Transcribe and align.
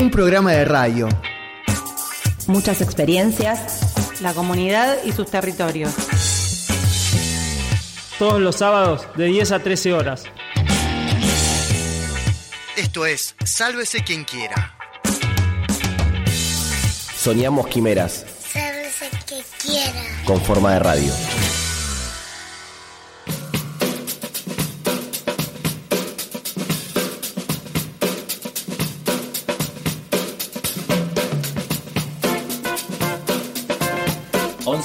Un 0.00 0.10
programa 0.10 0.52
de 0.52 0.64
radio. 0.64 1.08
Muchas 2.46 2.80
experiencias. 2.80 4.20
La 4.22 4.32
comunidad 4.32 4.96
y 5.04 5.12
sus 5.12 5.30
territorios. 5.30 5.92
Todos 8.18 8.40
los 8.40 8.56
sábados 8.56 9.06
de 9.16 9.26
10 9.26 9.52
a 9.52 9.58
13 9.58 9.92
horas. 9.92 10.24
Esto 12.78 13.04
es 13.04 13.34
Sálvese 13.44 14.02
quien 14.02 14.24
quiera. 14.24 14.74
Soñamos 17.14 17.66
quimeras. 17.66 18.24
Sálvese 18.50 19.10
que 19.26 19.42
quiera. 19.62 20.02
Con 20.24 20.40
forma 20.40 20.72
de 20.72 20.78
radio. 20.78 21.12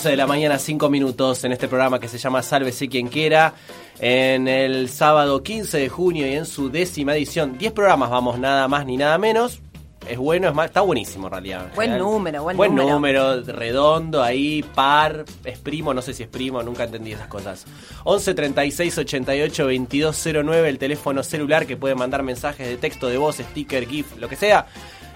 11 0.05 0.11
de 0.11 0.17
la 0.17 0.27
mañana, 0.27 0.59
5 0.59 0.87
minutos 0.87 1.43
en 1.45 1.51
este 1.51 1.67
programa 1.67 1.99
que 1.99 2.07
se 2.07 2.19
llama 2.19 2.43
Sálvese 2.43 2.87
quien 2.87 3.07
quiera. 3.07 3.55
En 3.99 4.47
el 4.47 4.87
sábado 4.87 5.41
15 5.41 5.79
de 5.79 5.89
junio 5.89 6.27
y 6.27 6.33
en 6.35 6.45
su 6.45 6.69
décima 6.69 7.15
edición, 7.15 7.57
10 7.57 7.73
programas 7.73 8.11
vamos, 8.11 8.37
nada 8.37 8.67
más 8.67 8.85
ni 8.85 8.97
nada 8.97 9.17
menos. 9.17 9.61
Es 10.07 10.19
bueno, 10.19 10.47
es 10.47 10.53
más, 10.53 10.67
está 10.67 10.81
buenísimo 10.81 11.25
en 11.25 11.31
realidad. 11.31 11.71
Buen 11.73 11.97
número, 11.97 12.43
buen, 12.43 12.55
Buen 12.55 12.75
número. 12.75 12.93
número, 12.93 13.41
redondo 13.51 14.21
ahí, 14.21 14.61
par, 14.75 15.25
es 15.43 15.57
primo, 15.57 15.91
no 15.91 16.03
sé 16.03 16.13
si 16.13 16.21
es 16.21 16.29
primo, 16.29 16.61
nunca 16.61 16.83
entendí 16.83 17.13
esas 17.13 17.27
cosas. 17.27 17.65
11 18.03 18.35
36 18.35 18.99
88 18.99 19.65
22 19.65 20.27
09, 20.45 20.69
el 20.69 20.77
teléfono 20.77 21.23
celular 21.23 21.65
que 21.65 21.77
puede 21.77 21.95
mandar 21.95 22.21
mensajes 22.21 22.67
de 22.67 22.77
texto, 22.77 23.07
de 23.07 23.17
voz, 23.17 23.37
sticker, 23.37 23.87
GIF, 23.87 24.17
lo 24.17 24.29
que 24.29 24.35
sea, 24.35 24.67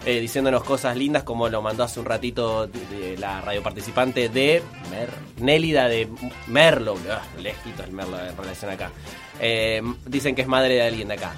eh, 0.05 0.19
diciéndonos 0.19 0.63
cosas 0.63 0.95
lindas, 0.95 1.23
como 1.23 1.49
lo 1.49 1.61
mandó 1.61 1.83
hace 1.83 1.99
un 1.99 2.05
ratito 2.05 2.69
la 3.17 3.41
radio 3.41 3.61
participante 3.61 4.29
de 4.29 4.63
Mer, 4.89 5.09
Nélida 5.37 5.87
de 5.87 6.07
Merlo. 6.47 6.97
Ah, 7.11 7.21
lejito 7.37 7.83
el 7.83 7.91
Merlo 7.91 8.19
en 8.19 8.35
relación 8.35 8.71
acá. 8.71 8.91
Eh, 9.39 9.81
dicen 10.05 10.35
que 10.35 10.41
es 10.41 10.47
madre 10.47 10.75
de 10.75 10.81
alguien 10.83 11.07
de 11.07 11.15
acá. 11.15 11.33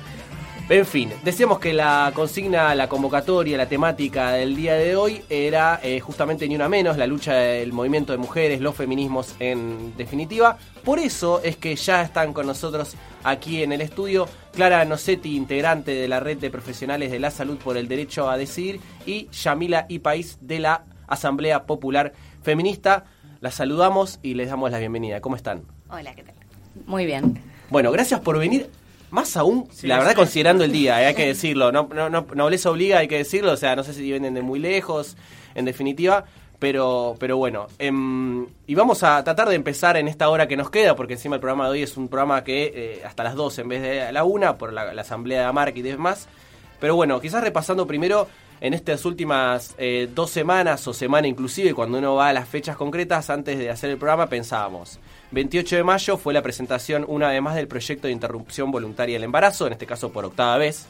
En 0.72 0.86
fin, 0.86 1.12
decíamos 1.22 1.60
que 1.60 1.74
la 1.74 2.14
consigna, 2.16 2.74
la 2.76 2.88
convocatoria, 2.88 3.58
la 3.58 3.68
temática 3.68 4.32
del 4.32 4.56
día 4.56 4.76
de 4.76 4.96
hoy 4.96 5.22
era 5.30 5.82
eh, 5.84 6.00
justamente 6.00 6.48
ni 6.48 6.56
una 6.56 6.70
menos, 6.70 6.96
la 6.96 7.08
lucha 7.08 7.34
del 7.34 7.74
movimiento 7.74 8.14
de 8.14 8.18
mujeres, 8.18 8.62
los 8.62 8.74
feminismos 8.74 9.36
en 9.40 9.98
definitiva. 9.98 10.58
Por 10.86 11.00
eso 11.00 11.42
es 11.44 11.58
que 11.58 11.76
ya 11.76 12.02
están 12.02 12.32
con 12.32 12.48
nosotros 12.48 12.96
aquí 13.26 13.64
en 13.64 13.74
el 13.74 13.82
estudio 13.82 14.30
Clara 14.54 14.86
Nocetti, 14.86 15.36
integrante 15.36 15.92
de 15.92 16.08
la 16.08 16.22
red 16.22 16.38
de 16.38 16.50
profesionales 16.50 17.12
de 17.12 17.20
la 17.20 17.32
salud 17.32 17.58
por 17.58 17.76
el 17.76 17.90
derecho 17.90 18.30
a 18.30 18.38
decidir, 18.38 18.80
y 19.06 19.28
Yamila 19.28 19.88
Ipaís 19.90 20.38
de 20.40 20.60
la 20.60 20.86
Asamblea 21.06 21.66
Popular 21.66 22.14
Feminista. 22.44 23.04
Las 23.42 23.56
saludamos 23.56 24.20
y 24.24 24.36
les 24.36 24.48
damos 24.48 24.72
la 24.72 24.80
bienvenida. 24.80 25.20
¿Cómo 25.20 25.36
están? 25.36 25.64
Hola, 25.90 26.16
¿qué 26.16 26.24
tal? 26.24 26.36
Muy 26.86 27.06
bien. 27.06 27.44
Bueno, 27.70 27.92
gracias 27.92 28.22
por 28.22 28.40
venir. 28.40 28.70
Más 29.12 29.38
aún, 29.38 29.68
la 29.84 30.00
verdad, 30.00 30.16
considerando 30.16 30.64
el 30.64 30.72
día, 30.72 31.02
eh, 31.04 31.08
hay 31.08 31.14
que 31.14 31.28
decirlo. 31.28 31.72
No, 31.72 31.88
no, 31.94 32.10
no, 32.10 32.26
nobleza 32.34 32.72
obliga, 32.72 33.00
hay 33.00 33.08
que 33.08 33.18
decirlo. 33.18 33.52
O 33.52 33.58
sea, 33.58 33.76
no 33.76 33.84
sé 33.84 33.94
si 33.94 34.02
vienen 34.02 34.34
de 34.34 34.42
muy 34.42 34.60
lejos, 34.60 35.16
en 35.54 35.66
definitiva. 35.66 36.26
Pero, 36.60 37.16
pero 37.20 37.38
bueno, 37.38 37.66
em, 37.80 38.46
y 38.68 38.76
vamos 38.76 39.02
a 39.02 39.24
tratar 39.24 39.50
de 39.50 39.56
empezar 39.56 39.98
en 39.98 40.08
esta 40.08 40.30
hora 40.30 40.48
que 40.48 40.56
nos 40.56 40.70
queda, 40.70 40.96
porque 40.96 41.14
encima 41.14 41.36
el 41.36 41.42
programa 41.42 41.66
de 41.66 41.72
hoy 41.72 41.82
es 41.82 41.98
un 41.98 42.08
programa 42.08 42.44
que 42.44 42.72
eh, 42.76 43.02
hasta 43.04 43.24
las 43.24 43.34
12 43.34 43.62
en 43.62 43.68
vez 43.68 43.82
de 43.82 44.12
la 44.12 44.24
1, 44.24 44.60
por 44.60 44.72
la, 44.72 44.94
la 44.94 45.02
asamblea 45.02 45.48
de 45.48 45.54
marca 45.54 45.80
y 45.80 45.82
demás. 45.82 46.28
Pero 46.80 46.96
bueno, 46.96 47.20
quizás 47.20 47.44
repasando 47.44 47.88
primero 47.88 48.28
en 48.62 48.76
estas 48.76 49.04
últimas 49.06 49.76
eh, 49.80 50.08
dos 50.14 50.30
semanas 50.30 50.88
o 50.88 50.94
semana 50.94 51.28
inclusive, 51.28 51.74
cuando 51.74 51.98
uno 51.98 52.16
va 52.16 52.30
a 52.30 52.34
las 52.34 52.48
fechas 52.48 52.78
concretas, 52.78 53.30
antes 53.30 53.58
de 53.58 53.70
hacer 53.70 53.90
el 53.90 53.98
programa 53.98 54.28
pensábamos. 54.28 55.00
28 55.32 55.78
de 55.78 55.84
mayo 55.84 56.18
fue 56.18 56.34
la 56.34 56.42
presentación 56.42 57.06
una 57.08 57.30
vez 57.30 57.42
más 57.42 57.56
del 57.56 57.68
proyecto 57.68 58.08
de 58.08 58.14
interrupción 58.14 58.70
voluntaria 58.70 59.16
del 59.16 59.24
embarazo, 59.24 59.66
en 59.66 59.74
este 59.74 59.86
caso 59.86 60.12
por 60.12 60.26
octava 60.26 60.58
vez. 60.58 60.88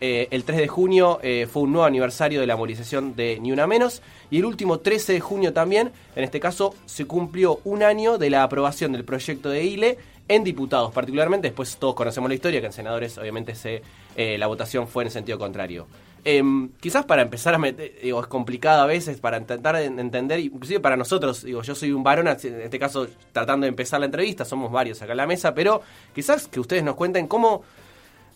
Eh, 0.00 0.28
el 0.30 0.44
3 0.44 0.58
de 0.58 0.68
junio 0.68 1.18
eh, 1.22 1.46
fue 1.50 1.62
un 1.62 1.72
nuevo 1.72 1.86
aniversario 1.86 2.40
de 2.40 2.46
la 2.46 2.56
movilización 2.56 3.14
de 3.14 3.38
Ni 3.40 3.52
Una 3.52 3.66
Menos. 3.66 4.02
Y 4.30 4.38
el 4.38 4.44
último 4.44 4.80
13 4.80 5.14
de 5.14 5.20
junio 5.20 5.52
también, 5.52 5.92
en 6.14 6.24
este 6.24 6.40
caso, 6.40 6.74
se 6.86 7.06
cumplió 7.06 7.60
un 7.64 7.82
año 7.82 8.18
de 8.18 8.30
la 8.30 8.42
aprobación 8.42 8.92
del 8.92 9.04
proyecto 9.04 9.48
de 9.48 9.64
ILE 9.64 9.98
en 10.28 10.44
diputados, 10.44 10.92
particularmente. 10.92 11.48
Después 11.48 11.76
todos 11.76 11.94
conocemos 11.94 12.28
la 12.28 12.34
historia, 12.34 12.60
que 12.60 12.66
en 12.66 12.72
senadores 12.72 13.18
obviamente 13.18 13.54
se, 13.54 13.82
eh, 14.16 14.38
la 14.38 14.46
votación 14.46 14.88
fue 14.88 15.04
en 15.04 15.10
sentido 15.10 15.38
contrario. 15.38 15.86
Em, 16.22 16.68
quizás 16.80 17.06
para 17.06 17.22
empezar 17.22 17.54
a 17.54 17.58
meter, 17.58 17.94
digo, 18.02 18.20
es 18.20 18.26
complicado 18.26 18.82
a 18.82 18.86
veces 18.86 19.18
para 19.20 19.38
intentar 19.38 19.76
en- 19.76 19.98
entender, 19.98 20.38
inclusive 20.38 20.78
para 20.78 20.96
nosotros, 20.96 21.42
digo, 21.44 21.62
yo 21.62 21.74
soy 21.74 21.92
un 21.92 22.02
varón, 22.02 22.28
en 22.28 22.60
este 22.60 22.78
caso 22.78 23.06
tratando 23.32 23.64
de 23.64 23.68
empezar 23.68 24.00
la 24.00 24.06
entrevista, 24.06 24.44
somos 24.44 24.70
varios 24.70 25.00
acá 25.00 25.12
en 25.12 25.16
la 25.16 25.26
mesa, 25.26 25.54
pero 25.54 25.80
quizás 26.14 26.46
que 26.46 26.60
ustedes 26.60 26.84
nos 26.84 26.94
cuenten 26.94 27.26
cómo, 27.26 27.62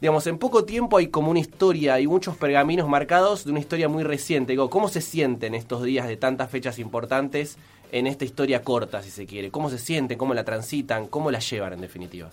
digamos, 0.01 0.27
en 0.27 0.39
poco 0.39 0.65
tiempo 0.65 0.97
hay 0.97 1.09
como 1.09 1.31
una 1.31 1.41
historia 1.41 2.01
y 2.01 2.07
muchos 2.07 2.39
pergaminos 2.39 2.89
marcados 2.89 3.45
de 3.45 3.51
una 3.51 3.61
historia 3.61 3.89
muy 3.89 4.03
reciente. 4.03 4.53
Digo, 4.53 4.71
¿cómo 4.71 4.89
se 4.89 5.03
sienten 5.03 5.55
estos 5.55 5.83
días 5.83 6.09
de 6.09 6.17
tantas 6.17 6.51
fechas 6.51 6.79
importantes 6.79 7.59
en 7.93 8.07
esta 8.07 8.25
historia 8.25 8.63
corta, 8.63 9.03
si 9.03 9.11
se 9.11 9.27
quiere? 9.27 9.51
¿Cómo 9.51 9.69
se 9.69 9.79
sienten? 9.79 10.17
¿Cómo 10.17 10.33
la 10.33 10.45
transitan? 10.45 11.07
¿Cómo 11.07 11.31
la 11.31 11.39
llevan 11.41 11.75
en 11.75 11.83
definitiva? 11.83 12.31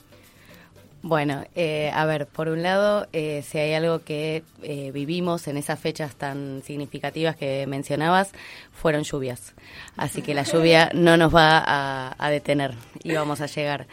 Bueno, 1.04 1.44
eh, 1.56 1.90
a 1.94 2.06
ver, 2.06 2.28
por 2.28 2.48
un 2.48 2.62
lado, 2.62 3.08
eh, 3.12 3.42
si 3.42 3.58
hay 3.58 3.74
algo 3.74 4.04
que 4.04 4.44
eh, 4.62 4.92
vivimos 4.92 5.48
en 5.48 5.58
esas 5.58 5.80
fechas 5.80 6.16
tan 6.16 6.62
significativas 6.64 7.36
que 7.36 7.66
mencionabas, 7.66 8.32
fueron 8.72 9.02
lluvias. 9.02 9.56
Así 9.98 10.22
que 10.22 10.36
la 10.36 10.44
lluvia 10.44 10.92
no 10.94 11.18
nos 11.18 11.34
va 11.34 11.58
a, 11.58 12.16
a 12.20 12.30
detener 12.30 12.76
y 13.04 13.14
vamos 13.14 13.42
a 13.42 13.48
llegar. 13.48 13.88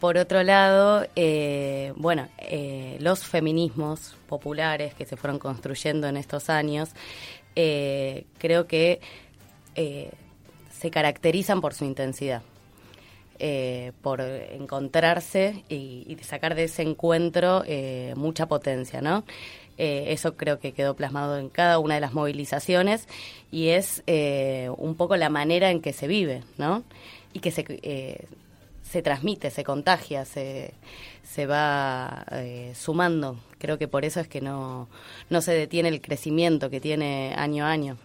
Por 0.00 0.16
otro 0.16 0.42
lado, 0.42 1.06
eh, 1.16 1.92
bueno, 1.96 2.28
eh, 2.38 2.96
los 3.00 3.24
feminismos 3.24 4.16
populares 4.26 4.94
que 4.94 5.04
se 5.04 5.18
fueron 5.18 5.38
construyendo 5.38 6.06
en 6.06 6.16
estos 6.16 6.48
años, 6.48 6.90
creo 7.54 8.68
que 8.68 9.00
se 9.74 10.90
caracterizan 10.92 11.60
por 11.60 11.74
su 11.74 11.84
intensidad 11.84 12.42
eh, 13.38 13.92
por 14.02 14.20
encontrarse 14.20 15.64
y, 15.68 16.16
sacar 16.22 16.54
de 16.54 16.64
ese 16.64 16.82
encuentro 16.82 17.62
eh, 17.66 18.14
mucha 18.16 18.46
potencia, 18.46 19.00
¿no? 19.00 19.24
Eh, 19.76 20.06
eso 20.08 20.36
creo 20.36 20.58
que 20.58 20.72
quedó 20.72 20.96
plasmado 20.96 21.38
en 21.38 21.48
cada 21.48 21.78
una 21.78 21.94
de 21.94 22.00
las 22.00 22.12
movilizaciones 22.12 23.06
y 23.52 23.68
es 23.68 24.02
eh, 24.06 24.70
un 24.76 24.96
poco 24.96 25.16
la 25.16 25.30
manera 25.30 25.70
en 25.70 25.80
que 25.80 25.92
se 25.92 26.08
vive, 26.08 26.42
¿no? 26.56 26.82
Y 27.32 27.38
que 27.38 27.52
se, 27.52 28.26
se 28.82 29.02
transmite, 29.02 29.50
se 29.50 29.62
contagia, 29.62 30.24
se, 30.24 30.74
se 31.22 31.46
va 31.46 32.26
sumando. 32.74 33.38
Creo 33.58 33.78
que 33.78 33.86
por 33.86 34.04
eso 34.04 34.18
es 34.18 34.26
que 34.26 34.40
no, 34.40 34.88
no 35.30 35.40
se 35.42 35.52
detiene 35.52 35.90
el 35.90 36.00
crecimiento 36.00 36.70
que 36.70 36.80
tiene 36.80 37.34
año 37.36 37.64
a 37.64 37.70
año. 37.70 37.98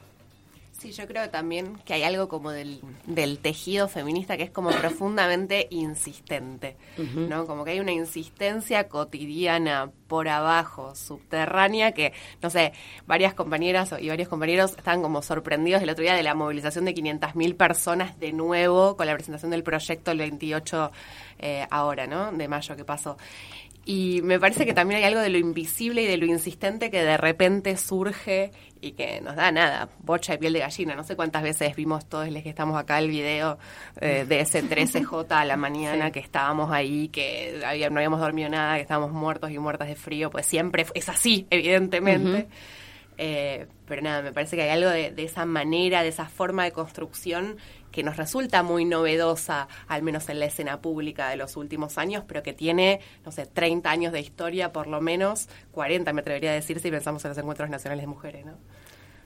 Sí, 0.84 0.92
yo 0.92 1.08
creo 1.08 1.30
también 1.30 1.78
que 1.86 1.94
hay 1.94 2.04
algo 2.04 2.28
como 2.28 2.52
del, 2.52 2.82
del 3.06 3.40
tejido 3.40 3.88
feminista 3.88 4.36
que 4.36 4.44
es 4.44 4.52
como 4.52 4.70
profundamente 4.82 5.68
insistente, 5.70 6.76
¿no? 6.98 7.48
Como 7.48 7.64
que 7.64 7.72
hay 7.72 7.80
una 7.80 7.94
insistencia 7.94 8.90
cotidiana 8.90 9.92
por 10.10 10.28
abajo, 10.28 10.94
subterránea, 10.94 11.94
que, 11.94 12.12
no 12.42 12.50
sé, 12.50 12.74
varias 13.08 13.34
compañeras 13.34 13.96
y 13.98 14.10
varios 14.10 14.28
compañeros 14.28 14.76
estaban 14.78 15.02
como 15.02 15.22
sorprendidos 15.22 15.82
el 15.82 15.90
otro 15.90 16.04
día 16.04 16.16
de 16.16 16.24
la 16.24 16.36
movilización 16.36 16.84
de 16.84 16.94
500.000 16.94 17.56
personas 17.56 18.20
de 18.20 18.34
nuevo 18.34 18.98
con 18.98 19.08
la 19.08 19.14
presentación 19.14 19.52
del 19.52 19.64
proyecto 19.64 20.12
el 20.12 20.18
28 20.18 20.92
eh, 21.40 21.66
ahora, 21.72 22.08
¿no? 22.08 22.34
De 22.34 22.50
mayo 22.50 22.76
que 22.76 22.84
pasó. 22.84 23.18
Y 23.86 24.22
me 24.24 24.40
parece 24.40 24.66
que 24.66 24.74
también 24.74 25.00
hay 25.00 25.06
algo 25.08 25.20
de 25.20 25.30
lo 25.30 25.38
invisible 25.38 26.04
y 26.04 26.06
de 26.08 26.16
lo 26.16 26.26
insistente 26.26 26.90
que 26.90 27.04
de 27.04 27.18
repente 27.18 27.76
surge 27.76 28.52
y 28.80 28.94
que 28.94 29.20
nos 29.20 29.36
da 29.36 29.52
nada, 29.52 29.90
bocha 30.00 30.32
de 30.34 30.38
piel 30.38 30.54
de 30.54 30.60
gallina. 30.60 30.96
No 30.96 31.04
sé 31.04 31.18
cuántas 31.18 31.44
veces 31.44 31.76
vimos 31.76 32.06
todos 32.08 32.30
los 32.30 32.44
que 32.44 32.50
estamos 32.50 32.80
acá 32.80 33.00
el 33.00 33.10
video 33.10 33.58
eh, 34.00 34.26
de 34.28 34.40
ese 34.40 34.64
13J 34.64 35.26
a 35.32 35.44
la 35.46 35.58
mañana 35.58 36.12
que 36.12 36.20
estábamos 36.22 36.72
ahí, 36.72 37.10
que 37.10 37.62
había- 37.66 37.90
no 37.90 37.98
habíamos 37.98 38.22
dormido 38.22 38.48
nada, 38.50 38.76
que 38.76 38.82
estábamos 38.84 39.12
muertos 39.12 39.52
y 39.52 39.60
muertas 39.60 39.90
de 39.90 39.96
frío. 39.96 40.30
Pues 40.32 40.46
siempre 40.46 40.86
es 40.94 41.10
así, 41.10 41.46
evidentemente. 41.50 42.48
Eh, 43.18 43.68
pero 43.86 44.02
nada, 44.02 44.22
me 44.22 44.32
parece 44.32 44.56
que 44.56 44.64
hay 44.64 44.70
algo 44.70 44.90
de, 44.90 45.12
de 45.12 45.24
esa 45.24 45.46
manera, 45.46 46.02
de 46.04 46.10
esa 46.10 46.26
forma 46.30 46.64
de 46.64 46.72
construcción 46.72 47.58
que 47.94 48.04
nos 48.04 48.18
resulta 48.18 48.64
muy 48.64 48.84
novedosa, 48.84 49.70
al 49.88 50.02
menos 50.02 50.28
en 50.28 50.40
la 50.40 50.46
escena 50.46 50.82
pública 50.82 51.30
de 51.30 51.38
los 51.38 51.56
últimos 51.56 51.98
años, 51.98 52.26
pero 52.28 52.44
que 52.44 52.52
tiene, 52.52 53.00
no 53.24 53.32
sé, 53.32 53.46
30 53.46 53.90
años 53.90 54.12
de 54.12 54.20
historia, 54.20 54.74
por 54.74 54.88
lo 54.88 55.00
menos 55.00 55.48
40 55.72 56.12
me 56.12 56.22
atrevería 56.22 56.52
a 56.52 56.56
decir 56.56 56.80
si 56.80 56.90
pensamos 56.90 57.24
en 57.24 57.30
los 57.30 57.38
encuentros 57.38 57.70
nacionales 57.70 58.04
de 58.04 58.08
mujeres, 58.08 58.46
¿no? 58.46 58.58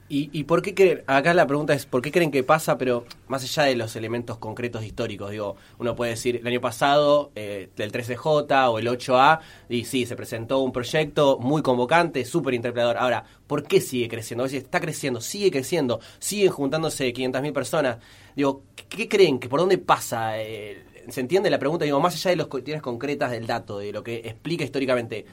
¿Y, 0.09 0.29
¿Y 0.31 0.45
por 0.45 0.61
qué 0.61 0.73
creen? 0.73 1.03
Acá 1.05 1.33
la 1.33 1.45
pregunta 1.47 1.73
es, 1.73 1.85
¿por 1.85 2.01
qué 2.01 2.11
creen 2.13 2.31
que 2.31 2.41
pasa? 2.41 2.77
Pero 2.77 3.05
más 3.27 3.43
allá 3.43 3.63
de 3.63 3.75
los 3.75 3.95
elementos 3.97 4.37
concretos 4.37 4.85
históricos, 4.85 5.31
digo, 5.31 5.57
uno 5.79 5.97
puede 5.97 6.11
decir, 6.11 6.37
el 6.37 6.47
año 6.47 6.61
pasado, 6.61 7.31
eh, 7.35 7.69
del 7.75 7.91
13J 7.91 8.69
o 8.71 8.79
el 8.79 8.87
8A, 8.87 9.39
y 9.67 9.83
sí, 9.83 10.05
se 10.05 10.15
presentó 10.15 10.59
un 10.59 10.71
proyecto 10.71 11.39
muy 11.39 11.61
convocante, 11.61 12.23
súper 12.23 12.53
interpretador. 12.53 12.97
Ahora, 12.97 13.25
¿por 13.47 13.63
qué 13.63 13.81
sigue 13.81 14.07
creciendo? 14.07 14.45
A 14.45 14.47
está 14.47 14.79
creciendo, 14.79 15.19
sigue 15.19 15.51
creciendo, 15.51 15.99
siguen 16.19 16.51
juntándose 16.51 17.13
500.000 17.13 17.51
personas. 17.51 17.97
Digo, 18.33 18.61
¿qué 18.87 19.09
creen? 19.09 19.39
que 19.39 19.49
¿Por 19.49 19.59
dónde 19.59 19.77
pasa? 19.77 20.41
Eh, 20.41 20.85
¿Se 21.09 21.19
entiende 21.19 21.49
la 21.49 21.59
pregunta? 21.59 21.83
Digo, 21.83 21.99
más 21.99 22.15
allá 22.15 22.31
de 22.31 22.37
las 22.37 22.47
cuestiones 22.47 22.81
concretas 22.81 23.31
del 23.31 23.45
dato, 23.45 23.79
de 23.79 23.91
lo 23.91 24.03
que 24.03 24.17
explica 24.19 24.63
históricamente, 24.63 25.25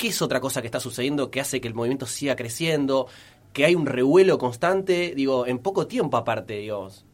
¿qué 0.00 0.08
es 0.08 0.22
otra 0.22 0.40
cosa 0.40 0.62
que 0.62 0.66
está 0.66 0.80
sucediendo 0.80 1.30
que 1.30 1.40
hace 1.40 1.60
que 1.60 1.68
el 1.68 1.74
movimiento 1.74 2.06
siga 2.06 2.34
creciendo? 2.34 3.06
Que 3.52 3.64
hay 3.64 3.74
un 3.74 3.86
revuelo 3.86 4.38
constante, 4.38 5.14
digo, 5.14 5.46
en 5.46 5.58
poco 5.58 5.86
tiempo 5.86 6.16
aparte, 6.16 6.58
digamos. 6.58 7.04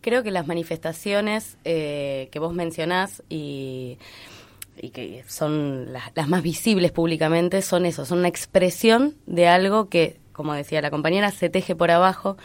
Creo 0.00 0.22
que 0.22 0.30
las 0.30 0.46
manifestaciones 0.46 1.56
eh, 1.64 2.28
que 2.30 2.38
vos 2.38 2.52
mencionás 2.52 3.22
y, 3.28 3.98
que 4.92 5.24
son 5.26 5.92
las, 5.92 6.28
más 6.28 6.42
visibles 6.42 6.92
públicamente 6.92 7.62
son 7.62 7.86
eso, 7.86 8.04
son 8.04 8.18
una 8.18 8.28
expresión 8.28 9.14
de 9.26 9.48
algo 9.48 9.88
que, 9.88 10.18
como 10.32 10.52
decía 10.52 10.82
la 10.82 10.90
compañera, 10.90 11.30
se 11.30 11.48
teje 11.48 11.74
por 11.74 11.90
abajo, 11.90 12.36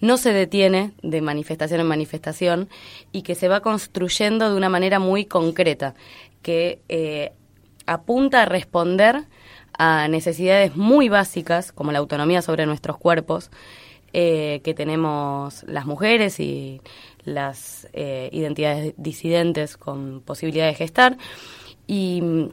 no 0.00 0.16
se 0.16 0.32
detiene 0.32 0.92
de 1.02 1.20
manifestación 1.20 1.80
en 1.80 1.88
manifestación 1.88 2.68
y 3.10 3.22
que 3.22 3.34
se 3.34 3.48
va 3.48 3.62
construyendo 3.62 4.48
de 4.48 4.56
una 4.56 4.68
manera 4.68 5.00
muy 5.00 5.24
concreta, 5.24 5.94
que 6.40 6.80
eh, 6.88 7.32
apunta 7.86 8.42
a 8.42 8.46
responder 8.46 9.24
a 9.78 10.08
necesidades 10.08 10.76
muy 10.76 11.08
básicas, 11.08 11.72
como 11.72 11.92
la 11.92 12.00
autonomía 12.00 12.42
sobre 12.42 12.66
nuestros 12.66 12.98
cuerpos, 12.98 13.50
eh, 14.12 14.60
que 14.64 14.74
tenemos 14.74 15.64
las 15.64 15.86
mujeres 15.86 16.40
y 16.40 16.80
las 17.24 17.88
eh, 17.92 18.28
identidades 18.32 18.94
disidentes 18.96 19.76
con 19.76 20.20
posibilidad 20.20 20.66
de 20.66 20.74
gestar. 20.74 21.16
Y 21.86 22.50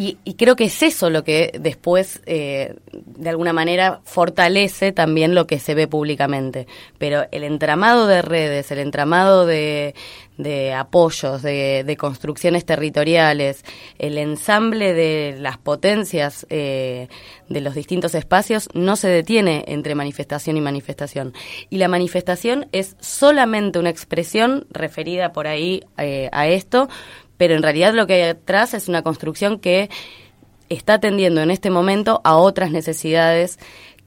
y, 0.00 0.34
creo 0.34 0.54
que 0.54 0.66
es 0.66 0.80
eso 0.84 1.10
lo 1.10 1.24
que 1.24 1.50
después, 1.58 2.22
eh, 2.24 2.76
de 2.92 3.30
alguna 3.30 3.52
manera, 3.52 4.00
fortalece 4.04 4.92
también 4.92 5.34
lo 5.34 5.48
que 5.48 5.58
se 5.58 5.74
ve 5.74 5.88
públicamente. 5.88 6.68
Pero 6.98 7.26
el 7.32 7.42
entramado 7.42 8.06
de 8.06 8.22
redes, 8.22 8.70
el 8.70 8.78
entramado 8.78 9.44
de, 9.44 9.96
apoyos, 10.74 11.42
de, 11.42 11.96
construcciones 11.98 12.64
territoriales, 12.64 13.64
el 13.98 14.18
ensamble 14.18 14.94
de 14.94 15.36
las 15.38 15.58
potencias 15.58 16.46
eh, 16.48 17.08
de 17.48 17.60
los 17.60 17.74
distintos 17.74 18.14
espacios 18.14 18.68
no 18.74 18.96
se 18.96 19.08
detiene 19.08 19.64
entre 19.68 19.94
manifestación 19.94 20.56
y 20.56 20.60
manifestación. 20.60 21.32
Y 21.70 21.78
la 21.78 21.88
manifestación 21.88 22.68
es 22.72 22.96
solamente 23.00 23.78
una 23.78 23.90
expresión 23.90 24.66
referida 24.70 25.32
por 25.32 25.46
ahí 25.46 25.82
eh, 25.96 26.28
a 26.32 26.46
esto, 26.46 26.88
pero 27.36 27.54
en 27.54 27.62
realidad 27.62 27.94
lo 27.94 28.06
que 28.06 28.14
hay 28.14 28.22
atrás 28.30 28.74
es 28.74 28.88
una 28.88 29.02
construcción 29.02 29.58
que 29.58 29.90
está 30.68 30.94
atendiendo 30.94 31.40
en 31.40 31.50
este 31.50 31.70
momento 31.70 32.20
a 32.24 32.36
otras 32.36 32.70
necesidades 32.70 33.58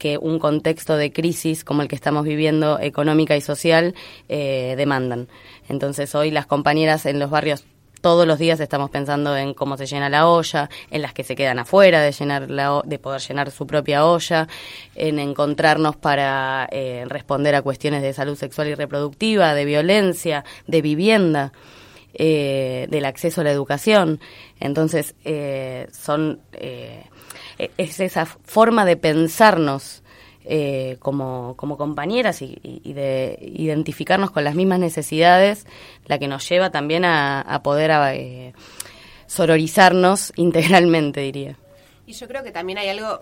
que 0.02 0.18
un 0.18 0.40
contexto 0.40 0.98
de 0.98 1.14
crisis 1.14 1.64
como 1.64 1.84
el 1.84 1.88
que 1.88 1.94
estamos 1.94 2.26
viviendo 2.26 2.80
económica 2.80 3.38
y 3.38 3.42
social 3.42 3.94
eh, 4.30 4.74
demandan. 4.76 5.28
Entonces 5.70 6.16
hoy 6.16 6.32
las 6.32 6.48
compañeras 6.48 7.06
en 7.06 7.20
los 7.20 7.30
barrios 7.30 7.66
todos 8.02 8.26
los 8.26 8.40
días 8.40 8.60
estamos 8.60 8.90
pensando 8.90 9.38
en 9.38 9.54
cómo 9.54 9.78
se 9.78 9.86
llena 9.86 10.10
la 10.10 10.28
olla, 10.28 10.72
en 10.90 11.04
las 11.04 11.14
que 11.14 11.24
se 11.24 11.36
quedan 11.36 11.60
afuera 11.60 12.02
de 12.02 12.12
llenar 12.12 12.50
la, 12.50 12.82
de 12.84 12.98
poder 12.98 13.22
llenar 13.22 13.52
su 13.52 13.68
propia 13.68 14.04
olla, 14.08 14.48
en 14.96 15.20
encontrarnos 15.20 15.98
para 15.98 16.68
eh, 16.72 17.06
responder 17.08 17.54
a 17.54 17.62
cuestiones 17.62 18.02
de 18.02 18.12
salud 18.14 18.36
sexual 18.36 18.70
y 18.70 18.74
reproductiva, 18.74 19.54
de 19.54 19.66
violencia, 19.66 20.44
de 20.66 20.82
vivienda 20.82 21.54
eh, 22.14 22.88
del 22.90 23.06
acceso 23.06 23.40
a 23.42 23.44
la 23.44 23.52
educación. 23.52 24.20
Entonces, 24.60 25.16
eh, 25.24 25.88
son 25.94 26.42
eh, 26.52 27.06
es 27.78 28.00
esa 28.00 28.26
forma 28.26 28.86
de 28.86 28.98
pensarnos 28.98 30.02
eh, 30.44 30.98
como, 31.00 31.56
como 31.56 31.78
compañeras 31.78 32.42
y, 32.42 32.58
de 32.84 33.38
identificarnos 33.42 34.32
con 34.32 34.44
las 34.44 34.56
mismas 34.56 34.80
necesidades 34.80 35.68
la 36.06 36.18
que 36.18 36.28
nos 36.28 36.48
lleva 36.50 36.72
también 36.72 37.06
a, 37.06 37.42
a 37.42 37.62
poder 37.62 37.92
eh, 38.16 38.54
sororizarnos 39.28 40.34
integralmente, 40.36 41.22
diría. 41.22 41.58
Y 42.08 42.14
yo 42.14 42.28
creo 42.28 42.44
que 42.44 42.52
también 42.52 42.80
hay 42.80 42.90
algo 42.90 43.22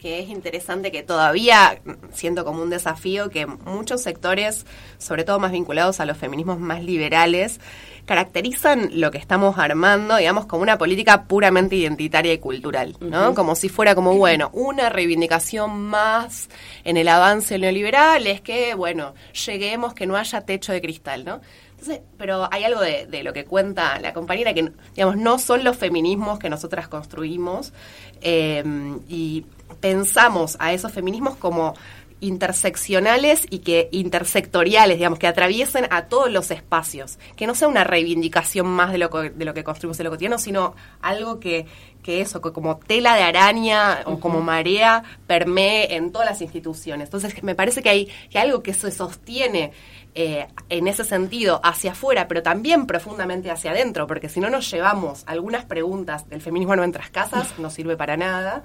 que 0.00 0.20
es 0.20 0.30
interesante 0.30 0.90
que 0.90 1.02
todavía 1.02 1.78
siento 2.12 2.46
como 2.46 2.62
un 2.62 2.70
desafío 2.70 3.28
que 3.28 3.44
muchos 3.44 4.02
sectores, 4.02 4.64
sobre 4.96 5.24
todo 5.24 5.38
más 5.38 5.52
vinculados 5.52 6.00
a 6.00 6.06
los 6.06 6.16
feminismos 6.16 6.58
más 6.58 6.82
liberales, 6.82 7.60
caracterizan 8.06 8.98
lo 8.98 9.10
que 9.10 9.18
estamos 9.18 9.58
armando, 9.58 10.16
digamos, 10.16 10.46
como 10.46 10.62
una 10.62 10.78
política 10.78 11.24
puramente 11.24 11.76
identitaria 11.76 12.32
y 12.32 12.38
cultural, 12.38 12.96
¿no? 13.00 13.34
Como 13.34 13.54
si 13.54 13.68
fuera 13.68 13.94
como, 13.94 14.16
bueno, 14.16 14.48
una 14.54 14.88
reivindicación 14.88 15.78
más 15.78 16.48
en 16.82 16.96
el 16.96 17.06
avance 17.06 17.58
neoliberal 17.58 18.26
es 18.26 18.40
que, 18.40 18.74
bueno, 18.74 19.14
lleguemos 19.46 19.92
que 19.92 20.06
no 20.06 20.16
haya 20.16 20.40
techo 20.40 20.72
de 20.72 20.80
cristal, 20.80 21.26
¿no? 21.26 21.42
Entonces, 21.72 22.00
pero 22.16 22.48
hay 22.50 22.64
algo 22.64 22.80
de, 22.80 23.06
de, 23.06 23.22
lo 23.22 23.32
que 23.32 23.44
cuenta 23.44 23.98
la 24.00 24.12
compañera 24.12 24.54
que, 24.54 24.72
digamos, 24.94 25.16
no 25.16 25.38
son 25.38 25.62
los 25.62 25.76
feminismos 25.76 26.38
que 26.38 26.50
nosotras 26.50 26.88
construimos 26.88 27.72
eh, 28.22 28.64
y 29.08 29.44
pensamos 29.80 30.56
a 30.60 30.72
esos 30.72 30.92
feminismos 30.92 31.36
como 31.36 31.74
interseccionales 32.20 33.46
y 33.50 33.60
que 33.60 33.88
intersectoriales, 33.92 34.98
digamos, 34.98 35.18
que 35.18 35.26
atraviesen 35.26 35.86
a 35.90 36.06
todos 36.06 36.30
los 36.30 36.50
espacios, 36.50 37.18
que 37.36 37.46
no 37.46 37.54
sea 37.54 37.68
una 37.68 37.84
reivindicación 37.84 38.66
más 38.66 38.92
de 38.92 38.98
lo 38.98 39.08
de 39.08 39.44
lo 39.44 39.54
que 39.54 39.64
construimos 39.64 39.98
en 40.00 40.04
lo 40.04 40.10
cotidiano, 40.10 40.38
sino 40.38 40.74
algo 41.00 41.40
que, 41.40 41.66
que 42.02 42.20
eso, 42.20 42.40
que 42.40 42.52
como 42.52 42.78
tela 42.78 43.14
de 43.14 43.22
araña 43.22 44.00
o 44.06 44.20
como 44.20 44.40
marea 44.40 45.02
permee 45.26 45.94
en 45.96 46.12
todas 46.12 46.28
las 46.28 46.42
instituciones. 46.42 47.06
Entonces, 47.06 47.42
me 47.42 47.54
parece 47.54 47.82
que 47.82 47.88
hay, 47.88 48.08
que 48.30 48.38
algo 48.38 48.62
que 48.62 48.74
se 48.74 48.90
sostiene 48.90 49.72
eh, 50.14 50.48
en 50.68 50.88
ese 50.88 51.04
sentido 51.04 51.60
hacia 51.62 51.92
afuera, 51.92 52.26
pero 52.26 52.42
también 52.42 52.86
profundamente 52.86 53.48
hacia 53.48 53.70
adentro, 53.70 54.08
porque 54.08 54.28
si 54.28 54.40
no 54.40 54.50
nos 54.50 54.68
llevamos 54.68 55.22
algunas 55.26 55.64
preguntas 55.64 56.28
del 56.28 56.40
feminismo 56.40 56.72
a 56.72 56.76
nuestras 56.76 57.10
casas, 57.10 57.56
no 57.58 57.70
sirve 57.70 57.96
para 57.96 58.16
nada, 58.16 58.64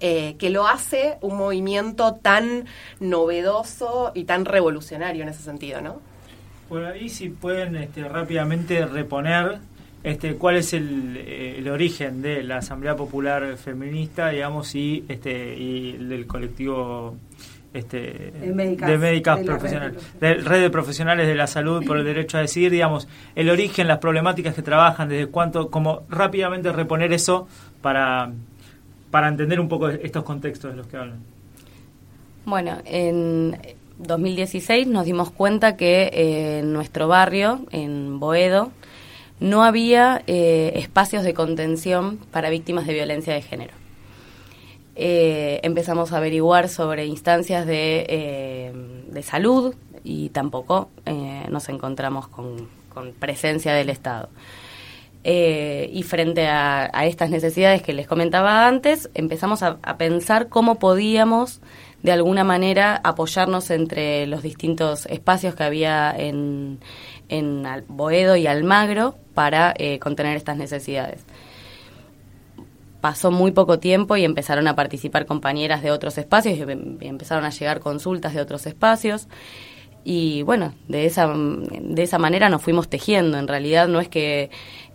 eh, 0.00 0.36
que 0.38 0.48
lo 0.48 0.66
hace 0.66 1.18
un 1.20 1.36
movimiento 1.36 2.14
tan 2.14 2.64
novedoso 2.98 4.12
y 4.14 4.24
tan 4.24 4.46
revolucionario 4.46 5.22
en 5.22 5.28
ese 5.28 5.42
sentido, 5.42 5.82
¿no? 5.82 6.00
Por 6.70 6.84
ahí 6.84 7.10
si 7.10 7.28
pueden 7.28 7.76
este, 7.76 8.08
rápidamente 8.08 8.86
reponer 8.86 9.58
este, 10.02 10.34
cuál 10.36 10.56
es 10.56 10.72
el, 10.72 11.16
eh, 11.16 11.56
el, 11.58 11.68
origen 11.68 12.22
de 12.22 12.42
la 12.42 12.58
Asamblea 12.58 12.96
Popular 12.96 13.56
Feminista, 13.56 14.30
digamos, 14.30 14.74
y, 14.74 15.04
este, 15.08 15.54
y 15.56 15.92
del 15.92 16.26
colectivo 16.26 17.16
este, 17.72 18.32
de 18.32 18.98
médicas, 18.98 19.40
profesionales, 19.40 20.02
de 20.20 20.34
red 20.34 20.62
de 20.62 20.70
profesionales 20.70 21.28
de 21.28 21.34
la 21.34 21.46
salud 21.46 21.84
por 21.86 21.98
el 21.98 22.04
derecho 22.04 22.38
a 22.38 22.40
decidir, 22.40 22.70
digamos, 22.72 23.06
el 23.36 23.48
origen, 23.48 23.86
las 23.86 23.98
problemáticas 23.98 24.54
que 24.54 24.62
trabajan, 24.62 25.08
desde 25.08 25.28
cuánto, 25.28 25.70
como 25.70 26.02
rápidamente 26.08 26.72
reponer 26.72 27.12
eso 27.12 27.46
para, 27.80 28.32
para 29.10 29.28
entender 29.28 29.60
un 29.60 29.68
poco 29.68 29.88
estos 29.88 30.24
contextos 30.24 30.72
de 30.72 30.76
los 30.78 30.86
que 30.86 30.96
hablan. 30.96 31.18
Bueno, 32.44 32.78
en 32.86 33.56
2016 33.98 34.86
nos 34.88 35.04
dimos 35.04 35.30
cuenta 35.30 35.76
que 35.76 36.10
eh, 36.12 36.58
en 36.60 36.72
nuestro 36.72 37.06
barrio, 37.06 37.66
en 37.70 38.18
Boedo, 38.18 38.72
no 39.40 39.64
había 39.64 40.22
eh, 40.26 40.72
espacios 40.76 41.24
de 41.24 41.34
contención 41.34 42.18
para 42.30 42.50
víctimas 42.50 42.86
de 42.86 42.94
violencia 42.94 43.32
de 43.32 43.42
género. 43.42 43.72
Eh, 44.96 45.60
empezamos 45.62 46.12
a 46.12 46.18
averiguar 46.18 46.68
sobre 46.68 47.06
instancias 47.06 47.66
de, 47.66 48.06
eh, 48.08 48.72
de 49.08 49.22
salud 49.22 49.74
y 50.04 50.28
tampoco 50.28 50.90
nos 51.48 51.68
encontramos 51.68 52.28
con, 52.28 52.68
presencia 53.18 53.72
del 53.72 53.88
Estado. 53.88 54.28
y 55.24 56.02
frente 56.02 56.46
a, 56.48 56.90
estas 57.06 57.30
necesidades 57.30 57.82
que 57.82 57.92
les 57.92 58.06
comentaba 58.06 58.66
antes, 58.66 59.10
empezamos 59.14 59.62
a, 59.62 59.78
pensar 59.96 60.48
cómo 60.48 60.78
podíamos 60.78 61.60
de 62.02 62.12
alguna 62.12 62.44
manera 62.44 63.00
apoyarnos 63.04 63.70
entre 63.70 64.26
los 64.26 64.42
distintos 64.42 65.06
espacios 65.06 65.54
que 65.54 65.64
había 65.64 66.14
en, 66.16 66.80
en 67.28 67.64
Boedo 67.88 68.36
y 68.36 68.46
Almagro 68.46 69.16
para 69.34 69.74
contener 70.00 70.36
estas 70.36 70.56
necesidades 70.56 71.24
pasó 73.00 73.30
muy 73.30 73.52
poco 73.52 73.78
tiempo 73.78 74.16
y 74.16 74.24
empezaron 74.24 74.68
a 74.68 74.76
participar 74.76 75.26
compañeras 75.26 75.82
de 75.82 75.90
otros 75.90 76.18
espacios 76.18 76.58
y 76.58 76.62
em, 76.62 76.98
empezaron 77.00 77.44
a 77.44 77.50
llegar 77.50 77.80
consultas 77.80 78.34
de 78.34 78.40
otros 78.40 78.66
espacios. 78.66 79.28
Y 80.04 80.42
bueno, 80.42 80.74
de 80.88 81.06
esa, 81.06 81.28
de 81.28 82.02
esa 82.02 82.18
manera 82.18 82.48
nos 82.48 82.62
fuimos 82.62 82.88
tejiendo. 82.88 83.38
En 83.38 83.48
realidad 83.48 83.88
no 83.88 84.00
es 84.00 84.08
que 84.08 84.50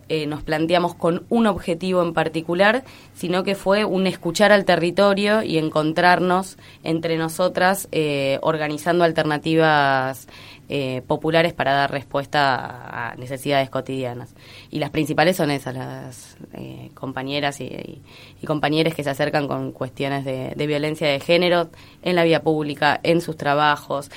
eh, 0.08 0.26
nos 0.26 0.42
planteamos 0.42 0.94
con 0.94 1.24
un 1.28 1.46
objetivo 1.46 2.02
en 2.02 2.12
particular, 2.12 2.84
sino 3.14 3.44
que 3.44 3.54
fue 3.54 3.84
un 3.84 4.06
escuchar 4.06 4.52
al 4.52 4.64
territorio 4.64 5.42
y 5.42 5.58
encontrarnos 5.58 6.58
entre 6.82 7.16
nosotras 7.16 7.88
eh, 7.92 8.38
organizando 8.42 9.04
alternativas 9.04 10.28
eh, 10.68 11.02
populares 11.06 11.52
para 11.52 11.72
dar 11.74 11.92
respuesta 11.92 13.10
a 13.10 13.14
necesidades 13.14 13.70
cotidianas. 13.70 14.34
Y 14.68 14.80
las 14.80 14.90
principales 14.90 15.36
son 15.36 15.52
esas, 15.52 15.72
las 15.76 16.36
eh, 16.54 16.90
compañeras 16.92 17.60
y, 17.60 18.02
y, 18.42 18.46
compañeros 18.46 18.92
que 18.92 19.04
se 19.04 19.10
acercan 19.10 19.46
con 19.46 19.70
cuestiones 19.70 20.24
de, 20.24 20.54
de, 20.56 20.66
violencia 20.66 21.06
de 21.06 21.20
género 21.20 21.70
en 22.02 22.16
la 22.16 22.24
vía 22.24 22.42
pública, 22.42 22.98
en 23.04 23.20
sus 23.20 23.36
trabajos, 23.36 24.10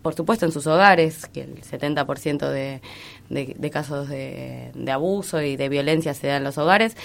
por 0.00 0.14
supuesto 0.14 0.46
en 0.46 0.52
sus 0.52 0.68
hogares, 0.68 1.26
que 1.26 1.40
el 1.40 1.62
70% 1.62 2.50
de, 2.50 2.80
de, 3.28 3.54
de, 3.56 3.70
casos 3.70 4.08
de, 4.08 4.72
abuso 4.90 5.42
y 5.42 5.56
de 5.56 5.68
violencia 5.68 6.14
se 6.14 6.26
dan 6.26 6.38
en 6.38 6.44
los 6.44 6.58
hogares, 6.58 6.96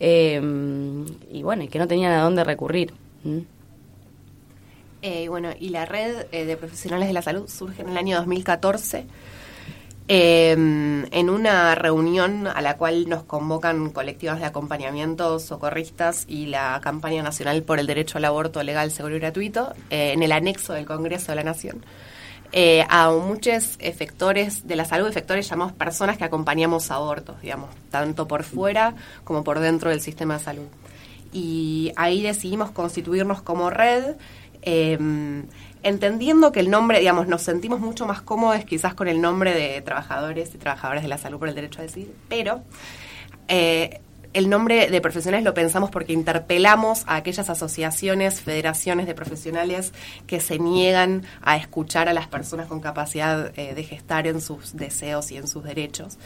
eh, 0.00 0.40
y 1.30 1.42
bueno, 1.42 1.64
y 1.64 1.68
que 1.68 1.78
no 1.78 1.88
tenían 1.88 2.12
a 2.12 2.22
dónde 2.22 2.44
recurrir. 2.44 2.92
Eh, 5.02 5.28
bueno, 5.28 5.50
y 5.58 5.68
la 5.68 5.84
red 5.86 6.26
eh, 6.32 6.44
de 6.44 6.56
profesionales 6.56 7.06
de 7.06 7.14
la 7.14 7.22
salud 7.22 7.48
surge 7.48 7.82
en 7.82 7.90
el 7.90 7.98
año 7.98 8.16
2014 8.16 9.06
eh, 10.08 10.52
en 10.52 11.30
una 11.30 11.74
reunión 11.76 12.48
a 12.48 12.60
la 12.62 12.76
cual 12.76 13.08
nos 13.08 13.22
convocan 13.22 13.90
colectivas 13.90 14.40
de 14.40 14.46
acompañamiento, 14.46 15.38
socorristas 15.38 16.24
y 16.26 16.46
la 16.46 16.80
campaña 16.82 17.22
nacional 17.22 17.62
por 17.62 17.78
el 17.78 17.86
derecho 17.86 18.18
al 18.18 18.24
aborto 18.24 18.62
legal, 18.62 18.90
seguro 18.90 19.16
y 19.16 19.20
gratuito 19.20 19.72
en 19.90 20.22
el 20.22 20.32
anexo 20.32 20.72
del 20.72 20.86
Congreso 20.86 21.30
de 21.32 21.36
la 21.36 21.44
Nación. 21.44 21.84
Eh, 22.52 22.84
a 22.88 23.10
muchos 23.10 23.76
efectores 23.78 24.66
de 24.66 24.74
la 24.74 24.86
salud, 24.86 25.06
efectores 25.06 25.48
llamados 25.48 25.74
personas 25.74 26.16
que 26.16 26.24
acompañamos 26.24 26.90
abortos, 26.90 27.40
digamos, 27.42 27.68
tanto 27.90 28.26
por 28.26 28.42
fuera 28.42 28.94
como 29.24 29.44
por 29.44 29.58
dentro 29.60 29.90
del 29.90 30.00
sistema 30.00 30.38
de 30.38 30.44
salud. 30.44 30.66
Y 31.30 31.92
ahí 31.96 32.22
decidimos 32.22 32.70
constituirnos 32.70 33.42
como 33.42 33.68
red 33.68 34.16
eh, 34.62 34.98
entendiendo 35.82 36.52
que 36.52 36.60
el 36.60 36.70
nombre, 36.70 36.98
digamos, 36.98 37.28
nos 37.28 37.42
sentimos 37.42 37.80
mucho 37.80 38.06
más 38.06 38.22
cómodos 38.22 38.64
quizás 38.64 38.94
con 38.94 39.08
el 39.08 39.20
nombre 39.20 39.54
de 39.54 39.80
trabajadores 39.82 40.54
y 40.54 40.58
trabajadoras 40.58 41.02
de 41.02 41.08
la 41.08 41.18
salud 41.18 41.38
por 41.38 41.48
el 41.48 41.54
derecho 41.54 41.80
a 41.80 41.82
decir, 41.82 42.12
pero 42.28 42.62
eh, 43.48 44.00
el 44.32 44.50
nombre 44.50 44.90
de 44.90 45.00
profesionales 45.00 45.44
lo 45.44 45.54
pensamos 45.54 45.90
porque 45.90 46.12
interpelamos 46.12 47.04
a 47.06 47.16
aquellas 47.16 47.48
asociaciones, 47.50 48.40
federaciones 48.40 49.06
de 49.06 49.14
profesionales 49.14 49.92
que 50.26 50.40
se 50.40 50.58
niegan 50.58 51.24
a 51.42 51.56
escuchar 51.56 52.08
a 52.08 52.12
las 52.12 52.28
personas 52.28 52.66
con 52.66 52.80
capacidad 52.80 53.52
eh, 53.58 53.74
de 53.74 53.84
gestar 53.84 54.26
en 54.26 54.40
sus 54.40 54.76
deseos 54.76 55.30
y 55.30 55.36
en 55.36 55.48
sus 55.48 55.64
derechos. 55.64 56.18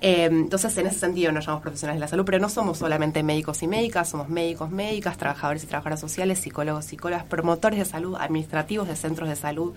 Eh, 0.00 0.26
entonces, 0.26 0.76
en 0.78 0.86
ese 0.86 0.98
sentido 0.98 1.32
nos 1.32 1.44
llamamos 1.44 1.62
profesionales 1.62 1.98
de 1.98 2.04
la 2.04 2.08
salud, 2.08 2.24
pero 2.24 2.38
no 2.38 2.48
somos 2.48 2.78
solamente 2.78 3.22
médicos 3.22 3.62
y 3.62 3.66
médicas, 3.66 4.08
somos 4.08 4.28
médicos, 4.28 4.70
médicas, 4.70 5.16
trabajadores 5.16 5.64
y 5.64 5.66
trabajadoras 5.66 6.00
sociales, 6.00 6.38
psicólogos, 6.38 6.84
psicólogas, 6.84 7.24
promotores 7.24 7.78
de 7.78 7.84
salud, 7.84 8.16
administrativos 8.18 8.86
de 8.86 8.94
centros 8.94 9.28
de 9.28 9.36
salud, 9.36 9.74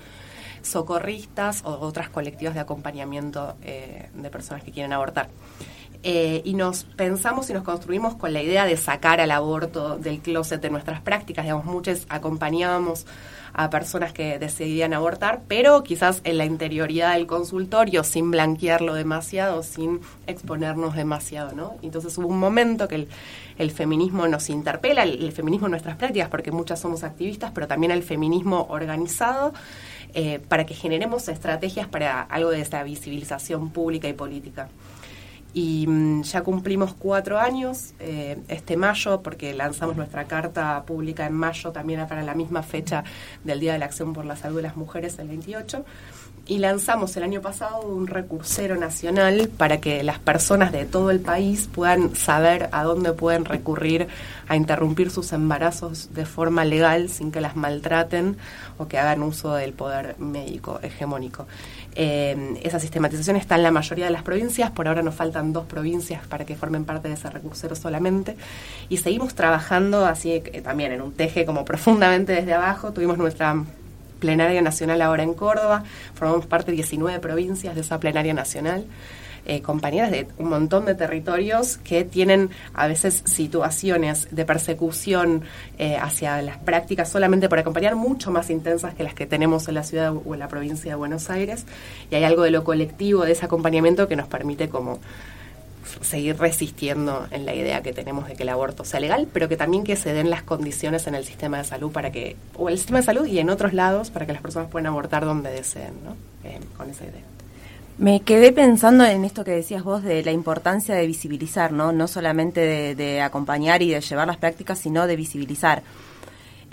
socorristas 0.62 1.64
o 1.66 1.72
otras 1.80 2.10
colectivas 2.10 2.54
de 2.54 2.60
acompañamiento 2.60 3.56
eh, 3.64 4.10
de 4.14 4.30
personas 4.30 4.64
que 4.64 4.72
quieren 4.72 4.94
abortar. 4.94 5.30
Eh, 6.04 6.42
y 6.46 6.56
nos 6.56 6.84
pensamos 6.84 7.50
y 7.52 7.54
nos 7.54 7.64
construimos 7.64 8.16
con 8.16 8.34
la 8.34 8.42
idea 8.42 8.66
de 8.66 8.76
sacar 8.76 9.22
al 9.22 9.30
aborto 9.30 10.00
del 10.00 10.20
closet 10.20 10.60
de 10.60 10.72
nuestras 10.72 11.00
prácticas. 11.02 11.46
Digamos, 11.46 11.66
muchos 11.66 12.08
acompañábamos 12.10 13.06
a 13.54 13.70
personas 13.70 14.14
que 14.14 14.40
decidían 14.40 14.94
abortar, 14.94 15.42
pero 15.48 15.84
quizás 15.84 16.22
en 16.24 16.38
la 16.38 16.46
interioridad 16.46 17.14
del 17.14 17.28
consultorio, 17.28 18.04
sin 18.04 18.32
blanquearlo 18.32 18.94
demasiado, 18.94 19.62
sin 19.62 20.00
exponernos 20.26 20.96
demasiado, 20.96 21.52
¿no? 21.54 21.76
Entonces 21.82 22.18
hubo 22.18 22.28
un 22.28 22.40
momento 22.40 22.88
que 22.88 22.96
el, 22.96 23.08
el 23.58 23.70
feminismo 23.72 24.28
nos 24.28 24.50
interpela, 24.50 25.04
el, 25.04 25.24
el, 25.24 25.32
feminismo 25.34 25.68
en 25.68 25.72
nuestras 25.72 25.98
prácticas, 25.98 26.30
porque 26.30 26.52
muchas 26.52 26.80
somos 26.80 27.04
activistas, 27.04 27.52
pero 27.54 27.68
también 27.68 27.92
el 27.92 28.04
feminismo 28.04 28.68
organizado, 28.70 29.54
eh, 30.14 30.40
para 30.48 30.66
que 30.66 30.74
generemos 30.74 31.28
estrategias 31.28 31.88
para 31.88 32.22
algo 32.22 32.50
de 32.52 32.62
esta 32.62 32.84
visibilización 32.84 33.70
pública 33.70 34.08
y 34.08 34.14
política 34.14 34.70
y 35.54 35.86
mm, 35.88 36.24
ya 36.24 36.42
cumplimos 36.44 36.94
cuatro 36.94 37.40
años 37.40 37.94
eh, 38.00 38.38
este 38.48 38.78
mayo 38.78 39.22
porque 39.22 39.54
lanzamos 39.54 39.98
nuestra 39.98 40.26
carta 40.26 40.84
pública 40.86 41.26
en 41.26 41.34
mayo 41.34 41.72
también 41.72 42.08
para 42.08 42.24
la 42.24 42.34
misma 42.34 42.64
fecha 42.64 43.04
del 43.44 43.60
Día 43.60 43.74
de 43.74 43.80
la 43.80 43.86
Acción 43.86 44.14
por 44.14 44.26
la 44.26 44.36
Salud 44.36 44.58
de 44.58 44.64
las 44.64 44.78
Mujeres 44.78 45.20
el 45.20 45.28
28 45.28 45.84
y 46.48 46.58
lanzamos 46.58 47.16
el 47.18 47.24
año 47.24 47.42
pasado 47.42 47.82
un 47.82 48.08
recursero 48.08 48.76
nacional 48.76 49.50
para 49.58 49.80
que 49.80 50.04
las 50.04 50.20
personas 50.20 50.72
de 50.72 50.86
todo 50.86 51.12
el 51.12 51.20
país 51.20 51.70
puedan 51.72 52.16
saber 52.16 52.70
a 52.72 52.84
dónde 52.84 53.14
pueden 53.14 53.46
recurrir 53.46 54.08
a 54.48 54.56
interrumpir 54.56 55.12
sus 55.12 55.34
embarazos 55.34 56.14
de 56.14 56.26
forma 56.26 56.66
legal 56.66 57.10
sin 57.10 57.32
que 57.32 57.42
las 57.42 57.56
maltraten 57.56 58.38
o 58.78 58.88
que 58.88 58.98
hagan 58.98 59.24
uso 59.24 59.54
del 59.54 59.74
poder 59.74 60.16
médico 60.20 60.80
hegemónico. 60.82 61.46
Eh, 61.96 62.60
esa 62.64 62.80
sistematización 62.80 63.36
está 63.36 63.56
en 63.56 63.64
la 63.64 63.72
mayoría 63.72 64.06
de 64.06 64.12
las 64.12 64.24
provincias, 64.24 64.72
por 64.72 64.88
ahora 64.88 65.02
nos 65.02 65.16
faltan 65.16 65.52
dos 65.52 65.66
provincias 65.66 66.26
para 66.28 66.46
que 66.46 66.56
formen 66.56 66.86
parte 66.86 67.10
de 67.10 67.16
ese 67.16 67.30
recursero 67.30 67.76
solamente, 67.76 68.38
y 68.88 68.98
seguimos 68.98 69.36
trabajando 69.36 70.06
así 70.06 70.32
eh, 70.32 70.62
también 70.64 70.94
en 70.94 71.02
un 71.02 71.12
teje 71.12 71.46
como 71.46 71.66
profundamente 71.66 72.32
desde 72.32 72.54
abajo, 72.54 72.94
tuvimos 72.94 73.18
nuestra 73.18 73.62
plenaria 74.20 74.62
nacional 74.62 75.02
ahora 75.02 75.24
en 75.24 75.34
Córdoba, 75.34 75.84
formamos 76.14 76.46
parte 76.46 76.72
de 76.72 76.78
19 76.78 77.20
provincias 77.20 77.76
de 77.76 77.82
esa 77.82 78.00
plenaria 78.00 78.34
nacional. 78.34 78.86
Eh, 79.46 79.62
compañeras 79.62 80.12
de 80.12 80.28
un 80.38 80.50
montón 80.50 80.86
de 80.86 80.94
territorios 80.94 81.78
que 81.78 82.04
tienen 82.04 82.52
a 82.76 82.88
veces 82.88 83.24
situaciones 83.26 84.28
de 84.30 84.46
persecución 84.46 85.42
eh, 85.80 85.98
hacia 85.98 86.42
las 86.44 86.60
prácticas 86.60 87.10
solamente 87.10 87.50
por 87.50 87.58
acompañar 87.58 87.96
mucho 87.96 88.30
más 88.30 88.52
intensas 88.52 88.94
que 88.94 89.04
las 89.04 89.16
que 89.16 89.26
tenemos 89.26 89.68
en 89.68 89.74
la 89.74 89.84
ciudad 89.84 90.14
o 90.14 90.34
en 90.34 90.40
la 90.40 90.48
provincia 90.48 90.92
de 90.92 90.96
Buenos 90.96 91.32
Aires 91.32 91.66
y 92.12 92.16
hay 92.16 92.24
algo 92.24 92.44
de 92.44 92.52
lo 92.52 92.64
colectivo 92.64 93.26
de 93.26 93.32
ese 93.32 93.46
acompañamiento 93.46 94.08
que 94.08 94.16
nos 94.16 94.28
permite 94.28 94.70
como 94.70 95.00
seguir 96.02 96.38
resistiendo 96.38 97.28
en 97.32 97.46
la 97.46 97.56
idea 97.56 97.82
que 97.82 97.94
tenemos 97.94 98.28
de 98.28 98.36
que 98.36 98.44
el 98.44 98.50
aborto 98.50 98.86
sea 98.86 99.00
legal, 99.00 99.28
pero 99.34 99.50
que 99.50 99.58
también 99.58 99.84
que 99.84 99.96
se 99.96 100.14
den 100.14 100.30
las 100.30 100.44
condiciones 100.44 101.08
en 101.08 101.16
el 101.16 101.26
sistema 101.26 101.58
de 101.58 101.64
salud 101.64 101.92
para 101.92 102.12
que, 102.12 102.36
o 102.56 102.70
el 102.70 102.78
sistema 102.78 103.00
de 103.00 103.06
salud 103.06 103.26
y 103.26 103.40
en 103.40 103.50
otros 103.50 103.74
lados, 103.74 104.12
para 104.12 104.26
que 104.26 104.34
las 104.34 104.42
personas 104.42 104.70
puedan 104.70 104.88
abortar 104.88 105.26
donde 105.26 105.50
deseen, 105.52 105.94
¿no? 106.06 106.16
Eh, 106.48 106.60
con 106.78 106.90
esa 106.90 107.04
idea. 107.06 107.31
Me 107.98 108.22
quedé 108.22 108.52
pensando 108.52 109.06
en 109.06 109.26
esto 109.26 109.44
que 109.44 109.52
decías 109.52 109.84
vos 109.84 110.02
de 110.02 110.24
la 110.24 110.32
importancia 110.32 110.96
de 110.96 111.06
visibilizar, 111.06 111.72
¿no? 111.72 111.92
No 111.92 112.08
solamente 112.08 112.60
de, 112.60 112.96
de 112.96 113.22
acompañar 113.22 113.82
y 113.84 113.90
de 113.92 114.02
llevar 114.02 114.28
las 114.28 114.38
prácticas, 114.38 114.80
sino 114.80 115.06
de 115.06 115.16
visibilizar. 115.16 115.84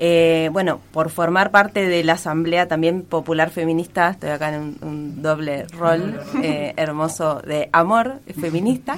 Eh, 0.00 0.48
bueno, 0.52 0.80
por 0.92 1.10
formar 1.10 1.50
parte 1.50 1.88
de 1.88 2.04
la 2.04 2.12
Asamblea 2.12 2.68
también 2.68 3.02
Popular 3.02 3.50
Feminista, 3.50 4.10
estoy 4.10 4.30
acá 4.30 4.54
en 4.54 4.62
un, 4.62 4.78
un 4.80 5.22
doble 5.22 5.66
rol 5.66 6.20
eh, 6.40 6.72
hermoso 6.76 7.42
de 7.44 7.68
amor 7.72 8.20
feminista. 8.40 8.96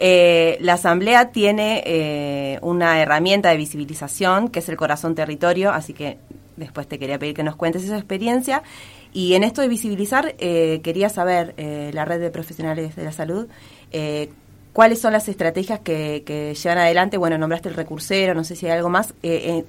Eh, 0.00 0.58
la 0.60 0.72
Asamblea 0.72 1.30
tiene 1.30 1.84
eh, 1.86 2.58
una 2.60 3.00
herramienta 3.00 3.50
de 3.50 3.56
visibilización 3.56 4.48
que 4.48 4.58
es 4.58 4.68
el 4.68 4.76
Corazón 4.76 5.14
Territorio, 5.14 5.70
así 5.70 5.92
que 5.92 6.18
después 6.56 6.88
te 6.88 6.98
quería 6.98 7.20
pedir 7.20 7.34
que 7.34 7.44
nos 7.44 7.54
cuentes 7.54 7.84
esa 7.84 7.96
experiencia. 7.96 8.64
Y 9.12 9.34
en 9.34 9.44
esto 9.44 9.60
de 9.60 9.68
visibilizar, 9.68 10.34
eh, 10.38 10.80
quería 10.82 11.08
saber, 11.08 11.54
eh, 11.56 11.90
la 11.92 12.04
red 12.04 12.20
de 12.20 12.30
profesionales 12.30 12.96
de 12.96 13.04
la 13.04 13.12
salud, 13.12 13.46
eh, 13.90 14.30
cuáles 14.72 15.00
son 15.00 15.12
las 15.12 15.28
estrategias 15.28 15.80
que, 15.80 16.22
que, 16.24 16.54
llevan 16.54 16.78
adelante. 16.78 17.18
Bueno, 17.18 17.36
nombraste 17.36 17.68
el 17.68 17.74
recursero, 17.74 18.34
no 18.34 18.44
sé 18.44 18.56
si 18.56 18.66
hay 18.66 18.72
algo 18.72 18.88
más, 18.88 19.14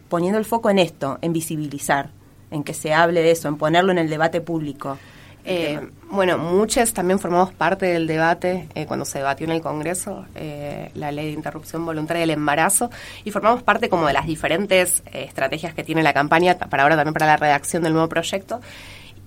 poniendo 0.08 0.40
el 0.40 0.46
foco 0.46 0.70
en 0.70 0.80
esto, 0.80 1.20
en 1.22 1.34
visibilizar, 1.34 2.10
en 2.52 2.64
que 2.64 2.74
se 2.74 2.94
hable 2.94 3.22
de 3.22 3.32
eso, 3.32 3.48
en 3.50 3.58
ponerlo 3.58 3.92
en 3.92 3.98
el 3.98 4.10
debate 4.10 4.40
público. 4.40 4.98
Eh, 5.46 5.90
bueno, 6.10 6.38
muchas 6.38 6.94
también 6.94 7.20
formamos 7.20 7.52
parte 7.52 7.88
del 7.88 8.08
debate 8.08 8.70
eh, 8.76 8.86
cuando 8.86 9.04
se 9.04 9.18
debatió 9.18 9.46
en 9.46 9.52
el 9.52 9.62
Congreso 9.62 10.26
eh, 10.36 10.90
la 10.96 11.12
ley 11.12 11.28
de 11.28 11.32
interrupción 11.34 11.86
voluntaria 11.86 12.22
del 12.22 12.30
embarazo 12.30 12.90
y 13.26 13.32
formamos 13.32 13.62
parte 13.62 13.90
como 13.90 14.08
de 14.08 14.14
las 14.14 14.26
diferentes 14.26 15.04
estrategias 15.12 15.74
que 15.74 15.84
tiene 15.84 16.02
la 16.02 16.14
campaña 16.14 16.58
para 16.58 16.84
ahora 16.84 16.96
también 16.96 17.14
para 17.14 17.26
la 17.26 17.36
redacción 17.36 17.84
del 17.84 17.92
nuevo 17.92 18.08
proyecto 18.08 18.62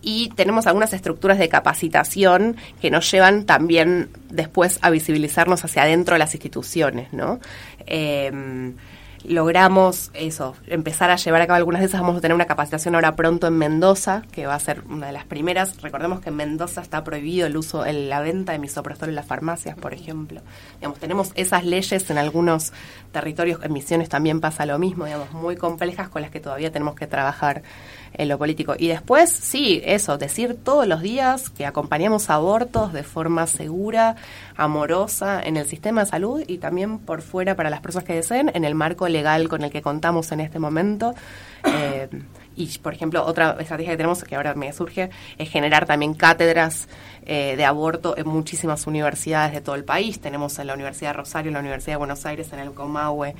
y 0.07 0.29
tenemos 0.37 0.69
algunas 0.69 0.93
estructuras 0.93 1.37
de 1.37 1.49
capacitación 1.49 2.57
que 2.81 2.93
nos 2.93 3.11
llevan 3.11 3.45
también 3.45 4.09
después 4.31 4.79
a 4.83 4.91
visibilizarnos 4.91 5.65
hacia 5.65 5.83
adentro 5.83 6.15
de 6.15 6.21
las 6.21 6.33
instituciones, 6.33 7.13
¿no? 7.13 7.41
logramos 9.29 10.11
eso, 10.15 10.55
empezar 10.67 11.11
a 11.11 11.17
llevar 11.17 11.43
a 11.43 11.47
cabo 11.47 11.57
algunas 11.57 11.81
de 11.81 11.87
esas. 11.87 12.01
Vamos 12.01 12.17
a 12.17 12.21
tener 12.21 12.35
una 12.35 12.47
capacitación 12.47 12.95
ahora 12.95 13.17
pronto 13.17 13.47
en 13.47 13.59
Mendoza, 13.59 14.23
que 14.31 14.47
va 14.47 14.55
a 14.55 14.61
ser 14.61 14.83
una 14.89 15.09
de 15.09 15.13
las 15.13 15.25
primeras. 15.25 15.81
Recordemos 15.83 16.21
que 16.21 16.29
en 16.29 16.37
Mendoza 16.37 16.81
está 16.81 17.03
prohibido 17.03 17.47
el 17.47 17.57
uso, 17.57 17.85
el, 17.85 18.09
la 18.09 18.21
venta 18.21 18.53
de 18.53 18.59
misoprostol 18.59 19.09
en 19.09 19.15
las 19.15 19.27
farmacias, 19.27 19.77
por 19.77 19.95
ejemplo. 19.95 20.41
Digamos, 20.77 20.99
tenemos 20.99 21.33
esas 21.35 21.65
leyes 21.65 22.09
en 22.11 22.19
algunos 22.19 22.73
territorios, 23.13 23.61
en 23.63 23.73
Misiones 23.73 24.09
también 24.09 24.41
pasa 24.41 24.67
lo 24.67 24.79
mismo, 24.79 25.07
digamos, 25.07 25.33
muy 25.33 25.57
complejas 25.57 26.09
con 26.09 26.23
las 26.23 26.31
que 26.31 26.41
todavía 26.41 26.71
tenemos 26.71 26.95
que 26.95 27.07
trabajar 27.07 27.63
en 28.15 28.29
lo 28.29 28.39
político. 28.39 28.75
Y 28.79 28.89
después, 28.89 29.31
sí, 29.31 29.81
eso, 29.85 30.19
decir 30.19 30.57
todos 30.63 30.87
los 30.87 31.03
días 31.03 31.51
que 31.51 31.67
acompañamos 31.67 32.31
abortos 32.31 32.93
de 32.93 33.03
forma 33.03 33.47
segura, 33.47 34.17
amorosa 34.57 35.43
en 35.43 35.57
el 35.57 35.67
sistema 35.67 36.05
de 36.05 36.11
salud 36.11 36.43
y 36.47 36.59
también 36.59 36.99
por 36.99 37.23
fuera 37.23 37.55
para 37.55 37.71
las 37.71 37.81
personas 37.81 38.05
que 38.05 38.15
deseen, 38.15 38.51
en 38.55 38.65
el 38.65 38.75
marco 38.75 39.09
legal 39.09 39.49
con 39.49 39.63
el 39.63 39.71
que 39.71 39.83
contamos 39.83 40.33
en 40.33 40.41
este 40.41 40.59
momento. 40.59 41.15
Eh, 41.65 42.09
y, 42.57 42.79
por 42.79 42.95
ejemplo, 42.95 43.25
otra 43.25 43.57
estrategia 43.61 43.93
que 43.93 43.97
tenemos, 43.99 44.25
que 44.25 44.35
ahora 44.35 44.55
me 44.55 44.73
surge, 44.73 45.11
es 45.37 45.51
generar 45.51 45.85
también 45.85 46.15
cátedras 46.15 46.89
eh, 47.27 47.55
de 47.55 47.65
aborto 47.65 48.17
en 48.17 48.27
muchísimas 48.27 48.87
universidades 48.87 49.53
de 49.53 49.61
todo 49.61 49.75
el 49.75 49.85
país. 49.85 50.21
Tenemos 50.21 50.59
en 50.59 50.69
la 50.69 50.75
Universidad 50.75 51.11
de 51.11 51.19
Rosario, 51.19 51.51
en 51.51 51.55
la 51.55 51.61
Universidad 51.61 51.95
de 51.95 51.99
Buenos 51.99 52.25
Aires, 52.25 52.51
en 52.53 52.61
el 52.61 52.73
Comahue, 52.73 53.35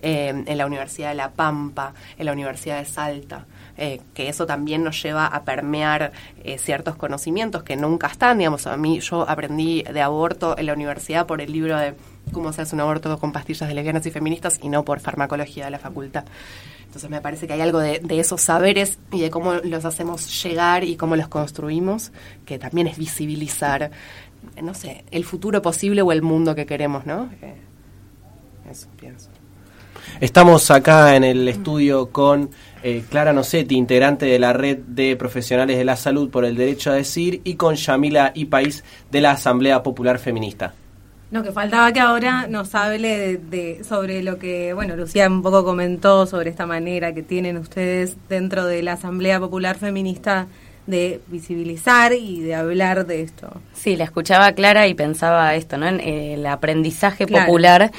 eh, 0.00 0.44
en 0.46 0.58
la 0.58 0.66
Universidad 0.66 1.10
de 1.10 1.16
La 1.16 1.30
Pampa, 1.32 1.92
en 2.16 2.26
la 2.26 2.32
Universidad 2.32 2.78
de 2.78 2.86
Salta. 2.86 3.44
Eh, 3.78 4.00
que 4.12 4.28
eso 4.28 4.44
también 4.44 4.84
nos 4.84 5.02
lleva 5.02 5.26
a 5.26 5.44
permear 5.44 6.12
eh, 6.44 6.58
ciertos 6.58 6.94
conocimientos 6.96 7.62
que 7.62 7.76
nunca 7.76 8.06
están. 8.06 8.38
Digamos, 8.38 8.66
a 8.66 8.76
mí 8.76 9.00
yo 9.00 9.28
aprendí 9.28 9.82
de 9.82 10.02
aborto 10.02 10.56
en 10.58 10.66
la 10.66 10.74
universidad 10.74 11.26
por 11.26 11.40
el 11.40 11.50
libro 11.50 11.78
de 11.78 11.94
cómo 12.32 12.52
se 12.52 12.62
hace 12.62 12.74
un 12.74 12.82
aborto 12.82 13.18
con 13.18 13.32
pastillas 13.32 13.68
de 13.68 13.74
lesbianas 13.74 14.04
y 14.06 14.10
feministas 14.10 14.58
y 14.62 14.68
no 14.68 14.84
por 14.84 15.00
farmacología 15.00 15.64
de 15.64 15.70
la 15.70 15.78
facultad. 15.78 16.24
Entonces 16.92 17.08
me 17.08 17.22
parece 17.22 17.46
que 17.46 17.54
hay 17.54 17.62
algo 17.62 17.78
de, 17.78 18.02
esos 18.10 18.42
saberes 18.42 18.98
y 19.10 19.22
de 19.22 19.30
cómo 19.30 19.54
los 19.54 19.86
hacemos 19.86 20.42
llegar 20.42 20.84
y 20.84 20.96
cómo 20.96 21.16
los 21.16 21.26
construimos, 21.26 22.12
que 22.44 22.58
también 22.58 22.86
es 22.86 22.98
visibilizar, 22.98 23.90
no 24.62 24.74
sé, 24.74 25.06
el 25.10 25.24
futuro 25.24 25.62
posible 25.62 26.02
o 26.02 26.12
el 26.12 26.20
mundo 26.20 26.54
que 26.54 26.66
queremos, 26.66 27.06
¿no? 27.06 27.30
Eh, 27.40 27.54
eso 28.70 28.88
pienso. 29.00 29.30
Estamos 30.20 30.70
acá 30.70 31.16
en 31.16 31.24
el 31.24 31.48
estudio 31.48 32.10
con 32.10 32.50
eh, 32.82 33.02
Clara 33.08 33.32
Nocetti, 33.32 33.76
integrante 33.76 34.26
de 34.26 34.38
la 34.38 34.52
red 34.52 34.78
de 34.78 35.16
profesionales 35.16 35.78
de 35.78 35.84
la 35.84 35.96
salud 35.96 36.30
por 36.30 36.44
el 36.44 36.56
derecho 36.56 36.90
a 36.90 36.94
decir, 36.94 37.40
y 37.44 37.54
con 37.54 37.74
Yamila 37.74 38.32
País 38.48 38.84
de 39.10 39.20
la 39.20 39.32
Asamblea 39.32 39.82
Popular 39.82 40.18
Feminista. 40.18 40.74
No, 41.30 41.42
que 41.42 41.50
faltaba 41.50 41.90
que 41.92 42.00
ahora 42.00 42.46
nos 42.46 42.74
hable 42.74 43.38
de, 43.38 43.82
sobre 43.84 44.22
lo 44.22 44.38
que, 44.38 44.74
bueno, 44.74 44.96
Lucía 44.96 45.26
un 45.28 45.42
poco 45.42 45.64
comentó 45.64 46.26
sobre 46.26 46.50
esta 46.50 46.66
manera 46.66 47.14
que 47.14 47.22
tienen 47.22 47.56
ustedes 47.56 48.16
dentro 48.28 48.66
de 48.66 48.82
la 48.82 48.92
Asamblea 48.92 49.40
Popular 49.40 49.78
Feminista 49.78 50.46
de 50.86 51.20
visibilizar 51.28 52.12
y 52.12 52.40
de 52.40 52.54
hablar 52.54 53.06
de 53.06 53.22
esto. 53.22 53.50
Sí, 53.72 53.96
la 53.96 54.04
escuchaba 54.04 54.52
Clara 54.52 54.88
y 54.88 54.94
pensaba 54.94 55.54
esto, 55.54 55.78
¿no? 55.78 55.86
En 55.86 56.00
el 56.00 56.44
aprendizaje 56.44 57.26
popular 57.26 57.92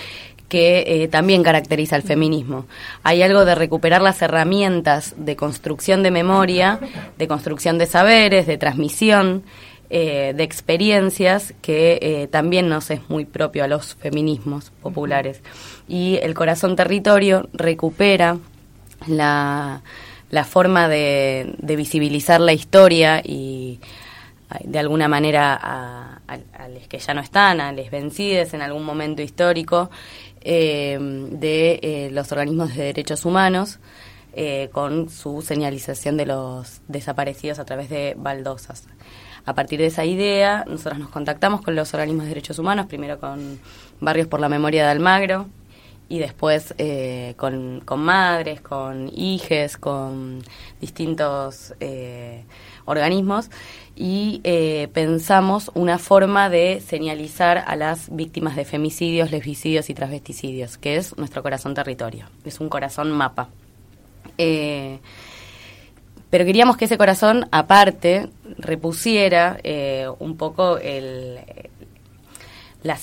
que 0.54 0.84
eh, 0.86 1.08
también 1.08 1.42
caracteriza 1.42 1.96
al 1.96 2.04
feminismo. 2.04 2.68
Hay 3.02 3.24
algo 3.24 3.44
de 3.44 3.56
recuperar 3.56 4.04
las 4.04 4.22
herramientas 4.22 5.16
de 5.18 5.36
construcción 5.36 6.04
de 6.04 6.12
memoria, 6.12 6.80
de 7.18 7.28
construcción 7.28 7.80
de 7.80 7.88
saberes, 7.88 8.46
de 8.46 8.60
transmisión, 8.60 9.42
eh, 9.90 10.34
de 10.36 10.44
experiencias 10.44 11.56
que 11.64 11.98
eh, 12.04 12.28
también 12.28 12.70
nos 12.70 12.92
es 12.92 13.00
muy 13.10 13.26
propio 13.26 13.64
a 13.64 13.68
los 13.68 13.96
feminismos 13.96 14.70
populares. 14.84 15.42
Y 15.88 16.20
el 16.22 16.36
corazón 16.36 16.76
territorio 16.76 17.50
recupera 17.54 18.38
la, 19.08 19.82
forma 20.48 20.88
de, 20.88 21.56
visibilizar 21.64 22.40
la 22.40 22.54
historia 22.54 23.24
y 23.26 23.80
de 24.64 24.78
alguna 24.78 25.08
manera 25.08 25.60
a, 25.60 26.22
a, 26.28 26.68
los 26.68 26.88
que 26.88 27.00
ya 27.00 27.16
no 27.16 27.22
están, 27.22 27.60
a 27.60 27.72
los 27.72 27.90
vencidos 27.90 28.54
en 28.54 28.62
algún 28.62 28.84
momento 28.84 29.24
histórico, 29.24 29.90
eh, 30.46 30.98
de 31.32 31.80
eh, 31.82 32.10
los 32.12 32.32
organismos 32.34 32.76
de 32.76 32.84
derechos 32.84 33.24
humanos 33.24 33.80
eh, 34.34 34.70
con 34.74 35.10
su 35.10 35.42
señalización 35.42 36.18
de 36.18 36.26
los 36.26 36.82
desaparecidos 36.88 37.60
a 37.60 37.66
través 37.66 37.90
de 37.90 38.16
baldosas. 38.18 38.84
A 39.46 39.54
partir 39.54 39.80
de 39.80 39.86
esa 39.88 40.04
idea, 40.04 40.66
nosotros 40.68 41.00
nos 41.00 41.10
contactamos 41.10 41.62
con 41.62 41.76
los 41.76 41.94
organismos 41.94 42.26
de 42.26 42.30
derechos 42.30 42.60
humanos, 42.60 42.88
primero 42.88 43.20
con 43.20 43.60
Barrios 44.02 44.28
por 44.28 44.40
la 44.40 44.50
Memoria 44.50 44.84
de 44.84 44.92
Almagro 44.92 45.48
y 46.10 46.20
después 46.20 46.74
con, 47.38 47.82
con, 47.86 48.00
madres, 48.02 48.62
con 48.62 49.10
hijes, 49.14 49.78
con 49.78 50.44
distintos 50.80 51.74
organismos 52.86 53.50
y 53.96 54.42
eh, 54.44 54.90
pensamos 54.94 55.70
una 55.76 56.00
forma 56.00 56.50
de 56.50 56.82
señalizar 56.82 57.64
a 57.68 57.76
las 57.76 58.14
víctimas 58.14 58.56
de 58.56 58.66
femicidios, 58.66 59.30
lesbicidios 59.32 59.90
y 59.90 59.94
transvesticidios, 59.94 60.78
que 60.78 60.96
es 60.96 61.16
nuestro 61.18 61.44
corazón 61.44 61.76
territorio. 61.76 62.26
Es 62.44 62.60
un 62.60 62.70
corazón 62.70 63.12
mapa. 63.12 63.50
Eh, 64.38 65.00
pero 66.32 66.46
queríamos 66.46 66.78
que 66.78 66.86
ese 66.86 66.98
corazón, 66.98 67.48
aparte, 67.52 68.30
repusiera 68.58 69.60
eh, 69.64 70.08
un 70.18 70.38
poco 70.38 70.80
el, 70.80 71.40
la, 72.82 72.98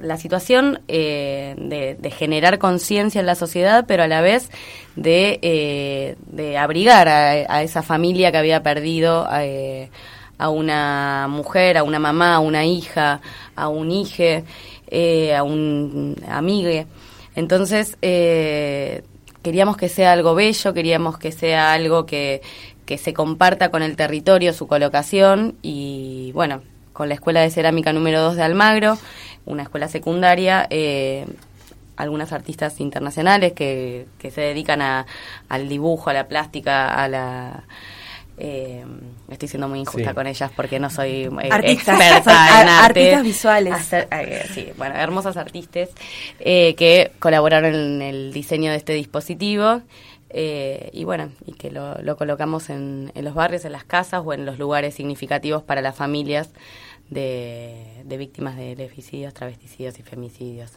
la 0.00 0.16
situación 0.16 0.80
de, 0.88 1.96
de, 2.00 2.10
generar 2.10 2.58
conciencia 2.58 3.20
en 3.20 3.26
la 3.26 3.36
sociedad, 3.36 3.84
pero 3.86 4.02
a 4.02 4.08
la 4.08 4.20
vez 4.22 4.50
de, 4.96 6.16
abrigar 6.58 7.06
a, 7.06 7.62
esa 7.62 7.82
familia 7.82 8.32
que 8.32 8.38
había 8.38 8.64
perdido 8.64 9.24
a 10.38 10.48
una 10.48 11.26
mujer, 11.28 11.78
a 11.78 11.82
una 11.82 11.98
mamá, 11.98 12.36
a 12.36 12.38
una 12.40 12.64
hija, 12.64 13.20
a 13.54 13.68
un 13.68 13.90
hijo, 13.90 14.44
eh, 14.88 15.34
a 15.34 15.42
un 15.42 16.16
amigue. 16.28 16.86
Entonces, 17.34 17.96
eh, 18.02 19.02
queríamos 19.42 19.76
que 19.76 19.88
sea 19.88 20.12
algo 20.12 20.34
bello, 20.34 20.74
queríamos 20.74 21.18
que 21.18 21.32
sea 21.32 21.72
algo 21.72 22.06
que, 22.06 22.42
que 22.84 22.98
se 22.98 23.12
comparta 23.12 23.70
con 23.70 23.82
el 23.82 23.96
territorio, 23.96 24.52
su 24.52 24.66
colocación 24.66 25.56
y, 25.62 26.32
bueno, 26.32 26.62
con 26.92 27.08
la 27.08 27.14
Escuela 27.14 27.40
de 27.40 27.50
Cerámica 27.50 27.92
número 27.92 28.22
2 28.22 28.36
de 28.36 28.42
Almagro, 28.42 28.98
una 29.44 29.64
escuela 29.64 29.88
secundaria, 29.88 30.66
eh, 30.70 31.26
algunas 31.96 32.32
artistas 32.32 32.80
internacionales 32.80 33.52
que, 33.52 34.06
que 34.18 34.30
se 34.30 34.40
dedican 34.40 34.80
a, 34.82 35.06
al 35.48 35.68
dibujo, 35.68 36.10
a 36.10 36.14
la 36.14 36.28
plástica, 36.28 36.94
a 36.94 37.08
la 37.08 37.64
eh, 38.38 38.84
estoy 39.30 39.48
siendo 39.48 39.68
muy 39.68 39.80
injusta 39.80 40.12
con 40.12 40.26
ellas 40.26 40.50
porque 40.54 40.78
no 40.78 40.90
soy 40.90 41.24
eh, 41.24 41.48
experta 41.62 42.62
en 42.62 42.68
Artistas 42.68 43.22
visuales. 43.22 43.92
Eh, 43.92 44.46
sí, 44.52 44.68
bueno, 44.76 44.94
hermosas 44.94 45.36
artistas 45.36 45.90
eh, 46.40 46.74
que 46.74 47.12
colaboraron 47.18 47.74
en 47.74 48.02
el 48.02 48.32
diseño 48.32 48.70
de 48.70 48.76
este 48.76 48.92
dispositivo. 48.92 49.82
y 50.32 51.04
bueno, 51.04 51.30
y 51.46 51.52
que 51.52 51.70
lo, 51.70 51.94
lo 52.02 52.16
colocamos 52.16 52.68
en, 52.68 53.10
en, 53.14 53.24
los 53.24 53.34
barrios, 53.34 53.64
en 53.64 53.72
las 53.72 53.84
casas 53.84 54.22
o 54.24 54.32
en 54.34 54.44
los 54.44 54.58
lugares 54.58 54.94
significativos 54.94 55.62
para 55.62 55.80
las 55.80 55.96
familias 55.96 56.50
de, 57.08 58.02
de 58.04 58.16
víctimas 58.18 58.56
de 58.56 58.76
lesbicidios, 58.76 59.32
travesticidios 59.32 59.98
y 59.98 60.02
femicidios. 60.02 60.72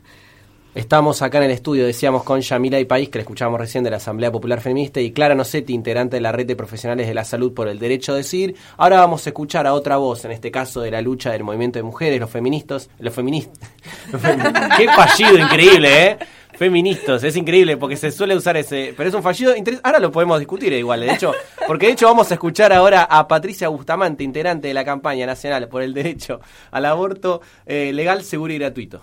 Estamos 0.76 1.24
acá 1.24 1.40
en 1.40 1.46
el 1.46 1.52
estudio, 1.52 1.84
decíamos, 1.84 2.24
con 2.24 2.42
Yamila 2.42 2.80
y 2.80 2.86
País, 2.86 3.10
que 3.10 3.18
la 3.18 3.24
escuchábamos 3.24 3.60
recién 3.60 3.84
de 3.84 3.90
la 3.90 3.98
Asamblea 3.98 4.32
Popular 4.32 4.62
Feminista, 4.62 5.02
y 5.02 5.12
Clara 5.12 5.34
Nocetti, 5.34 5.74
integrante 5.74 6.18
de 6.18 6.22
la 6.22 6.32
red 6.32 6.46
de 6.46 6.56
profesionales 6.56 7.08
de 7.08 7.16
la 7.16 7.26
salud 7.26 7.56
por 7.56 7.68
el 7.68 7.80
derecho 7.80 8.14
a 8.14 8.16
decir. 8.16 8.56
Ahora 8.78 9.00
vamos 9.00 9.26
a 9.26 9.32
escuchar 9.32 9.66
a 9.66 9.74
otra 9.74 9.98
voz, 9.98 10.26
en 10.26 10.32
este 10.32 10.52
caso 10.52 10.82
de 10.82 10.92
la 10.92 11.02
lucha 11.02 11.32
del 11.32 11.44
movimiento 11.44 11.80
de 11.80 11.84
mujeres, 11.84 12.20
los 12.20 12.30
feministas. 12.30 12.88
Los 13.00 13.16
feministas. 13.16 13.68
Qué 14.78 14.88
fallido 14.96 15.40
increíble, 15.40 16.06
¿eh? 16.06 16.18
Feministas, 16.54 17.24
es 17.24 17.36
increíble 17.36 17.78
porque 17.78 17.96
se 17.96 18.12
suele 18.12 18.36
usar 18.36 18.58
ese, 18.58 18.94
pero 18.96 19.10
es 19.10 19.16
un 19.16 19.24
fallido 19.24 19.54
Ahora 19.82 19.98
lo 19.98 20.12
podemos 20.12 20.38
discutir 20.40 20.74
igual, 20.74 21.00
de 21.00 21.14
hecho, 21.14 21.32
porque 21.66 21.88
de 21.88 21.94
hecho 21.94 22.06
vamos 22.06 22.30
a 22.32 22.34
escuchar 22.34 22.74
ahora 22.74 23.04
a 23.04 23.28
Patricia 23.28 23.70
Bustamante, 23.70 24.26
integrante 24.26 24.68
de 24.68 24.74
la 24.74 24.84
campaña 24.84 25.26
nacional 25.26 25.70
por 25.70 25.82
el 25.82 25.94
derecho 25.94 26.42
al 26.72 26.86
aborto 26.86 27.42
eh, 27.66 27.92
legal, 27.94 28.24
seguro 28.24 28.52
y 28.52 28.60
gratuito 28.60 29.02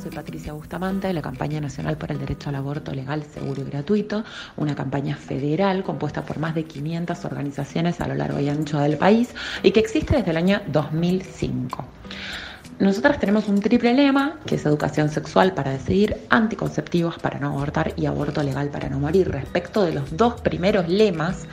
soy 0.00 0.10
Patricia 0.10 0.54
Bustamante 0.54 1.08
de 1.08 1.12
la 1.12 1.20
Campaña 1.20 1.60
Nacional 1.60 1.98
por 1.98 2.10
el 2.10 2.18
Derecho 2.18 2.48
al 2.48 2.56
Aborto 2.56 2.92
Legal, 2.92 3.22
Seguro 3.22 3.60
y 3.60 3.64
Gratuito, 3.64 4.24
una 4.56 4.74
campaña 4.74 5.14
federal 5.14 5.84
compuesta 5.84 6.24
por 6.24 6.38
más 6.38 6.54
de 6.54 6.64
500 6.64 7.24
organizaciones 7.26 8.00
a 8.00 8.08
lo 8.08 8.14
largo 8.14 8.40
y 8.40 8.48
ancho 8.48 8.78
del 8.78 8.96
país 8.96 9.34
y 9.62 9.72
que 9.72 9.80
existe 9.80 10.16
desde 10.16 10.30
el 10.30 10.38
año 10.38 10.62
2005. 10.68 11.84
Nosotras 12.80 13.20
tenemos 13.20 13.46
un 13.46 13.60
triple 13.60 13.94
lema, 13.94 14.40
que 14.46 14.56
es 14.56 14.66
educación 14.66 15.08
sexual 15.08 15.54
para 15.54 15.70
decidir, 15.70 16.16
anticonceptivos 16.28 17.20
para 17.20 17.38
no 17.38 17.50
abortar 17.50 17.92
y 17.96 18.06
aborto 18.06 18.42
legal 18.42 18.68
para 18.70 18.88
no 18.88 18.98
morir. 18.98 19.30
Respecto 19.30 19.84
de 19.84 19.92
los 19.94 20.16
dos 20.16 20.40
primeros 20.40 20.88
lemas, 20.88 21.44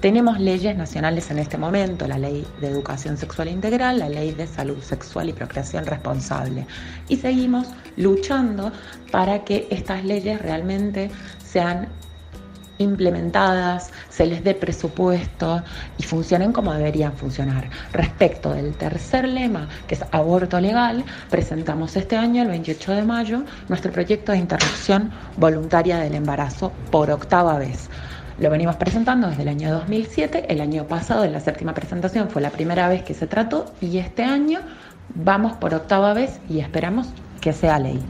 tenemos 0.00 0.38
leyes 0.38 0.76
nacionales 0.76 1.32
en 1.32 1.40
este 1.40 1.58
momento, 1.58 2.06
la 2.06 2.16
ley 2.16 2.46
de 2.60 2.68
educación 2.68 3.16
sexual 3.16 3.48
integral, 3.48 3.98
la 3.98 4.08
ley 4.08 4.30
de 4.30 4.46
salud 4.46 4.80
sexual 4.80 5.28
y 5.28 5.32
procreación 5.32 5.84
responsable. 5.84 6.64
Y 7.08 7.16
seguimos 7.16 7.66
luchando 7.96 8.70
para 9.10 9.44
que 9.44 9.66
estas 9.70 10.04
leyes 10.04 10.40
realmente 10.40 11.10
sean 11.44 11.88
implementadas, 12.78 13.90
se 14.08 14.26
les 14.26 14.42
dé 14.42 14.54
presupuesto 14.54 15.62
y 15.98 16.02
funcionen 16.02 16.52
como 16.52 16.72
deberían 16.72 17.12
funcionar. 17.12 17.68
Respecto 17.92 18.52
del 18.52 18.74
tercer 18.74 19.28
lema, 19.28 19.68
que 19.86 19.94
es 19.94 20.04
aborto 20.10 20.60
legal, 20.60 21.04
presentamos 21.30 21.96
este 21.96 22.16
año, 22.16 22.42
el 22.42 22.48
28 22.48 22.92
de 22.92 23.02
mayo, 23.02 23.42
nuestro 23.68 23.92
proyecto 23.92 24.32
de 24.32 24.38
interrupción 24.38 25.10
voluntaria 25.36 25.98
del 25.98 26.14
embarazo 26.14 26.72
por 26.90 27.10
octava 27.10 27.58
vez. 27.58 27.88
Lo 28.38 28.50
venimos 28.50 28.76
presentando 28.76 29.28
desde 29.28 29.42
el 29.42 29.48
año 29.48 29.72
2007, 29.72 30.46
el 30.48 30.60
año 30.60 30.86
pasado 30.86 31.24
en 31.24 31.32
la 31.32 31.40
séptima 31.40 31.74
presentación 31.74 32.30
fue 32.30 32.40
la 32.40 32.50
primera 32.50 32.88
vez 32.88 33.02
que 33.02 33.14
se 33.14 33.26
trató 33.26 33.72
y 33.80 33.98
este 33.98 34.22
año 34.22 34.60
vamos 35.14 35.56
por 35.56 35.74
octava 35.74 36.14
vez 36.14 36.38
y 36.48 36.60
esperamos 36.60 37.08
que 37.40 37.52
sea 37.52 37.80
ley. 37.80 38.00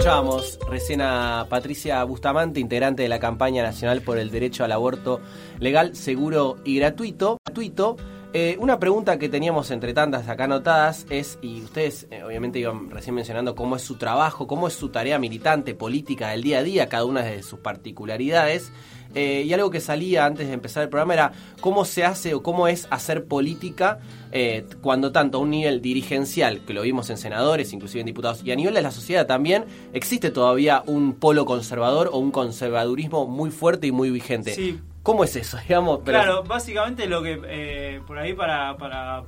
Escuchábamos 0.00 0.58
recién 0.66 1.02
a 1.02 1.46
Patricia 1.50 2.02
Bustamante, 2.04 2.58
integrante 2.58 3.02
de 3.02 3.10
la 3.10 3.20
campaña 3.20 3.62
nacional 3.62 4.00
por 4.00 4.16
el 4.16 4.30
derecho 4.30 4.64
al 4.64 4.72
aborto 4.72 5.20
legal, 5.58 5.94
seguro 5.94 6.56
y 6.64 6.78
gratuito. 6.78 7.36
gratuito. 7.44 7.98
Eh, 8.32 8.56
una 8.60 8.78
pregunta 8.78 9.18
que 9.18 9.28
teníamos 9.28 9.70
entre 9.70 9.92
tantas 9.92 10.26
acá 10.26 10.44
anotadas 10.44 11.04
es, 11.10 11.38
y 11.42 11.60
ustedes 11.60 12.06
eh, 12.10 12.22
obviamente 12.22 12.58
iban 12.58 12.88
recién 12.88 13.14
mencionando 13.14 13.54
cómo 13.54 13.76
es 13.76 13.82
su 13.82 13.96
trabajo, 13.96 14.46
cómo 14.46 14.68
es 14.68 14.72
su 14.72 14.88
tarea 14.88 15.18
militante, 15.18 15.74
política 15.74 16.30
del 16.30 16.44
día 16.44 16.60
a 16.60 16.62
día, 16.62 16.88
cada 16.88 17.04
una 17.04 17.20
de 17.20 17.42
sus 17.42 17.60
particularidades. 17.60 18.72
Eh, 19.14 19.44
y 19.46 19.52
algo 19.52 19.70
que 19.70 19.80
salía 19.80 20.24
antes 20.24 20.46
de 20.46 20.54
empezar 20.54 20.82
el 20.82 20.88
programa 20.88 21.14
era 21.14 21.32
cómo 21.60 21.84
se 21.84 22.04
hace 22.04 22.34
o 22.34 22.42
cómo 22.42 22.68
es 22.68 22.86
hacer 22.90 23.24
política 23.24 23.98
eh, 24.32 24.64
cuando 24.80 25.10
tanto 25.10 25.38
a 25.38 25.40
un 25.40 25.50
nivel 25.50 25.82
dirigencial, 25.82 26.60
que 26.60 26.72
lo 26.72 26.82
vimos 26.82 27.10
en 27.10 27.16
senadores, 27.16 27.72
inclusive 27.72 28.00
en 28.00 28.06
diputados, 28.06 28.42
y 28.44 28.52
a 28.52 28.56
nivel 28.56 28.74
de 28.74 28.82
la 28.82 28.92
sociedad 28.92 29.26
también, 29.26 29.64
existe 29.92 30.30
todavía 30.30 30.82
un 30.86 31.14
polo 31.14 31.44
conservador 31.44 32.10
o 32.12 32.18
un 32.18 32.30
conservadurismo 32.30 33.26
muy 33.26 33.50
fuerte 33.50 33.88
y 33.88 33.92
muy 33.92 34.10
vigente. 34.10 34.54
Sí. 34.54 34.80
¿Cómo 35.02 35.24
es 35.24 35.34
eso? 35.34 35.58
Digamos, 35.68 36.00
Claro, 36.04 36.44
básicamente 36.44 37.06
lo 37.06 37.22
que, 37.22 37.40
eh, 37.44 38.00
por 38.06 38.18
ahí 38.18 38.34
para, 38.34 38.76
para 38.76 39.24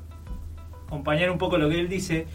acompañar 0.87 1.31
un 1.31 1.39
poco 1.39 1.59
lo 1.59 1.69
que 1.69 1.81
él 1.81 1.89
dice, 1.89 2.27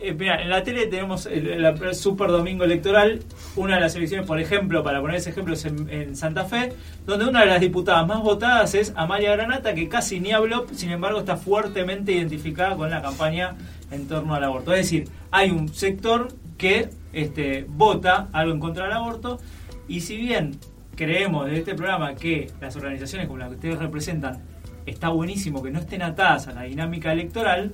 eh, 0.00 0.14
mira, 0.14 0.40
en 0.40 0.48
la 0.48 0.62
tele 0.62 0.86
tenemos 0.86 1.26
el, 1.26 1.94
Super 1.94 2.28
Domingo 2.28 2.64
Electoral, 2.64 3.20
una 3.56 3.76
de 3.76 3.80
las 3.80 3.94
elecciones, 3.96 4.26
por 4.26 4.38
ejemplo, 4.38 4.82
para 4.82 5.00
poner 5.00 5.16
ese 5.16 5.30
ejemplo, 5.30 5.54
es 5.54 5.64
en, 5.64 6.16
Santa 6.16 6.44
Fe, 6.44 6.72
donde 7.06 7.26
una 7.26 7.40
de 7.40 7.46
las 7.46 7.60
diputadas 7.60 8.06
más 8.06 8.22
votadas 8.22 8.74
es 8.74 8.92
Amalia 8.96 9.32
Granata, 9.32 9.74
que 9.74 9.88
casi 9.88 10.20
ni 10.20 10.32
habló, 10.32 10.66
sin 10.72 10.90
embargo 10.90 11.20
está 11.20 11.36
fuertemente 11.36 12.12
identificada 12.12 12.76
con 12.76 12.90
la 12.90 13.02
campaña 13.02 13.56
en 13.90 14.06
torno 14.06 14.34
al 14.34 14.44
aborto. 14.44 14.72
Es 14.72 14.80
decir, 14.80 15.08
hay 15.30 15.50
un 15.50 15.68
sector 15.68 16.28
que 16.56 16.90
este, 17.12 17.64
vota 17.68 18.28
algo 18.32 18.52
en 18.52 18.60
contra 18.60 18.84
del 18.84 18.92
aborto, 18.92 19.40
y 19.88 20.00
si 20.00 20.16
bien 20.16 20.58
creemos 20.96 21.46
de 21.46 21.58
este 21.58 21.74
programa 21.74 22.14
que 22.14 22.50
las 22.60 22.76
organizaciones 22.76 23.26
como 23.26 23.38
las 23.38 23.48
que 23.48 23.54
ustedes 23.54 23.78
representan 23.78 24.42
está 24.84 25.08
buenísimo 25.10 25.62
que 25.62 25.70
no 25.70 25.78
estén 25.78 26.02
atadas 26.02 26.48
a 26.48 26.52
la 26.52 26.62
dinámica 26.62 27.12
electoral, 27.12 27.72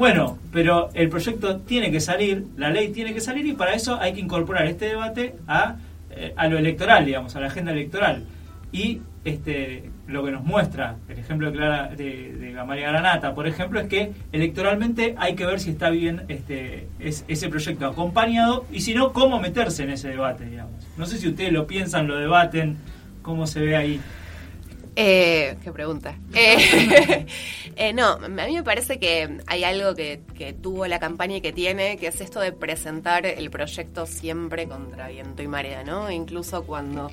bueno, 0.00 0.38
pero 0.50 0.88
el 0.94 1.10
proyecto 1.10 1.58
tiene 1.58 1.90
que 1.90 2.00
salir, 2.00 2.46
la 2.56 2.70
ley 2.70 2.88
tiene 2.88 3.12
que 3.12 3.20
salir 3.20 3.44
y 3.44 3.52
para 3.52 3.74
eso 3.74 4.00
hay 4.00 4.14
que 4.14 4.20
incorporar 4.20 4.64
este 4.64 4.86
debate 4.86 5.34
a, 5.46 5.76
eh, 6.10 6.32
a 6.36 6.48
lo 6.48 6.56
electoral, 6.56 7.04
digamos, 7.04 7.36
a 7.36 7.40
la 7.40 7.48
agenda 7.48 7.72
electoral. 7.72 8.24
Y 8.72 9.02
este, 9.26 9.90
lo 10.06 10.24
que 10.24 10.30
nos 10.30 10.42
muestra 10.42 10.96
el 11.06 11.18
ejemplo 11.18 11.50
de, 11.50 11.52
Clara, 11.58 11.88
de, 11.88 12.32
de 12.32 12.80
Granata, 12.80 13.34
por 13.34 13.46
ejemplo, 13.46 13.78
es 13.78 13.88
que 13.88 14.12
electoralmente 14.32 15.16
hay 15.18 15.34
que 15.34 15.44
ver 15.44 15.60
si 15.60 15.68
está 15.68 15.90
bien 15.90 16.22
este, 16.28 16.88
es, 16.98 17.26
ese 17.28 17.50
proyecto 17.50 17.86
acompañado 17.86 18.64
y 18.72 18.80
si 18.80 18.94
no, 18.94 19.12
cómo 19.12 19.38
meterse 19.38 19.82
en 19.82 19.90
ese 19.90 20.08
debate, 20.08 20.46
digamos. 20.46 20.82
No 20.96 21.04
sé 21.04 21.18
si 21.18 21.28
ustedes 21.28 21.52
lo 21.52 21.66
piensan, 21.66 22.06
lo 22.06 22.16
debaten, 22.16 22.78
cómo 23.20 23.46
se 23.46 23.60
ve 23.60 23.76
ahí. 23.76 24.00
Eh, 25.02 25.56
qué 25.64 25.72
pregunta. 25.72 26.14
Eh, 26.34 27.26
eh, 27.76 27.92
no, 27.94 28.08
a 28.08 28.28
mí 28.28 28.54
me 28.54 28.62
parece 28.62 28.98
que 28.98 29.38
hay 29.46 29.64
algo 29.64 29.94
que, 29.94 30.20
tuvo 30.60 30.86
la 30.88 30.98
campaña 30.98 31.36
y 31.36 31.40
que 31.40 31.54
tiene, 31.54 31.96
que 31.96 32.08
es 32.08 32.20
esto 32.20 32.38
de 32.38 32.52
presentar 32.52 33.24
el 33.24 33.50
proyecto 33.50 34.04
siempre 34.04 34.68
contra 34.68 35.08
viento 35.08 35.42
y 35.42 35.48
marea, 35.48 35.84
¿no? 35.84 36.10
Incluso 36.10 36.64
cuando 36.64 37.10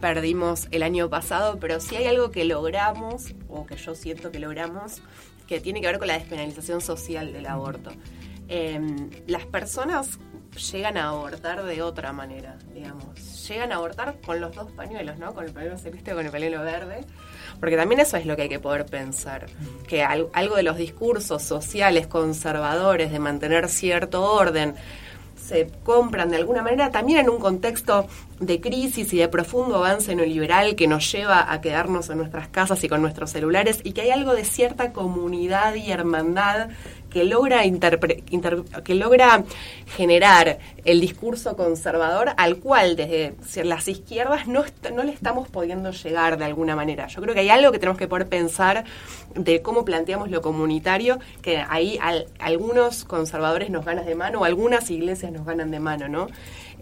perdimos 0.00 0.66
el 0.72 0.82
año 0.82 1.08
pasado, 1.08 1.60
pero 1.60 1.78
si 1.78 1.94
hay 1.94 2.06
algo 2.06 2.32
que 2.32 2.44
logramos, 2.44 3.32
o 3.48 3.64
que 3.64 3.76
yo 3.76 3.94
siento 3.94 4.32
que 4.32 4.40
logramos, 4.40 5.00
que 5.46 5.60
tiene 5.60 5.80
que 5.80 5.86
ver 5.86 6.00
con 6.00 6.08
la 6.08 6.18
despenalización 6.18 6.80
social 6.80 7.32
del 7.32 7.46
aborto. 7.46 7.92
las 9.28 9.46
personas 9.46 10.18
llegan 10.56 10.96
a 10.96 11.08
abortar 11.08 11.62
de 11.64 11.82
otra 11.82 12.12
manera, 12.12 12.56
digamos. 12.72 13.48
Llegan 13.48 13.72
a 13.72 13.76
abortar 13.76 14.16
con 14.24 14.40
los 14.40 14.54
dos 14.54 14.70
pañuelos, 14.72 15.18
¿no? 15.18 15.34
Con 15.34 15.44
el 15.44 15.52
pañuelo 15.52 15.78
celeste 15.78 16.12
con 16.12 16.24
el 16.24 16.32
pañuelo 16.32 16.62
verde. 16.62 17.04
Porque 17.58 17.76
también 17.76 18.00
eso 18.00 18.16
es 18.16 18.26
lo 18.26 18.36
que 18.36 18.42
hay 18.42 18.48
que 18.48 18.60
poder 18.60 18.86
pensar. 18.86 19.46
Que 19.88 20.02
algo 20.02 20.56
de 20.56 20.62
los 20.62 20.76
discursos 20.76 21.42
sociales 21.42 22.06
conservadores 22.06 23.10
de 23.10 23.18
mantener 23.18 23.68
cierto 23.68 24.22
orden 24.22 24.74
se 25.50 25.68
compran 25.82 26.30
de 26.30 26.36
alguna 26.36 26.62
manera 26.62 26.90
también 26.90 27.18
en 27.18 27.30
un 27.30 27.40
contexto 27.40 28.06
de 28.38 28.60
crisis 28.60 29.12
y 29.12 29.18
de 29.18 29.28
profundo 29.28 29.76
avance 29.76 30.14
neoliberal 30.14 30.76
que 30.76 30.86
nos 30.86 31.10
lleva 31.10 31.52
a 31.52 31.60
quedarnos 31.60 32.08
en 32.08 32.18
nuestras 32.18 32.48
casas 32.48 32.84
y 32.84 32.88
con 32.88 33.02
nuestros 33.02 33.30
celulares 33.30 33.80
y 33.82 33.92
que 33.92 34.02
hay 34.02 34.10
algo 34.10 34.34
de 34.34 34.44
cierta 34.44 34.92
comunidad 34.92 35.74
y 35.74 35.90
hermandad 35.90 36.68
que 37.10 37.24
logra, 37.24 37.62
que 38.84 38.94
logra 38.94 39.44
generar 39.96 40.58
el 40.84 41.00
discurso 41.00 41.56
conservador 41.56 42.30
al 42.36 42.56
cual 42.56 42.96
desde 42.96 43.34
las 43.64 43.88
izquierdas 43.88 44.46
no, 44.46 44.64
no 44.94 45.02
le 45.02 45.12
estamos 45.12 45.48
pudiendo 45.48 45.90
llegar 45.90 46.38
de 46.38 46.44
alguna 46.44 46.76
manera. 46.76 47.06
Yo 47.08 47.20
creo 47.20 47.34
que 47.34 47.40
hay 47.40 47.50
algo 47.50 47.72
que 47.72 47.78
tenemos 47.78 47.98
que 47.98 48.08
poder 48.08 48.28
pensar 48.28 48.84
de 49.34 49.62
cómo 49.62 49.84
planteamos 49.84 50.30
lo 50.30 50.40
comunitario, 50.40 51.18
que 51.42 51.62
ahí 51.68 51.98
algunos 52.38 53.04
conservadores 53.04 53.70
nos 53.70 53.84
ganan 53.84 54.06
de 54.06 54.14
mano 54.14 54.40
o 54.40 54.44
algunas 54.44 54.90
iglesias 54.90 55.32
nos 55.32 55.44
ganan 55.44 55.70
de 55.70 55.80
mano, 55.80 56.08
¿no? 56.08 56.28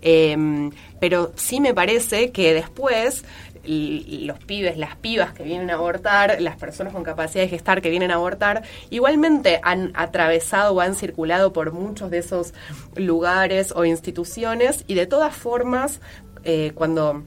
Eh, 0.00 0.70
pero 1.00 1.32
sí 1.36 1.60
me 1.60 1.74
parece 1.74 2.30
que 2.30 2.54
después 2.54 3.24
los 3.68 4.38
pibes, 4.38 4.78
las 4.78 4.96
pibas 4.96 5.32
que 5.32 5.42
vienen 5.42 5.70
a 5.70 5.74
abortar, 5.74 6.40
las 6.40 6.56
personas 6.56 6.92
con 6.92 7.04
capacidad 7.04 7.44
de 7.44 7.48
gestar 7.48 7.82
que 7.82 7.90
vienen 7.90 8.10
a 8.10 8.14
abortar, 8.14 8.62
igualmente 8.90 9.60
han 9.62 9.92
atravesado 9.94 10.74
o 10.74 10.80
han 10.80 10.94
circulado 10.94 11.52
por 11.52 11.72
muchos 11.72 12.10
de 12.10 12.18
esos 12.18 12.54
lugares 12.96 13.72
o 13.76 13.84
instituciones 13.84 14.84
y 14.86 14.94
de 14.94 15.06
todas 15.06 15.34
formas, 15.34 16.00
eh, 16.44 16.72
cuando 16.74 17.24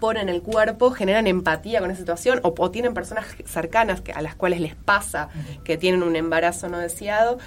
ponen 0.00 0.28
el 0.28 0.42
cuerpo, 0.42 0.90
generan 0.90 1.26
empatía 1.26 1.80
con 1.80 1.90
esa 1.90 2.00
situación 2.00 2.40
o, 2.42 2.54
o 2.56 2.70
tienen 2.70 2.94
personas 2.94 3.26
cercanas 3.44 4.00
que, 4.00 4.12
a 4.12 4.22
las 4.22 4.34
cuales 4.34 4.60
les 4.60 4.74
pasa 4.74 5.28
que 5.62 5.76
tienen 5.76 6.02
un 6.02 6.16
embarazo 6.16 6.68
no 6.68 6.78
deseado 6.78 7.38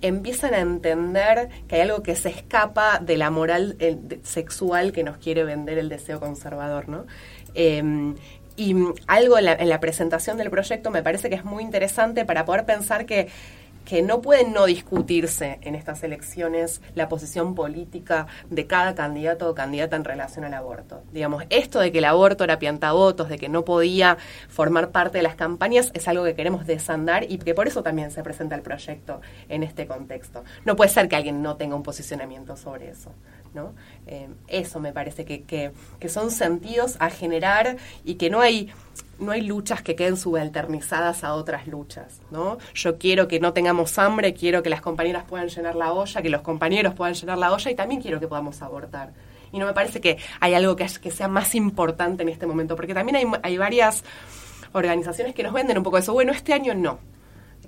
empiezan 0.00 0.54
a 0.54 0.60
entender 0.60 1.48
que 1.66 1.76
hay 1.76 1.82
algo 1.82 2.02
que 2.02 2.14
se 2.14 2.28
escapa 2.28 2.98
de 2.98 3.16
la 3.16 3.30
moral 3.30 3.76
eh, 3.78 3.96
sexual 4.22 4.92
que 4.92 5.02
nos 5.02 5.18
quiere 5.18 5.44
vender 5.44 5.78
el 5.78 5.88
deseo 5.88 6.20
conservador, 6.20 6.88
¿no? 6.88 7.06
Eh, 7.54 8.14
y 8.58 8.74
algo 9.06 9.38
en 9.38 9.68
la, 9.68 9.80
presentación 9.80 10.36
del 10.36 10.50
proyecto 10.50 10.90
me 10.90 11.00
parece 11.00 11.30
que 11.30 11.36
es 11.36 11.44
muy 11.44 11.62
interesante 11.62 12.24
para 12.24 12.44
poder 12.44 12.66
pensar 12.66 13.06
que, 13.06 13.28
que 13.88 14.02
no 14.02 14.20
puede 14.20 14.46
no 14.46 14.66
discutirse 14.66 15.58
en 15.62 15.74
estas 15.74 16.02
elecciones 16.02 16.82
la 16.94 17.08
posición 17.08 17.54
política 17.54 18.26
de 18.50 18.66
cada 18.66 18.94
candidato 18.94 19.48
o 19.48 19.54
candidata 19.54 19.96
en 19.96 20.04
relación 20.04 20.44
al 20.44 20.52
aborto. 20.52 21.02
Digamos, 21.10 21.44
esto 21.48 21.80
de 21.80 21.90
que 21.90 21.96
el 21.96 22.04
aborto 22.04 22.44
era 22.44 22.58
piantavotos, 22.58 23.30
de 23.30 23.38
que 23.38 23.48
no 23.48 23.64
podía 23.64 24.18
formar 24.50 24.90
parte 24.90 25.16
de 25.16 25.22
las 25.22 25.36
campañas, 25.36 25.90
es 25.94 26.06
algo 26.06 26.22
que 26.24 26.34
queremos 26.34 26.66
desandar 26.66 27.24
y 27.32 27.38
que 27.38 27.54
por 27.54 27.66
eso 27.66 27.82
también 27.82 28.10
se 28.10 28.22
presenta 28.22 28.54
el 28.56 28.60
proyecto 28.60 29.22
en 29.48 29.62
este 29.62 29.86
contexto. 29.86 30.44
No 30.66 30.76
puede 30.76 30.90
ser 30.90 31.08
que 31.08 31.16
alguien 31.16 31.40
no 31.40 31.56
tenga 31.56 31.74
un 31.74 31.82
posicionamiento 31.82 32.58
sobre 32.58 32.90
eso. 32.90 33.14
¿no? 33.54 33.72
Eh, 34.06 34.28
eso 34.48 34.80
me 34.80 34.92
parece 34.92 35.24
que, 35.24 35.44
que, 35.44 35.72
que, 35.98 36.10
son 36.10 36.30
sentidos 36.30 36.96
a 37.00 37.08
generar 37.08 37.78
y 38.04 38.16
que 38.16 38.28
no 38.28 38.42
hay, 38.42 38.70
no 39.18 39.32
hay 39.32 39.42
luchas 39.42 39.82
que 39.82 39.96
queden 39.96 40.16
subalternizadas 40.16 41.24
a 41.24 41.34
otras 41.34 41.66
luchas. 41.66 42.20
¿no? 42.30 42.58
Yo 42.74 42.98
quiero 42.98 43.28
que 43.28 43.40
no 43.40 43.52
tengamos 43.52 43.98
hambre, 43.98 44.34
quiero 44.34 44.62
que 44.62 44.70
las 44.70 44.80
compañeras 44.80 45.24
puedan 45.24 45.48
llenar 45.48 45.74
la 45.74 45.92
olla, 45.92 46.22
que 46.22 46.30
los 46.30 46.42
compañeros 46.42 46.94
puedan 46.94 47.14
llenar 47.14 47.38
la 47.38 47.52
olla 47.52 47.70
y 47.70 47.74
también 47.74 48.00
quiero 48.00 48.20
que 48.20 48.28
podamos 48.28 48.62
abortar. 48.62 49.12
Y 49.52 49.58
no 49.58 49.66
me 49.66 49.72
parece 49.72 50.00
que 50.00 50.18
hay 50.40 50.54
algo 50.54 50.76
que, 50.76 50.88
sea 50.88 51.28
más 51.28 51.54
importante 51.54 52.22
en 52.22 52.28
este 52.28 52.46
momento, 52.46 52.76
porque 52.76 52.94
también 52.94 53.16
hay, 53.16 53.26
hay 53.42 53.56
varias 53.56 54.04
organizaciones 54.72 55.34
que 55.34 55.42
nos 55.42 55.52
venden 55.52 55.78
un 55.78 55.84
poco 55.84 55.98
eso. 55.98 56.12
Bueno, 56.12 56.32
este 56.32 56.52
año 56.52 56.74
no 56.74 56.98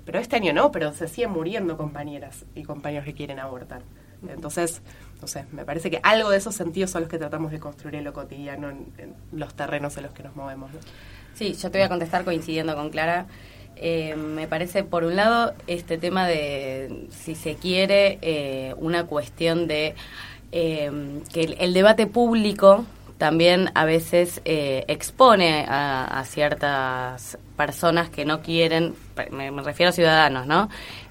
pero 0.05 0.19
este 0.19 0.35
año 0.35 0.53
no, 0.53 0.71
pero 0.71 0.93
se 0.93 1.07
siguen 1.07 1.31
muriendo 1.31 1.77
compañeras 1.77 2.45
y 2.55 2.63
compañeros 2.63 3.05
que 3.05 3.13
quieren 3.13 3.39
abortar. 3.39 3.81
Entonces, 4.27 4.81
no 5.19 5.27
sé, 5.27 5.45
me 5.51 5.65
parece 5.65 5.89
que 5.89 5.99
algo 6.03 6.29
de 6.29 6.37
esos 6.37 6.55
sentidos 6.55 6.91
son 6.91 7.01
los 7.01 7.09
que 7.09 7.17
tratamos 7.17 7.51
de 7.51 7.59
construir 7.59 7.95
en 7.95 8.03
lo 8.03 8.13
cotidiano, 8.13 8.69
en, 8.69 8.93
en 8.97 9.15
los 9.31 9.53
terrenos 9.53 9.97
en 9.97 10.03
los 10.03 10.13
que 10.13 10.23
nos 10.23 10.35
movemos. 10.35 10.71
¿no? 10.71 10.79
Sí, 11.33 11.53
yo 11.53 11.71
te 11.71 11.77
voy 11.79 11.85
a 11.85 11.89
contestar 11.89 12.23
coincidiendo 12.23 12.75
con 12.75 12.89
Clara. 12.89 13.25
Eh, 13.75 14.15
me 14.15 14.47
parece, 14.47 14.83
por 14.83 15.03
un 15.03 15.15
lado, 15.15 15.53
este 15.67 15.97
tema 15.97 16.27
de, 16.27 17.07
si 17.09 17.35
se 17.35 17.55
quiere, 17.55 18.19
eh, 18.21 18.75
una 18.77 19.05
cuestión 19.05 19.67
de 19.67 19.95
eh, 20.51 20.91
que 21.33 21.41
el, 21.41 21.55
el 21.59 21.73
debate 21.73 22.05
público 22.05 22.85
también 23.21 23.69
a 23.75 23.85
veces 23.85 24.41
eh, 24.45 24.83
expone 24.87 25.63
a, 25.67 26.05
a 26.05 26.25
ciertas 26.25 27.37
personas 27.55 28.09
que 28.09 28.25
no 28.25 28.41
quieren, 28.41 28.95
me, 29.29 29.51
refiero 29.61 29.91
a 29.91 29.93
ciudadanos, 29.93 30.47
¿no? 30.47 30.69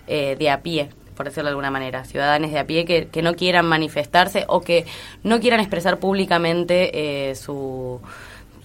Eh, 0.08 0.34
de 0.36 0.50
a 0.50 0.60
pie, 0.60 0.90
por 1.14 1.26
decirlo 1.26 1.44
de 1.44 1.50
alguna 1.50 1.70
manera, 1.70 2.04
ciudadanos 2.04 2.50
de 2.50 2.58
a 2.58 2.66
pie 2.66 2.84
que, 2.84 3.06
que 3.06 3.22
no 3.22 3.34
quieran 3.34 3.64
manifestarse 3.66 4.44
o 4.48 4.60
que 4.60 4.86
no 5.22 5.38
quieran 5.38 5.60
expresar 5.60 5.98
públicamente 5.98 7.30
eh, 7.30 7.36
su 7.36 8.00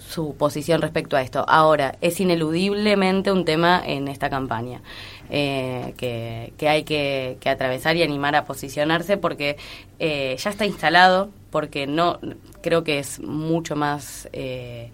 su 0.07 0.35
posición 0.35 0.81
respecto 0.81 1.17
a 1.17 1.21
esto. 1.21 1.45
Ahora, 1.47 1.95
es 2.01 2.19
ineludiblemente 2.19 3.31
un 3.31 3.45
tema 3.45 3.81
en 3.85 4.07
esta 4.07 4.29
campaña 4.29 4.81
eh, 5.29 5.93
que, 5.97 6.53
que, 6.57 6.69
hay 6.69 6.83
que, 6.83 7.37
que, 7.39 7.49
atravesar 7.49 7.95
y 7.95 8.03
animar 8.03 8.35
a 8.35 8.45
posicionarse 8.45 9.17
porque 9.17 9.57
eh, 9.99 10.35
ya 10.37 10.49
está 10.49 10.65
instalado, 10.65 11.29
porque 11.49 11.87
no 11.87 12.19
creo 12.61 12.83
que 12.83 12.99
es 12.99 13.19
mucho 13.19 13.75
más 13.75 14.29
eh, 14.33 14.91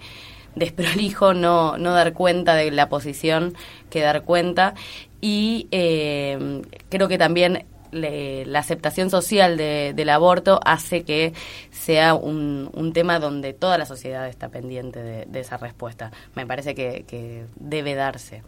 desprolijo 0.56 1.34
no, 1.34 1.78
no 1.78 1.94
dar 1.94 2.14
cuenta 2.14 2.56
de 2.56 2.72
la 2.72 2.90
posición 2.90 3.54
que 3.90 4.02
dar 4.02 4.24
cuenta 4.24 4.74
y 5.22 5.68
eh, 5.72 6.62
creo 6.90 7.08
que 7.08 7.18
también 7.18 7.66
le, 7.92 8.46
la 8.46 8.60
aceptación 8.60 9.10
social 9.10 9.58
de, 9.58 9.94
del 9.96 10.10
aborto 10.10 10.60
hace 10.66 11.04
que 11.04 11.34
sea 11.72 12.14
un, 12.14 12.92
tema 12.94 13.20
donde 13.20 13.54
toda 13.54 13.78
la 13.78 13.86
sociedad 13.86 14.28
está 14.28 14.50
pendiente 14.50 15.02
de, 15.02 15.40
esa 15.40 15.58
respuesta. 15.58 16.12
Me 16.36 16.46
parece 16.46 16.76
que, 16.76 17.46
debe 17.56 17.96
darse 17.96 18.44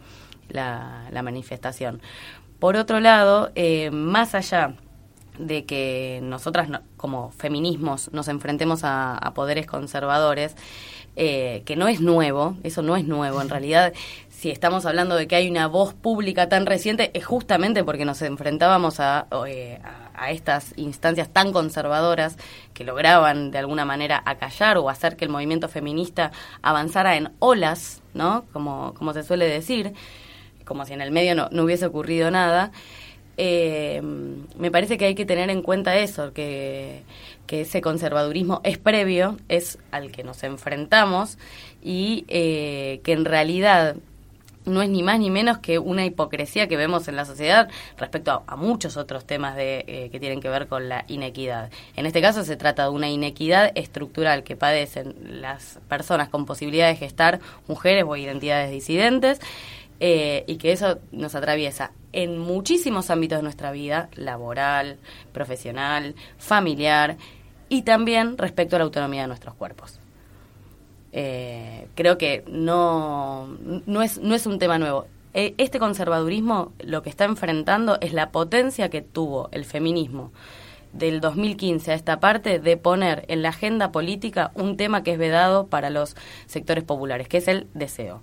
la, 0.48 1.08
manifestación. 1.22 2.02
Por 2.58 2.76
otro 2.76 3.00
lado, 3.00 3.50
eh, 3.54 3.90
más 3.90 4.34
allá 4.34 4.74
de 5.38 5.64
que 5.64 6.20
nosotras 6.22 6.68
no, 6.68 6.82
como 6.96 7.30
feminismos 7.32 8.12
nos 8.12 8.28
enfrentemos 8.28 8.84
a, 8.84 9.16
a 9.16 9.34
poderes 9.34 9.66
conservadores, 9.66 10.54
eh, 11.16 11.62
que 11.64 11.76
no 11.76 11.86
es 11.86 12.00
nuevo, 12.00 12.56
eso 12.64 12.82
no 12.82 12.96
es 12.96 13.04
nuevo, 13.04 13.40
en 13.40 13.48
realidad 13.48 13.92
si 14.44 14.50
estamos 14.50 14.84
hablando 14.84 15.16
de 15.16 15.26
que 15.26 15.36
hay 15.36 15.48
una 15.48 15.68
voz 15.68 15.94
pública 15.94 16.50
tan 16.50 16.66
reciente, 16.66 17.10
es 17.14 17.24
justamente 17.24 17.82
porque 17.82 18.04
nos 18.04 18.20
enfrentábamos 18.20 19.00
a, 19.00 19.26
eh, 19.46 19.78
a, 20.14 20.32
estas 20.32 20.74
instancias 20.76 21.30
tan 21.30 21.50
conservadoras 21.50 22.36
que 22.74 22.84
lograban 22.84 23.50
de 23.50 23.56
alguna 23.56 23.86
manera 23.86 24.22
acallar 24.26 24.76
o 24.76 24.90
hacer 24.90 25.16
que 25.16 25.24
el 25.24 25.30
movimiento 25.30 25.70
feminista 25.70 26.30
avanzara 26.60 27.16
en 27.16 27.30
olas, 27.38 28.02
¿no? 28.12 28.44
Como, 28.52 28.92
como 28.92 29.14
se 29.14 29.22
suele 29.22 29.48
decir, 29.48 29.94
como 30.66 30.84
si 30.84 30.92
en 30.92 31.00
el 31.00 31.10
medio 31.10 31.34
no, 31.34 31.48
no 31.50 31.64
hubiese 31.64 31.86
ocurrido 31.86 32.30
nada. 32.30 32.70
Eh, 33.38 34.02
me 34.58 34.70
parece 34.70 34.98
que 34.98 35.06
hay 35.06 35.14
que 35.14 35.24
tener 35.24 35.48
en 35.48 35.62
cuenta 35.62 35.96
eso, 35.96 36.34
que, 36.34 37.02
que 37.46 37.62
ese 37.62 37.80
conservadurismo 37.80 38.60
es 38.62 38.76
previo, 38.76 39.38
es 39.48 39.78
al 39.90 40.12
que 40.12 40.22
nos 40.22 40.42
enfrentamos 40.42 41.38
y 41.82 42.26
eh, 42.28 43.00
que 43.04 43.12
en 43.12 43.24
realidad 43.24 43.96
no 44.64 44.82
es 44.82 44.88
ni 44.88 45.02
más 45.02 45.18
ni 45.18 45.30
menos 45.30 45.58
que 45.58 45.78
una 45.78 46.04
hipocresía 46.04 46.68
que 46.68 46.76
vemos 46.76 47.08
en 47.08 47.16
la 47.16 47.24
sociedad 47.24 47.68
respecto 47.98 48.44
a, 48.46 48.56
muchos 48.56 48.96
otros 48.96 49.26
temas 49.26 49.56
de, 49.56 49.84
eh, 49.86 50.08
que 50.10 50.20
tienen 50.20 50.40
que 50.40 50.48
ver 50.48 50.68
con 50.68 50.88
la 50.88 51.04
inequidad. 51.08 51.70
En 51.96 52.06
este 52.06 52.22
caso 52.22 52.44
se 52.44 52.56
trata 52.56 52.84
de 52.84 52.90
una 52.90 53.08
inequidad 53.08 53.72
estructural 53.74 54.42
que 54.42 54.56
padecen 54.56 55.14
las 55.40 55.78
personas 55.88 56.28
con 56.28 56.46
posibilidad 56.46 56.88
de 56.88 56.96
gestar 56.96 57.40
mujeres 57.66 58.04
o 58.06 58.16
identidades 58.16 58.70
disidentes 58.70 59.40
eh, 60.00 60.44
y 60.46 60.56
que 60.56 60.72
eso 60.72 60.98
nos 61.12 61.34
atraviesa 61.34 61.92
en 62.12 62.38
muchísimos 62.38 63.10
ámbitos 63.10 63.38
de 63.38 63.42
nuestra 63.42 63.72
vida, 63.72 64.08
laboral, 64.14 64.98
profesional, 65.32 66.14
familiar 66.38 67.16
y 67.68 67.82
también 67.82 68.38
respecto 68.38 68.76
a 68.76 68.78
la 68.78 68.84
autonomía 68.84 69.22
de 69.22 69.28
nuestros 69.28 69.54
cuerpos. 69.54 70.00
Eh, 71.16 71.86
creo 71.94 72.18
que 72.18 72.42
no, 72.48 73.46
no, 73.86 74.02
es, 74.02 74.18
no 74.18 74.34
es 74.34 74.46
un 74.46 74.58
tema 74.58 74.78
nuevo. 74.78 75.06
E, 75.32 75.54
este 75.58 75.78
conservadurismo 75.78 76.72
lo 76.80 77.02
que 77.02 77.10
está 77.10 77.24
enfrentando 77.24 77.98
es 78.00 78.12
la 78.12 78.32
potencia 78.32 78.90
que 78.90 79.00
tuvo 79.00 79.48
el 79.52 79.64
feminismo 79.64 80.32
del 80.92 81.20
2015 81.20 81.92
a 81.92 81.94
esta 81.94 82.18
parte 82.18 82.58
de 82.58 82.76
poner 82.76 83.24
en 83.28 83.42
la 83.42 83.50
agenda 83.50 83.92
política 83.92 84.50
un 84.54 84.76
tema 84.76 85.04
que 85.04 85.12
es 85.12 85.18
vedado 85.18 85.68
para 85.68 85.88
los 85.88 86.16
sectores 86.46 86.82
populares, 86.82 87.28
que 87.28 87.38
es 87.38 87.46
el 87.46 87.68
deseo 87.74 88.22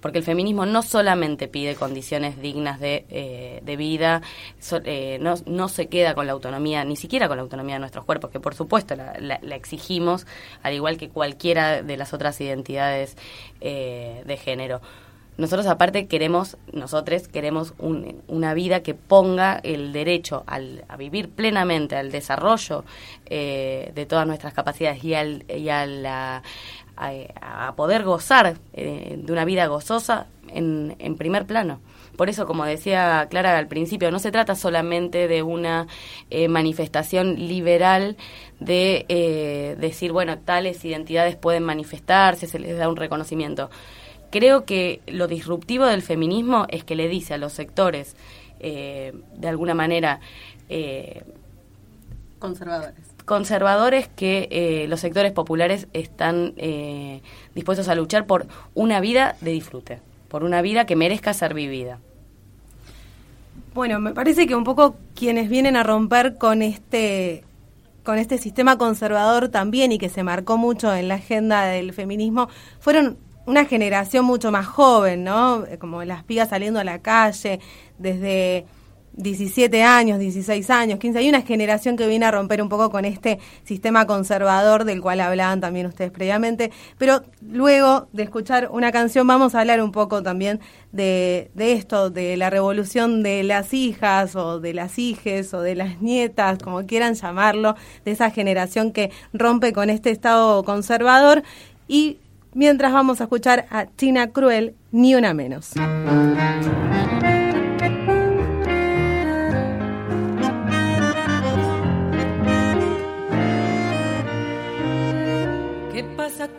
porque 0.00 0.18
el 0.18 0.24
feminismo 0.24 0.66
no 0.66 0.82
solamente 0.82 1.48
pide 1.48 1.74
condiciones 1.74 2.40
dignas 2.40 2.80
de, 2.80 3.04
eh, 3.10 3.60
de 3.62 3.76
vida, 3.76 4.22
so, 4.58 4.80
eh, 4.84 5.18
no, 5.20 5.34
no 5.46 5.68
se 5.68 5.88
queda 5.88 6.14
con 6.14 6.26
la 6.26 6.32
autonomía, 6.32 6.84
ni 6.84 6.96
siquiera 6.96 7.28
con 7.28 7.36
la 7.36 7.42
autonomía 7.42 7.76
de 7.76 7.80
nuestros 7.80 8.04
cuerpos, 8.04 8.30
que 8.30 8.40
por 8.40 8.54
supuesto 8.54 8.96
la, 8.96 9.14
la, 9.18 9.38
la 9.42 9.54
exigimos, 9.56 10.26
al 10.62 10.74
igual 10.74 10.96
que 10.96 11.08
cualquiera 11.08 11.82
de 11.82 11.96
las 11.96 12.12
otras 12.12 12.40
identidades 12.40 13.16
eh, 13.60 14.22
de 14.26 14.36
género. 14.36 14.80
Nosotros 15.40 15.66
aparte 15.68 16.06
queremos, 16.06 16.58
nosotros 16.70 17.26
queremos 17.28 17.72
un, 17.78 18.22
una 18.28 18.52
vida 18.52 18.82
que 18.82 18.92
ponga 18.92 19.58
el 19.62 19.90
derecho 19.90 20.44
al, 20.46 20.84
a 20.86 20.98
vivir 20.98 21.30
plenamente, 21.30 21.96
al 21.96 22.10
desarrollo 22.12 22.84
eh, 23.24 23.90
de 23.94 24.04
todas 24.04 24.26
nuestras 24.26 24.52
capacidades 24.52 25.02
y, 25.02 25.14
al, 25.14 25.44
y 25.48 25.70
a, 25.70 25.86
la, 25.86 26.42
a, 27.00 27.72
poder 27.76 28.04
gozar 28.04 28.58
eh, 28.74 29.16
de 29.18 29.32
una 29.32 29.44
vida 29.44 29.66
gozosa 29.66 30.26
en, 30.48 30.96
en 30.98 31.16
primer 31.16 31.46
plano. 31.46 31.80
Por 32.16 32.28
eso, 32.28 32.44
como 32.44 32.66
decía 32.66 33.26
Clara 33.30 33.56
al 33.56 33.68
principio, 33.68 34.10
no 34.10 34.18
se 34.18 34.30
trata 34.30 34.54
solamente 34.54 35.26
de 35.26 35.42
una 35.42 35.86
eh, 36.28 36.48
manifestación 36.48 37.36
liberal 37.36 38.18
de 38.58 39.06
eh, 39.08 39.76
decir, 39.78 40.12
bueno, 40.12 40.38
tales 40.38 40.84
identidades 40.84 41.36
pueden 41.36 41.62
manifestarse, 41.62 42.46
se 42.46 42.58
les 42.58 42.76
da 42.76 42.88
un 42.88 42.96
reconocimiento 42.96 43.70
creo 44.30 44.64
que 44.64 45.02
lo 45.06 45.26
disruptivo 45.26 45.84
del 45.86 46.02
feminismo 46.02 46.66
es 46.68 46.84
que 46.84 46.94
le 46.94 47.08
dice 47.08 47.34
a 47.34 47.38
los 47.38 47.52
sectores, 47.52 48.16
eh, 48.60 49.12
de 49.36 49.48
alguna 49.48 49.74
manera, 49.74 50.20
eh, 50.68 51.24
conservadores. 52.38 53.09
Conservadores 53.30 54.08
que 54.08 54.48
eh, 54.50 54.86
los 54.88 54.98
sectores 54.98 55.30
populares 55.30 55.86
están 55.92 56.52
eh, 56.56 57.22
dispuestos 57.54 57.86
a 57.86 57.94
luchar 57.94 58.26
por 58.26 58.48
una 58.74 58.98
vida 58.98 59.36
de 59.40 59.52
disfrute, 59.52 60.00
por 60.26 60.42
una 60.42 60.62
vida 60.62 60.84
que 60.84 60.96
merezca 60.96 61.32
ser 61.32 61.54
vivida. 61.54 62.00
Bueno, 63.72 64.00
me 64.00 64.10
parece 64.10 64.48
que 64.48 64.56
un 64.56 64.64
poco 64.64 64.96
quienes 65.14 65.48
vienen 65.48 65.76
a 65.76 65.84
romper 65.84 66.38
con 66.38 66.60
este 66.60 67.44
con 68.02 68.18
este 68.18 68.36
sistema 68.36 68.76
conservador 68.78 69.48
también 69.48 69.92
y 69.92 69.98
que 69.98 70.08
se 70.08 70.24
marcó 70.24 70.58
mucho 70.58 70.92
en 70.92 71.06
la 71.06 71.14
agenda 71.14 71.66
del 71.66 71.92
feminismo 71.92 72.48
fueron 72.80 73.16
una 73.46 73.64
generación 73.64 74.24
mucho 74.24 74.50
más 74.50 74.66
joven, 74.66 75.22
¿no? 75.22 75.66
Como 75.78 76.02
las 76.02 76.24
pigas 76.24 76.48
saliendo 76.48 76.80
a 76.80 76.84
la 76.84 76.98
calle 76.98 77.60
desde 77.96 78.66
17 79.14 79.82
años, 79.82 80.18
16 80.18 80.70
años, 80.70 80.98
15. 80.98 81.18
Hay 81.18 81.28
una 81.28 81.42
generación 81.42 81.96
que 81.96 82.06
viene 82.06 82.26
a 82.26 82.30
romper 82.30 82.62
un 82.62 82.68
poco 82.68 82.90
con 82.90 83.04
este 83.04 83.38
sistema 83.64 84.06
conservador 84.06 84.84
del 84.84 85.00
cual 85.00 85.20
hablaban 85.20 85.60
también 85.60 85.86
ustedes 85.86 86.10
previamente. 86.10 86.70
Pero 86.98 87.22
luego 87.40 88.08
de 88.12 88.22
escuchar 88.22 88.68
una 88.72 88.92
canción 88.92 89.26
vamos 89.26 89.54
a 89.54 89.60
hablar 89.60 89.82
un 89.82 89.92
poco 89.92 90.22
también 90.22 90.60
de, 90.92 91.50
de 91.54 91.72
esto, 91.72 92.10
de 92.10 92.36
la 92.36 92.50
revolución 92.50 93.22
de 93.22 93.42
las 93.42 93.74
hijas 93.74 94.36
o 94.36 94.60
de 94.60 94.74
las 94.74 94.98
hijes 94.98 95.52
o 95.54 95.62
de 95.62 95.74
las 95.74 96.00
nietas, 96.00 96.58
como 96.58 96.86
quieran 96.86 97.14
llamarlo, 97.14 97.76
de 98.04 98.12
esa 98.12 98.30
generación 98.30 98.92
que 98.92 99.10
rompe 99.32 99.72
con 99.72 99.90
este 99.90 100.10
estado 100.10 100.62
conservador. 100.64 101.42
Y 101.88 102.18
mientras 102.54 102.92
vamos 102.92 103.20
a 103.20 103.24
escuchar 103.24 103.66
a 103.70 103.86
Tina 103.86 104.30
Cruel, 104.30 104.74
Ni 104.92 105.14
una 105.14 105.34
menos. 105.34 105.72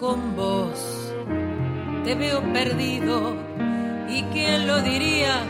Con 0.02 0.36
vos? 0.36 1.14
Te 2.04 2.16
veo 2.16 2.42
perdido 2.52 3.36
y 4.10 4.24
quién 4.34 4.68
lo 4.68 4.82
diría, 4.82 5.44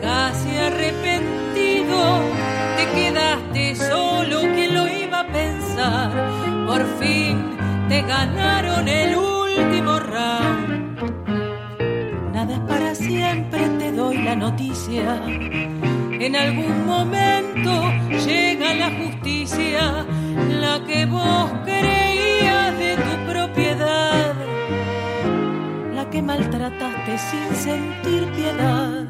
casi 0.00 0.48
arrepentido. 0.56 1.98
Te 2.78 2.86
quedaste 2.98 3.76
solo, 3.76 4.40
¿quién 4.54 4.74
lo 4.74 4.88
iba 4.88 5.20
a 5.20 5.26
pensar? 5.26 6.10
Por 6.66 6.86
fin 6.98 7.56
te 7.90 8.00
ganaron 8.00 8.88
el 8.88 9.14
último 9.14 10.00
round. 10.00 10.98
Nada 12.32 12.54
es 12.54 12.60
para 12.60 12.94
siempre, 12.94 13.68
te 13.78 13.92
doy 13.92 14.16
la 14.22 14.34
noticia. 14.34 15.22
En 15.26 16.34
algún 16.34 16.86
momento 16.86 17.92
llega 18.26 18.74
la 18.74 18.90
justicia, 18.90 20.06
la 20.48 20.82
que 20.86 21.04
vos 21.04 21.52
creías 21.64 21.97
maltrataste 26.22 27.18
sin 27.18 27.54
sentir 27.56 28.24
piedad. 28.32 29.04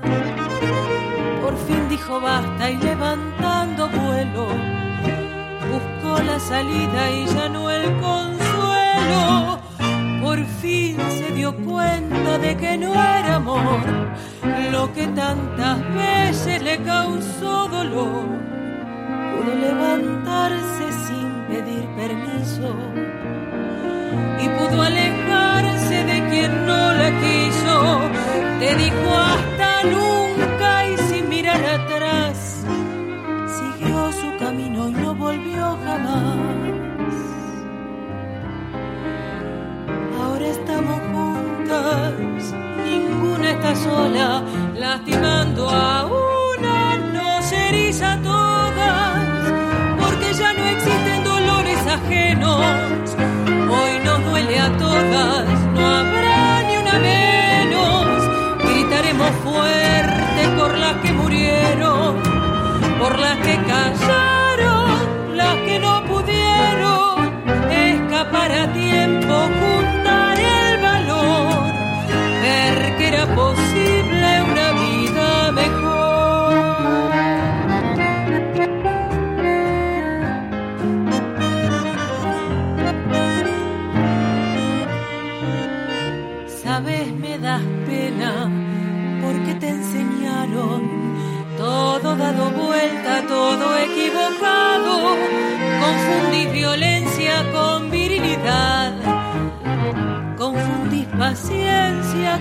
Por 1.43 1.57
fin 1.67 1.89
dijo 1.89 2.21
basta 2.21 2.71
y 2.71 2.77
levantando 2.77 3.89
vuelo, 3.89 4.47
buscó 5.73 6.23
la 6.23 6.39
salida 6.39 7.11
y 7.11 7.27
ya 7.27 7.49
no 7.49 7.71
el 7.71 7.85
consuelo 8.01 9.59
por 10.29 10.45
fin 10.61 10.97
se 11.19 11.33
dio 11.35 11.57
cuenta 11.57 12.37
de 12.39 12.55
que 12.55 12.77
no 12.77 12.93
era 12.93 13.37
amor 13.37 13.81
lo 14.71 14.93
que 14.93 15.07
tantas 15.09 15.79
veces 15.95 16.63
le 16.63 16.77
causó 16.83 17.69
dolor. 17.69 18.27
Pudo 19.33 19.55
levantarse 19.55 20.85
sin 21.07 21.29
pedir 21.49 21.85
permiso 21.97 22.75
y 24.43 24.49
pudo 24.51 24.83
alejarse 24.83 26.05
de 26.05 26.18
quien 26.31 26.67
no 26.67 26.93
la 26.93 27.11
quiso. 27.21 28.01
Te 28.61 28.75
dijo 28.75 29.09
hasta 29.17 29.85
nunca 29.85 30.87
y 30.89 30.97
sin 31.09 31.29
mirar 31.29 31.65
atrás, 31.65 32.65
siguió 33.47 34.13
su 34.13 34.37
camino 34.39 34.89
y 34.89 34.93
no 34.93 35.15
volvió 35.15 35.79
jamás. 35.85 36.37
Ahora 40.21 40.47
estamos 40.47 41.01
juntas, 41.13 42.13
ninguna 42.85 43.51
está 43.53 43.77
sola, 43.77 44.43
lastimando 44.75 45.69
a 45.71 46.07
una, 46.07 46.99
nos 47.13 47.53
eriza 47.53 48.15
a 48.15 48.23
todas, 48.23 49.27
porque 50.01 50.35
ya 50.35 50.53
no 50.53 50.65
existen 50.65 51.25
dolores 51.25 51.87
ajenos. 51.87 53.17
Hoy 53.71 53.93
nos 54.05 54.25
duele 54.25 54.59
a 54.59 54.77
todas, 54.77 55.58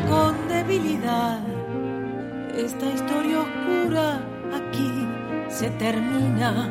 con 0.10 0.47
debilidad. 0.47 1.39
Esta 2.56 2.86
historia 2.86 3.39
oscura 3.45 4.19
aquí 4.60 5.08
se 5.50 5.69
termina. 5.71 6.69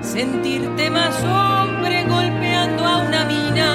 Sentirte 0.00 0.90
más 0.90 1.14
hombre 1.22 2.04
golpeando 2.04 2.84
a 2.84 2.96
una 3.08 3.24
mina. 3.24 3.70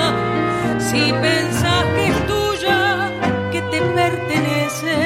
Si 0.79 1.01
pensás 1.11 1.83
que 1.95 2.07
es 2.07 2.27
tuya, 2.27 3.11
que 3.51 3.61
te 3.71 3.81
pertenece, 3.81 4.97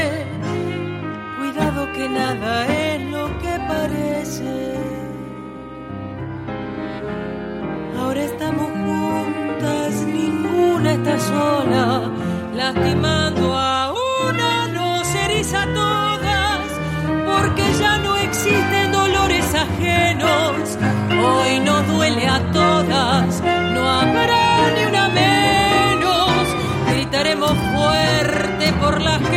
cuidado 1.38 1.92
que 1.94 2.10
nada 2.10 2.66
es 2.68 3.02
lo 3.12 3.26
que 3.42 3.54
parece. 3.68 4.56
Ahora 8.00 8.24
estamos 8.24 8.70
juntas, 8.86 9.94
ninguna 10.20 10.94
está 10.94 11.20
sola, 11.20 12.12
lastimando 12.56 13.58
a 13.58 13.67
Hoy 21.30 21.60
nos 21.60 21.88
duele 21.88 22.28
a 22.28 22.40
todas, 22.52 23.42
no 23.74 23.90
habrá 23.90 24.72
ni 24.76 24.86
una 24.86 25.10
menos. 25.10 26.32
Gritaremos 26.92 27.54
fuerte 27.74 28.74
por 28.82 29.02
las 29.02 29.20
que 29.30 29.37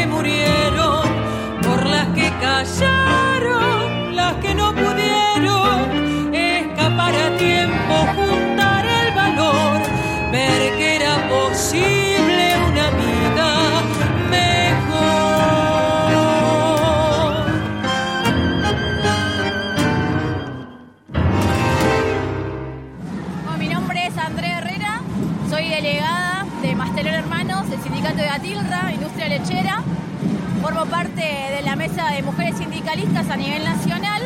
de 32.13 32.23
mujeres 32.23 32.57
sindicalistas 32.59 33.29
a 33.29 33.37
nivel 33.37 33.65
nacional. 33.65 34.23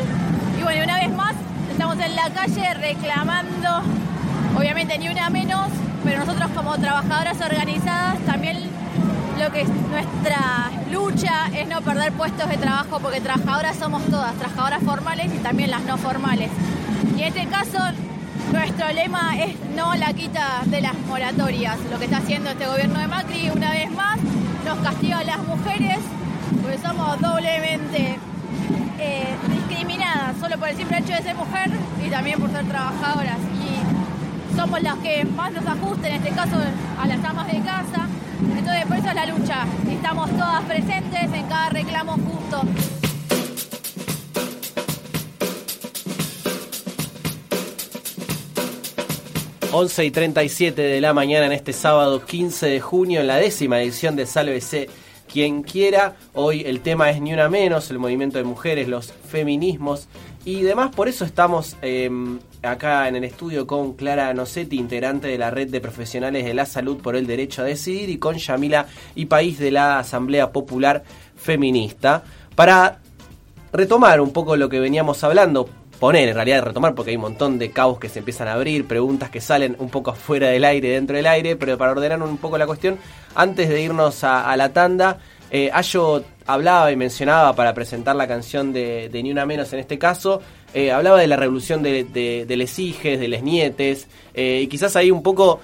Y 0.59 0.63
bueno, 0.63 0.83
una 0.83 0.95
vez 0.95 1.11
más, 1.11 1.33
estamos 1.71 1.97
en 1.99 2.15
la 2.15 2.29
calle 2.29 2.73
reclamando, 2.73 3.81
obviamente 4.57 4.97
ni 4.97 5.09
una 5.09 5.29
menos, 5.29 5.67
pero 6.03 6.19
nosotros 6.19 6.49
como 6.55 6.77
trabajadoras 6.77 7.39
organizadas 7.41 8.19
también 8.25 8.57
lo 9.39 9.51
que 9.51 9.61
es 9.61 9.69
nuestra 9.69 10.71
lucha 10.91 11.47
es 11.53 11.67
no 11.67 11.81
perder 11.81 12.13
puestos 12.13 12.47
de 12.49 12.57
trabajo 12.57 12.99
porque 12.99 13.19
trabajadoras 13.19 13.75
somos 13.75 14.03
todas, 14.05 14.33
trabajadoras 14.35 14.81
formales 14.83 15.33
y 15.33 15.37
también 15.39 15.71
las 15.71 15.83
no 15.83 15.97
formales. 15.97 16.49
Y 17.17 17.21
en 17.21 17.27
este 17.27 17.45
caso 17.47 17.79
nuestro 18.53 18.91
lema 18.93 19.37
es 19.37 19.55
no 19.75 19.95
la 19.95 20.13
quita 20.13 20.61
de 20.65 20.81
las 20.81 20.93
moratorias. 21.07 21.77
Lo 21.91 21.99
que 21.99 22.05
está 22.05 22.17
haciendo 22.17 22.51
este 22.51 22.65
gobierno 22.65 22.99
de 22.99 23.07
Macri 23.07 23.49
una 23.49 23.71
vez 23.71 23.91
más 23.91 24.17
nos 24.65 24.77
castiga 24.79 25.19
a 25.19 25.23
las 25.23 25.39
mujeres 25.39 25.99
porque 26.61 26.77
somos 26.77 27.19
doblemente 27.19 28.17
eh, 28.99 29.35
discriminadas 29.47 30.37
solo 30.39 30.57
por 30.57 30.69
el 30.69 30.77
simple 30.77 30.97
hecho 30.99 31.13
de 31.13 31.21
ser 31.21 31.35
mujer 31.35 31.69
y 32.05 32.09
también 32.09 32.39
por 32.39 32.51
ser 32.51 32.65
trabajadoras. 32.65 33.37
Y 33.53 34.55
somos 34.55 34.81
las 34.81 34.97
que 34.97 35.25
más 35.25 35.51
nos 35.51 35.65
ajustan, 35.65 36.05
en 36.05 36.15
este 36.15 36.29
caso 36.29 36.57
a 36.99 37.07
las 37.07 37.23
amas 37.23 37.47
de 37.47 37.59
casa. 37.61 38.07
Entonces 38.57 38.85
por 38.85 38.97
eso 38.97 39.09
es 39.09 39.15
la 39.15 39.25
lucha. 39.25 39.65
Estamos 39.89 40.29
todas 40.31 40.63
presentes 40.63 41.33
en 41.33 41.47
cada 41.47 41.69
reclamo 41.69 42.13
justo. 42.13 42.61
11 49.77 50.05
y 50.05 50.11
37 50.11 50.81
de 50.81 51.01
la 51.01 51.13
mañana 51.13 51.47
en 51.47 51.51
este 51.51 51.73
sábado 51.73 52.23
15 52.23 52.65
de 52.65 52.79
junio 52.79 53.19
en 53.19 53.27
la 53.27 53.35
décima 53.35 53.81
edición 53.81 54.15
de 54.15 54.25
Sálvese 54.25 54.87
quien 55.35 55.63
quiera. 55.63 56.15
Hoy 56.33 56.61
el 56.65 56.79
tema 56.79 57.09
es 57.09 57.19
Ni 57.19 57.33
Una 57.33 57.49
Menos, 57.49 57.91
el 57.91 57.99
movimiento 57.99 58.37
de 58.37 58.45
mujeres, 58.45 58.87
los 58.87 59.11
feminismos 59.11 60.07
y 60.45 60.61
demás. 60.61 60.95
Por 60.95 61.09
eso 61.09 61.25
estamos 61.25 61.75
eh, 61.81 62.09
acá 62.63 63.09
en 63.09 63.17
el 63.17 63.25
estudio 63.25 63.67
con 63.67 63.95
Clara 63.95 64.33
Nocetti, 64.33 64.77
integrante 64.77 65.27
de 65.27 65.37
la 65.37 65.51
red 65.51 65.67
de 65.67 65.81
profesionales 65.81 66.45
de 66.45 66.53
la 66.53 66.65
salud 66.65 67.01
por 67.01 67.17
el 67.17 67.27
derecho 67.27 67.63
a 67.63 67.65
decidir, 67.65 68.09
y 68.09 68.17
con 68.17 68.37
Yamila 68.37 68.85
y 69.13 69.25
País 69.25 69.59
de 69.59 69.71
la 69.71 69.99
Asamblea 69.99 70.53
Popular 70.53 71.03
Feminista, 71.35 72.23
para 72.55 73.01
retomar 73.73 74.21
un 74.21 74.31
poco 74.31 74.55
lo 74.55 74.69
que 74.69 74.79
veníamos 74.79 75.21
hablando 75.25 75.67
poner, 75.99 76.29
en 76.29 76.35
realidad 76.35 76.63
retomar, 76.63 76.95
porque 76.95 77.11
hay 77.11 77.17
un 77.17 77.23
montón 77.23 77.57
de 77.57 77.71
cabos 77.71 77.99
que 77.99 78.09
se 78.09 78.19
empiezan 78.19 78.47
a 78.47 78.53
abrir, 78.53 78.85
preguntas 78.85 79.29
que 79.29 79.41
salen 79.41 79.75
un 79.79 79.89
poco 79.89 80.11
afuera 80.11 80.49
del 80.49 80.63
aire, 80.63 80.89
dentro 80.89 81.15
del 81.15 81.27
aire, 81.27 81.55
pero 81.55 81.77
para 81.77 81.91
ordenar 81.91 82.21
un 82.21 82.37
poco 82.37 82.57
la 82.57 82.67
cuestión, 82.67 82.97
antes 83.35 83.69
de 83.69 83.81
irnos 83.81 84.23
a, 84.23 84.55
la 84.57 84.73
tanda, 84.73 85.19
eh, 85.51 85.69
Ayo 85.73 86.23
hablaba 86.45 86.91
y 86.91 86.95
mencionaba 86.95 87.55
para 87.55 87.73
presentar 87.73 88.15
la 88.15 88.27
canción 88.27 88.73
de, 88.73 89.09
de 89.09 89.23
Ni 89.23 89.31
Una 89.31 89.45
Menos 89.45 89.71
en 89.73 89.79
este 89.79 89.97
caso, 89.97 90.41
eh, 90.73 90.91
hablaba 90.91 91.19
de 91.19 91.27
la 91.27 91.35
revolución 91.35 91.81
de, 91.81 92.03
de, 92.03 92.45
de 92.45 92.57
les 92.57 92.77
hijes, 92.77 93.19
de 93.19 93.27
les 93.27 93.43
nietes, 93.43 94.07
eh, 94.33 94.61
y 94.63 94.67
quizás 94.67 94.95
ahí 94.95 95.11
un 95.11 95.23
poco... 95.23 95.59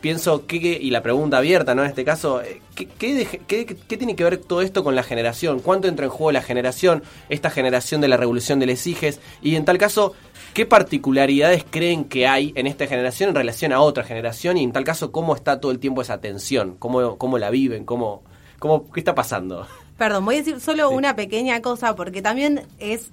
pienso 0.00 0.46
que, 0.46 0.60
que- 0.60 0.78
y 0.80 0.90
la 0.90 1.02
pregunta 1.02 1.38
abierta, 1.38 1.74
¿no? 1.74 1.82
En 1.82 1.88
este 1.88 2.04
caso, 2.04 2.40
eh, 2.42 2.60
¿qué, 2.74 2.86
qué 2.86 3.40
qué- 3.46 3.66
qué 3.66 3.96
tiene 3.96 4.14
que 4.16 4.24
ver 4.24 4.38
todo 4.38 4.62
esto 4.62 4.84
con 4.84 4.94
la 4.94 5.02
generación? 5.02 5.60
¿Cuánto 5.60 5.88
entra 5.88 6.04
en 6.06 6.10
juego 6.10 6.32
la 6.32 6.42
generación, 6.42 7.02
esta 7.28 7.50
generación 7.50 8.00
de 8.00 8.08
la 8.08 8.16
revolución 8.16 8.58
de 8.60 8.66
les 8.66 8.86
hijes? 8.86 9.20
Y 9.42 9.56
en 9.56 9.64
tal 9.64 9.78
caso, 9.78 10.14
¿qué 10.54 10.66
particularidades 10.66 11.64
creen 11.68 12.04
que 12.04 12.26
hay 12.26 12.52
en 12.56 12.66
esta 12.66 12.86
generación 12.86 13.30
en 13.30 13.34
relación 13.34 13.72
a 13.72 13.80
otra 13.80 14.04
generación? 14.04 14.56
Y 14.56 14.64
en 14.64 14.72
tal 14.72 14.84
caso, 14.84 15.12
¿cómo 15.12 15.34
está 15.34 15.60
todo 15.60 15.72
el 15.72 15.78
tiempo 15.78 16.02
esa 16.02 16.20
tensión? 16.20 16.76
¿Cómo, 16.78 17.16
cómo 17.18 17.38
la 17.38 17.50
viven? 17.50 17.84
¿Cómo, 17.84 18.22
cómo, 18.58 18.90
¿Qué 18.92 19.00
está 19.00 19.14
pasando? 19.14 19.66
Perdón, 19.96 20.24
voy 20.24 20.36
a 20.36 20.38
decir 20.38 20.60
solo 20.60 20.90
una 20.90 21.16
pequeña 21.16 21.60
cosa 21.60 21.96
porque 21.96 22.22
también 22.22 22.62
es 22.78 23.10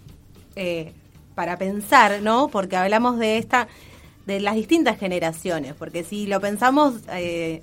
eh, 0.56 0.94
para 1.34 1.58
pensar, 1.58 2.22
¿no? 2.22 2.48
Porque 2.50 2.76
hablamos 2.78 3.18
de 3.18 3.40
esta, 3.40 3.68
de 4.26 4.40
las 4.40 4.56
distintas 4.56 4.98
generaciones, 4.98 5.74
porque 5.74 6.04
si 6.04 6.26
lo 6.28 6.40
pensamos 6.42 6.96
eh, 7.12 7.62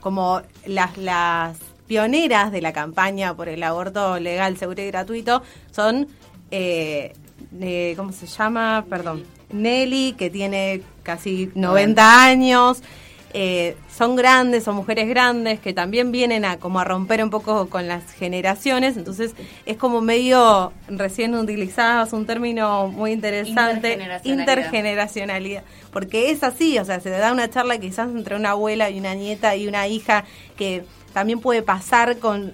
como 0.00 0.42
las, 0.66 0.96
las 0.98 1.58
pioneras 1.86 2.52
de 2.52 2.60
la 2.60 2.72
campaña 2.72 3.34
por 3.36 3.48
el 3.48 3.62
aborto 3.62 4.18
legal, 4.18 4.56
seguro 4.56 4.82
y 4.82 4.86
gratuito 4.86 5.42
son, 5.70 6.08
eh, 6.50 7.12
eh, 7.60 7.94
¿cómo 7.96 8.12
se 8.12 8.26
llama? 8.26 8.84
Perdón, 8.88 9.24
Nelly, 9.50 10.14
que 10.14 10.30
tiene 10.30 10.82
casi 11.02 11.50
90 11.54 12.24
años. 12.24 12.82
Eh, 13.34 13.76
son 13.90 14.14
grandes, 14.14 14.64
son 14.64 14.76
mujeres 14.76 15.08
grandes 15.08 15.58
que 15.58 15.72
también 15.72 16.12
vienen 16.12 16.44
a 16.44 16.58
como 16.58 16.80
a 16.80 16.84
romper 16.84 17.24
un 17.24 17.30
poco 17.30 17.68
con 17.70 17.88
las 17.88 18.12
generaciones, 18.12 18.98
entonces 18.98 19.34
es 19.64 19.76
como 19.78 20.02
medio 20.02 20.72
recién 20.88 21.34
utilizabas 21.34 22.12
un 22.12 22.26
término 22.26 22.88
muy 22.88 23.12
interesante, 23.12 23.92
Intergeneracionalidad. 23.92 24.40
intergeneracionalidad, 24.42 25.62
porque 25.92 26.30
es 26.30 26.42
así, 26.42 26.78
o 26.78 26.84
sea, 26.84 27.00
se 27.00 27.08
da 27.08 27.32
una 27.32 27.48
charla 27.48 27.78
quizás 27.78 28.10
entre 28.10 28.36
una 28.36 28.50
abuela 28.50 28.90
y 28.90 28.98
una 28.98 29.14
nieta 29.14 29.56
y 29.56 29.66
una 29.66 29.88
hija 29.88 30.24
que 30.56 30.84
también 31.14 31.40
puede 31.40 31.62
pasar 31.62 32.18
con 32.18 32.52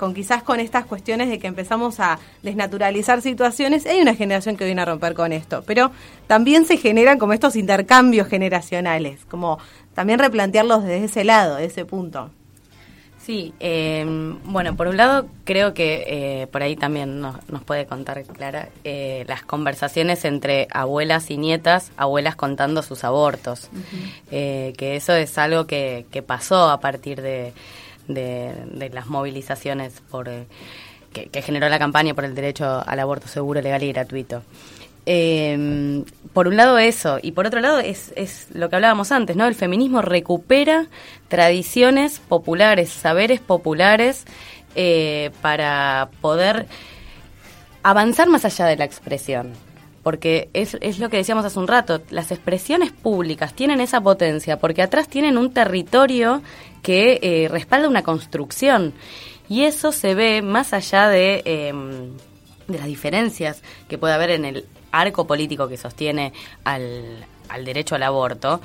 con 0.00 0.14
quizás 0.14 0.42
con 0.42 0.60
estas 0.60 0.86
cuestiones 0.86 1.28
de 1.28 1.38
que 1.38 1.46
empezamos 1.46 2.00
a 2.00 2.18
desnaturalizar 2.42 3.20
situaciones, 3.20 3.84
hay 3.84 4.00
una 4.00 4.14
generación 4.14 4.56
que 4.56 4.64
viene 4.64 4.80
a 4.80 4.86
romper 4.86 5.12
con 5.12 5.30
esto, 5.30 5.62
pero 5.66 5.90
también 6.26 6.64
se 6.64 6.78
generan 6.78 7.18
como 7.18 7.34
estos 7.34 7.54
intercambios 7.54 8.26
generacionales, 8.26 9.26
como 9.26 9.58
también 10.00 10.18
replantearlos 10.18 10.82
desde 10.82 11.04
ese 11.04 11.24
lado, 11.24 11.56
de 11.56 11.66
ese 11.66 11.84
punto. 11.84 12.30
Sí, 13.18 13.52
eh, 13.60 14.02
bueno, 14.44 14.74
por 14.74 14.88
un 14.88 14.96
lado 14.96 15.26
creo 15.44 15.74
que 15.74 16.04
eh, 16.06 16.46
por 16.46 16.62
ahí 16.62 16.74
también 16.74 17.20
nos, 17.20 17.36
nos 17.50 17.62
puede 17.64 17.84
contar 17.84 18.22
Clara 18.24 18.70
eh, 18.82 19.26
las 19.28 19.42
conversaciones 19.42 20.24
entre 20.24 20.68
abuelas 20.70 21.30
y 21.30 21.36
nietas, 21.36 21.92
abuelas 21.98 22.34
contando 22.34 22.80
sus 22.80 23.04
abortos, 23.04 23.68
Eh, 24.30 24.72
que 24.78 24.96
eso 24.96 25.12
es 25.12 25.36
algo 25.36 25.66
que, 25.66 26.06
que 26.10 26.22
pasó 26.22 26.70
a 26.70 26.80
partir 26.80 27.20
de, 27.20 27.52
de, 28.08 28.54
de 28.72 28.88
las 28.88 29.06
movilizaciones 29.06 30.00
por 30.10 30.30
eh, 30.30 30.46
que, 31.12 31.26
que 31.26 31.42
generó 31.42 31.68
la 31.68 31.78
campaña 31.78 32.14
por 32.14 32.24
el 32.24 32.34
derecho 32.34 32.82
al 32.86 33.00
aborto 33.00 33.28
seguro, 33.28 33.60
legal 33.60 33.82
y 33.82 33.92
gratuito. 33.92 34.44
Eh, 35.06 36.04
por 36.32 36.46
un 36.46 36.56
lado 36.56 36.78
eso, 36.78 37.18
y 37.20 37.32
por 37.32 37.46
otro 37.46 37.60
lado 37.60 37.80
es, 37.80 38.12
es 38.16 38.48
lo 38.52 38.70
que 38.70 38.76
hablábamos 38.76 39.10
antes, 39.10 39.36
¿no? 39.36 39.46
El 39.46 39.54
feminismo 39.54 40.00
recupera 40.00 40.86
tradiciones 41.28 42.20
populares, 42.20 42.90
saberes 42.90 43.40
populares 43.40 44.24
eh, 44.76 45.30
para 45.42 46.10
poder 46.20 46.66
avanzar 47.82 48.28
más 48.28 48.44
allá 48.44 48.66
de 48.66 48.76
la 48.76 48.84
expresión. 48.84 49.52
Porque 50.04 50.48
es, 50.54 50.78
es 50.80 50.98
lo 50.98 51.10
que 51.10 51.18
decíamos 51.18 51.44
hace 51.44 51.58
un 51.58 51.68
rato, 51.68 52.00
las 52.10 52.30
expresiones 52.30 52.90
públicas 52.90 53.54
tienen 53.54 53.80
esa 53.80 54.00
potencia 54.00 54.58
porque 54.58 54.82
atrás 54.82 55.08
tienen 55.08 55.36
un 55.36 55.52
territorio 55.52 56.42
que 56.82 57.18
eh, 57.22 57.48
respalda 57.48 57.88
una 57.88 58.02
construcción. 58.02 58.94
Y 59.48 59.64
eso 59.64 59.90
se 59.92 60.14
ve 60.14 60.42
más 60.42 60.72
allá 60.72 61.08
de, 61.08 61.42
eh, 61.44 61.72
de 62.68 62.78
las 62.78 62.86
diferencias 62.86 63.62
que 63.88 63.98
puede 63.98 64.14
haber 64.14 64.30
en 64.30 64.44
el 64.44 64.64
arco 64.92 65.26
político 65.26 65.68
que 65.68 65.76
sostiene 65.76 66.32
al, 66.64 67.24
al 67.48 67.64
derecho 67.64 67.94
al 67.94 68.02
aborto. 68.02 68.60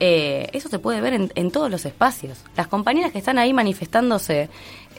Eh, 0.00 0.48
eso 0.52 0.68
se 0.68 0.78
puede 0.78 1.00
ver 1.00 1.14
en, 1.14 1.32
en 1.34 1.50
todos 1.50 1.70
los 1.70 1.84
espacios. 1.84 2.38
Las 2.56 2.68
compañeras 2.68 3.10
que 3.10 3.18
están 3.18 3.38
ahí 3.38 3.52
manifestándose 3.52 4.48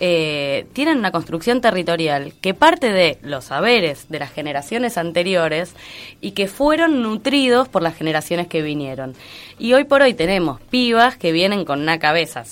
eh, 0.01 0.65
tienen 0.73 0.97
una 0.97 1.11
construcción 1.11 1.61
territorial 1.61 2.33
que 2.41 2.53
parte 2.53 2.91
de 2.91 3.17
los 3.21 3.45
saberes 3.45 4.07
de 4.09 4.19
las 4.19 4.31
generaciones 4.31 4.97
anteriores 4.97 5.73
y 6.21 6.31
que 6.31 6.47
fueron 6.47 7.01
nutridos 7.01 7.67
por 7.67 7.81
las 7.81 7.95
generaciones 7.95 8.47
que 8.47 8.61
vinieron. 8.61 9.13
Y 9.57 9.73
hoy 9.73 9.83
por 9.83 10.01
hoy 10.01 10.13
tenemos 10.13 10.61
pibas 10.61 11.17
que 11.17 11.31
vienen 11.31 11.65
con 11.65 11.81
una 11.81 11.99
cabeza 11.99 12.45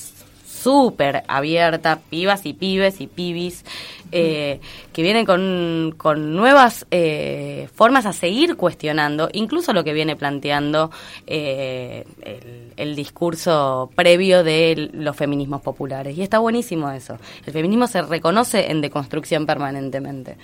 súper 0.68 1.24
abierta, 1.30 2.01
pibas 2.09 2.45
y 2.45 2.51
pibes 2.51 2.99
y 2.99 3.07
pibis, 3.07 3.63
eh, 4.11 4.59
que 4.91 5.01
vienen 5.01 5.26
con, 5.26 5.95
con 5.95 6.36
nuevas 6.36 6.86
eh, 6.91 7.70
formas 7.74 8.05
a 8.05 8.11
seguir 8.11 8.57
cuestionando, 8.57 9.30
incluso 9.32 9.72
lo 9.72 9.86
que 9.86 9.93
viene 9.93 10.18
planteando 10.18 10.91
eh, 11.26 12.03
el, 12.22 12.74
el 12.76 12.95
discurso 12.97 13.89
previo 13.95 14.43
de 14.43 14.89
los 14.91 15.15
feminismos 15.15 15.61
populares. 15.61 16.18
Y 16.18 16.22
está 16.22 16.39
buenísimo 16.39 16.91
eso. 16.91 17.18
El 17.45 17.53
feminismo 17.53 17.88
se 17.88 18.01
reconoce 18.01 18.70
en 18.70 18.82
deconstrucción 18.82 19.45
permanentemente, 19.45 20.36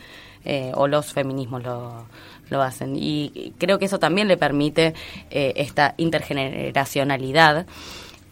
eh, 0.46 0.72
o 0.74 0.88
los 0.88 1.12
feminismos 1.12 1.64
lo, 1.64 2.06
lo 2.50 2.62
hacen. 2.62 2.96
Y 2.96 3.52
creo 3.58 3.78
que 3.78 3.86
eso 3.86 4.00
también 4.00 4.30
le 4.30 4.38
permite 4.38 4.94
eh, 5.30 5.52
esta 5.58 5.96
intergeneracionalidad. 5.98 7.66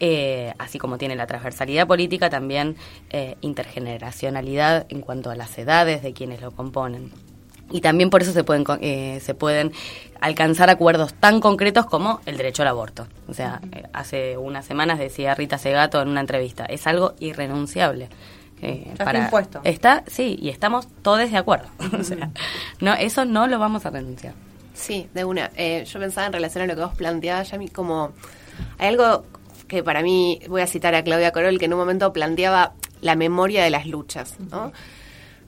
Eh, 0.04 0.52
así 0.58 0.80
como 0.80 0.98
tiene 0.98 1.16
la 1.16 1.28
transversalidad 1.28 1.86
política, 1.86 2.28
también 2.32 2.76
eh, 3.12 3.36
intergeneracionalidad 3.42 4.88
en 4.90 5.02
cuanto 5.02 5.30
a 5.30 5.36
las 5.36 5.56
edades 5.58 6.02
de 6.02 6.12
quienes 6.14 6.42
lo 6.42 6.50
componen. 6.52 7.12
Y 7.70 7.82
también 7.82 8.10
por 8.10 8.22
eso 8.24 8.34
se 8.34 8.44
pueden, 8.44 8.66
eh, 8.82 9.20
se 9.22 9.34
pueden 9.34 9.72
alcanzar 10.20 10.70
acuerdos 10.70 11.14
tan 11.14 11.40
concretos 11.40 11.86
como 11.86 12.20
el 12.26 12.36
derecho 12.36 12.64
al 12.64 12.68
aborto. 12.70 13.08
O 13.30 13.34
sea, 13.34 13.62
eh, 13.72 13.84
hace 13.94 14.38
unas 14.38 14.66
semanas 14.66 15.00
decía 15.00 15.36
Rita 15.36 15.58
Segato 15.58 16.02
en 16.02 16.10
una 16.10 16.20
entrevista, 16.22 16.66
es 16.66 16.86
algo 16.88 17.14
irrenunciable. 17.20 18.10
eh, 18.62 18.86
Ya 18.98 19.06
está 19.06 19.18
impuesto. 19.20 19.62
Está, 19.64 20.04
sí, 20.08 20.38
y 20.42 20.50
estamos 20.50 20.88
todos 21.04 21.32
de 21.32 21.38
acuerdo. 21.38 21.68
o 22.00 22.04
sea, 22.04 22.32
no, 22.82 22.94
eso 22.96 23.24
no 23.24 23.48
lo 23.48 23.58
vamos 23.60 23.86
a 23.86 23.92
renunciar. 23.92 24.34
Sí, 24.74 25.08
de 25.14 25.24
una. 25.26 25.52
Eh, 25.56 25.86
yo 25.86 26.00
pensaba 26.00 26.26
en 26.28 26.34
relación 26.34 26.64
a 26.64 26.68
lo 26.68 26.76
que 26.76 26.82
vos 26.82 26.96
planteabas, 26.96 27.52
Yami, 27.52 27.70
como 27.70 28.12
hay 28.80 28.88
algo 28.90 29.26
que 29.72 29.84
para 29.84 30.04
mí, 30.04 30.42
voy 30.50 30.60
a 30.60 30.68
citar 30.68 30.94
a 30.96 31.02
Claudia 31.02 31.32
Corol, 31.32 31.58
que 31.58 31.64
en 31.64 31.72
un 31.72 31.80
momento 31.80 32.12
planteaba 32.12 32.74
la 33.00 33.16
memoria 33.16 33.64
de 33.64 33.70
las 33.70 33.88
luchas, 33.88 34.36
¿no? 34.52 34.74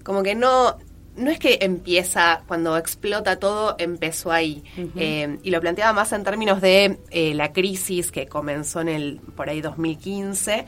Como 0.02 0.24
que 0.24 0.34
no, 0.34 0.78
no 1.18 1.30
es 1.30 1.40
que 1.40 1.58
empieza, 1.60 2.42
cuando 2.48 2.78
explota 2.78 3.38
todo, 3.38 3.76
empezó 3.78 4.32
ahí. 4.32 4.64
Eh, 4.96 5.40
y 5.44 5.52
lo 5.52 5.60
planteaba 5.60 5.92
más 5.92 6.14
en 6.14 6.24
términos 6.24 6.62
de 6.62 7.00
eh, 7.12 7.34
la 7.34 7.52
crisis 7.52 8.14
que 8.14 8.26
comenzó 8.28 8.80
en 8.80 8.88
el, 8.88 9.20
por 9.36 9.50
ahí, 9.50 9.60
2015. 9.60 10.66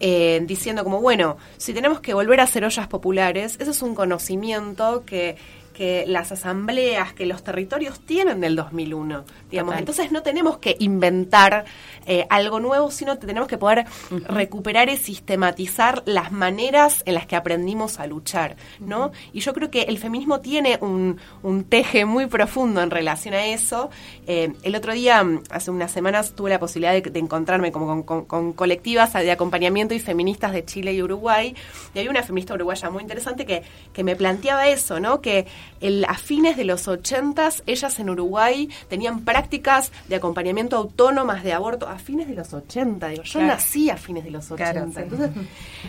eh, 0.00 0.42
diciendo 0.46 0.84
como, 0.84 1.00
bueno, 1.00 1.38
si 1.56 1.72
tenemos 1.72 2.00
que 2.00 2.12
volver 2.12 2.40
a 2.40 2.42
hacer 2.42 2.66
ollas 2.66 2.86
populares, 2.86 3.56
eso 3.60 3.70
es 3.70 3.80
un 3.80 3.94
conocimiento 3.94 5.04
que, 5.06 5.36
que 5.74 6.04
las 6.06 6.32
asambleas, 6.32 7.12
que 7.14 7.26
los 7.26 7.42
territorios 7.42 8.00
tienen 8.00 8.40
del 8.40 8.56
2001, 8.56 9.24
digamos. 9.50 9.70
Total. 9.72 9.78
Entonces 9.80 10.12
no 10.12 10.22
tenemos 10.22 10.58
que 10.58 10.76
inventar 10.78 11.64
eh, 12.06 12.26
algo 12.28 12.60
nuevo, 12.60 12.90
sino 12.90 13.18
que 13.18 13.26
tenemos 13.26 13.48
que 13.48 13.56
poder 13.58 13.86
recuperar 14.10 14.88
y 14.90 14.96
sistematizar 14.96 16.02
las 16.06 16.32
maneras 16.32 17.02
en 17.06 17.14
las 17.14 17.26
que 17.26 17.36
aprendimos 17.36 17.98
a 18.00 18.06
luchar, 18.06 18.56
¿no? 18.80 19.12
Y 19.32 19.40
yo 19.40 19.52
creo 19.54 19.70
que 19.70 19.82
el 19.82 19.98
feminismo 19.98 20.40
tiene 20.40 20.78
un, 20.80 21.18
un 21.42 21.64
teje 21.64 22.04
muy 22.04 22.26
profundo 22.26 22.82
en 22.82 22.90
relación 22.90 23.34
a 23.34 23.46
eso. 23.46 23.90
Eh, 24.26 24.52
el 24.62 24.74
otro 24.74 24.92
día, 24.92 25.24
hace 25.50 25.70
unas 25.70 25.90
semanas, 25.92 26.32
tuve 26.34 26.50
la 26.50 26.58
posibilidad 26.58 26.92
de, 26.92 27.02
de 27.02 27.18
encontrarme 27.20 27.72
como 27.72 27.86
con, 27.86 28.02
con- 28.02 28.24
con 28.24 28.52
colectivas 28.52 29.12
de 29.12 29.30
acompañamiento 29.30 29.94
y 29.94 30.00
feministas 30.00 30.52
de 30.52 30.64
Chile 30.64 30.92
y 30.92 31.02
Uruguay. 31.02 31.54
Y 31.94 31.98
hay 31.98 32.08
una 32.08 32.22
feminista 32.22 32.54
uruguaya 32.54 32.90
muy 32.90 33.02
interesante 33.02 33.46
que, 33.46 33.62
que 33.92 34.04
me 34.04 34.16
planteaba 34.16 34.68
eso, 34.68 35.00
¿no? 35.00 35.20
Que 35.20 35.46
el- 35.80 36.04
a 36.06 36.14
fines 36.14 36.56
de 36.56 36.64
los 36.64 36.88
ochentas, 36.88 37.62
ellas 37.66 37.98
en 38.00 38.10
Uruguay 38.10 38.68
tenían 38.88 39.20
prácticas 39.24 39.92
de 40.08 40.16
acompañamiento 40.16 40.76
autónomas 40.76 41.42
de 41.42 41.52
aborto 41.52 41.88
a 41.88 41.98
fines 41.98 42.28
de 42.28 42.34
los 42.34 42.52
80. 42.52 43.08
Digo, 43.08 43.22
yo 43.22 43.32
Claro. 43.40 43.46
nací 43.46 43.88
a 43.90 43.96
fines 43.96 44.24
de 44.24 44.30
los 44.30 44.50
80. 44.50 44.72
Claro, 44.72 44.86
sí. 44.92 45.00
Entonces, 45.00 45.30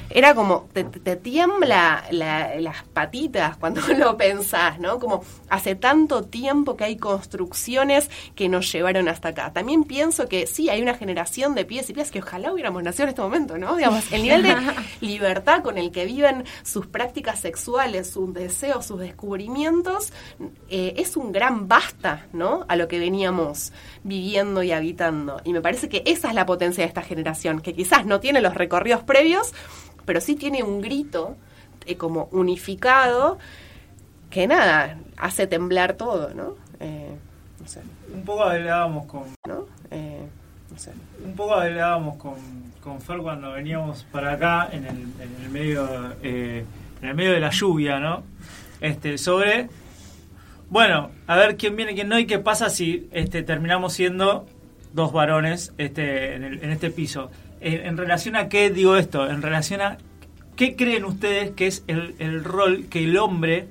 era 0.10 0.34
como, 0.36 0.68
te, 0.74 0.84
te 0.86 1.16
tiembla 1.18 2.04
la- 2.12 2.56
las 2.60 2.84
patitas 2.94 3.58
cuando 3.58 3.82
lo 3.98 4.16
pensás, 4.18 4.80
¿no? 4.80 5.00
Como 5.00 5.24
hace 5.50 5.76
tanto 5.76 6.24
tiempo 6.24 6.78
que 6.78 6.86
hay 6.86 6.98
construcciones 6.98 8.10
que 8.36 8.48
nos 8.50 8.72
llevaron 8.72 9.08
hasta 9.08 9.30
acá. 9.30 9.52
También 9.54 9.84
pienso 9.84 10.28
que 10.28 10.48
sí, 10.48 10.70
hay 10.70 10.82
una 10.82 10.94
generación 10.96 11.56
de 11.56 11.66
pies 11.66 11.90
y 11.90 11.94
pies 11.94 12.12
que 12.12 12.20
ojalá 12.20 12.54
hubiéramos 12.54 12.84
nacido 12.84 13.04
en 13.04 13.10
este 13.10 13.22
momento, 13.22 13.58
¿no? 13.58 13.76
Digamos, 13.76 14.12
el 14.12 14.24
nivel 14.24 14.44
de 14.44 14.56
libertad 15.02 15.62
con 15.64 15.78
el 15.78 15.92
que 15.92 16.06
viven 16.06 16.46
sus 16.64 16.88
prácticas 16.88 17.40
sexuales, 17.40 18.10
sus 18.10 18.34
deseos, 18.34 18.86
sus 18.86 19.00
descubrimientos, 19.00 19.42
eh, 20.70 20.94
es 20.98 21.18
un 21.18 21.32
gran 21.32 21.68
basta, 21.68 22.28
¿no? 22.34 22.66
A 22.68 22.76
lo 22.76 22.88
que 22.88 23.00
veníamos 23.00 23.74
viviendo 24.04 24.64
y 24.64 24.72
habitando. 24.72 25.42
Y 25.44 25.54
me 25.54 25.62
parece 25.62 25.90
que 25.90 26.04
esa 26.06 26.30
es 26.30 26.36
la 26.36 26.46
potencia 26.46 26.84
de 26.84 26.88
esta 26.88 27.02
generación, 27.02 27.62
que 27.62 27.74
quizás 27.74 28.06
no 28.06 28.20
tiene 28.20 28.42
los 28.42 28.56
recorridos 28.56 29.04
previos, 29.04 29.54
pero 30.06 30.22
sí 30.22 30.36
tiene 30.36 30.64
un 30.64 30.82
grito 30.82 31.36
eh, 31.86 31.98
como 31.98 32.30
unificado 32.32 33.38
que 34.30 34.48
nada, 34.48 34.98
hace 35.18 35.48
temblar 35.48 35.94
todo, 35.94 36.34
¿no? 36.34 36.56
Eh, 36.80 37.16
no 37.60 37.68
sé. 37.68 37.82
Un 38.14 38.24
poco 38.24 38.44
hablábamos 38.44 39.06
con... 39.06 39.24
¿No? 39.48 39.66
No 40.72 40.78
sé. 40.78 40.92
Un 41.24 41.36
poco 41.36 41.56
hablábamos 41.56 42.16
con, 42.16 42.36
con 42.82 43.02
Fer 43.02 43.20
cuando 43.20 43.52
veníamos 43.52 44.04
para 44.12 44.34
acá 44.34 44.70
en 44.72 44.86
el, 44.86 44.98
en 45.20 45.44
el 45.44 45.50
medio 45.50 45.88
eh, 46.24 46.66
en 47.02 47.10
el 47.10 47.16
medio 47.16 47.34
de 47.34 47.40
la 47.40 47.50
lluvia, 47.50 48.00
¿no? 48.00 48.24
Este, 48.82 49.18
sobre 49.18 49.70
bueno, 50.70 51.12
a 51.28 51.36
ver 51.36 51.58
quién 51.58 51.76
viene, 51.76 51.94
quién 51.94 52.08
no 52.10 52.18
y 52.18 52.26
qué 52.26 52.40
pasa 52.40 52.70
si 52.70 53.08
este 53.12 53.44
terminamos 53.44 53.94
siendo 53.94 54.46
dos 54.94 55.12
varones 55.12 55.74
este 55.78 56.36
en, 56.36 56.72
este 56.72 56.90
piso. 56.90 57.30
En, 57.60 57.86
en 57.86 57.98
relación 57.98 58.36
a 58.36 58.48
qué 58.50 58.70
digo 58.70 58.96
esto, 58.96 59.30
en 59.30 59.42
relación 59.42 59.82
a 59.82 59.98
qué 60.56 60.76
creen 60.76 61.06
ustedes 61.06 61.52
que 61.52 61.68
es 61.68 61.84
el, 61.88 62.44
rol 62.44 62.86
que 62.90 63.04
el 63.04 63.18
hombre, 63.18 63.68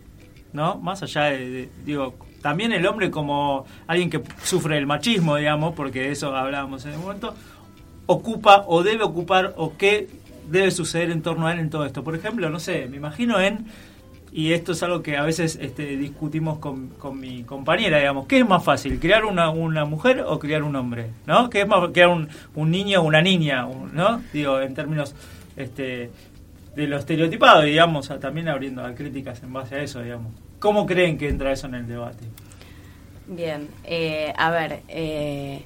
¿no? 0.52 0.76
Más 0.76 1.02
allá 1.02 1.24
de, 1.24 1.50
de- 1.50 1.68
digo, 1.86 2.14
también 2.42 2.72
el 2.72 2.86
hombre 2.86 3.10
como 3.10 3.64
alguien 3.86 4.10
que 4.10 4.20
sufre 4.42 4.76
el 4.76 4.86
machismo, 4.86 5.36
digamos, 5.36 5.74
porque 5.74 6.00
de 6.02 6.10
eso 6.12 6.36
hablábamos 6.36 6.84
en 6.84 6.92
el 6.92 6.98
momento, 6.98 7.34
ocupa 8.06 8.64
o 8.66 8.82
debe 8.82 9.04
ocupar 9.04 9.54
o 9.56 9.76
qué 9.76 10.08
debe 10.50 10.70
suceder 10.70 11.10
en 11.10 11.22
torno 11.22 11.46
a 11.46 11.52
él 11.52 11.60
en 11.60 11.70
todo 11.70 11.86
esto. 11.86 12.02
Por 12.04 12.14
ejemplo, 12.14 12.50
no 12.50 12.60
sé, 12.60 12.88
me 12.90 12.96
imagino 12.98 13.40
en, 13.40 13.66
y 14.32 14.52
esto 14.52 14.72
es 14.72 14.82
algo 14.82 15.02
que 15.02 15.16
a 15.16 15.22
veces 15.22 15.58
este, 15.60 15.96
discutimos 15.96 16.58
con, 16.58 16.88
con 16.90 17.18
mi 17.18 17.42
compañera, 17.42 17.98
digamos, 17.98 18.26
¿qué 18.26 18.38
es 18.38 18.48
más 18.48 18.62
fácil, 18.62 19.00
criar 19.00 19.24
una, 19.24 19.50
una 19.50 19.84
mujer 19.84 20.24
o 20.26 20.38
criar 20.38 20.62
un 20.62 20.76
hombre? 20.76 21.10
¿No? 21.26 21.50
¿Qué 21.50 21.62
es 21.62 21.68
más 21.68 21.90
criar 21.90 22.08
un, 22.08 22.28
un 22.54 22.70
niño 22.70 23.00
o 23.00 23.04
una 23.04 23.22
niña? 23.22 23.66
¿No? 23.92 24.22
Digo, 24.32 24.60
en 24.60 24.74
términos 24.74 25.14
este, 25.56 26.10
de 26.76 26.86
lo 26.86 26.96
estereotipado, 26.96 27.62
digamos, 27.62 28.08
también 28.20 28.48
abriendo 28.48 28.84
a 28.84 28.94
críticas 28.94 29.42
en 29.42 29.52
base 29.52 29.74
a 29.74 29.82
eso, 29.82 30.00
digamos. 30.00 30.32
¿Cómo 30.58 30.86
creen 30.86 31.18
que 31.18 31.28
entra 31.28 31.52
eso 31.52 31.66
en 31.66 31.74
el 31.74 31.88
debate? 31.88 32.24
Bien, 33.26 33.68
eh, 33.84 34.32
a 34.36 34.50
ver, 34.50 34.80
eh, 34.88 35.62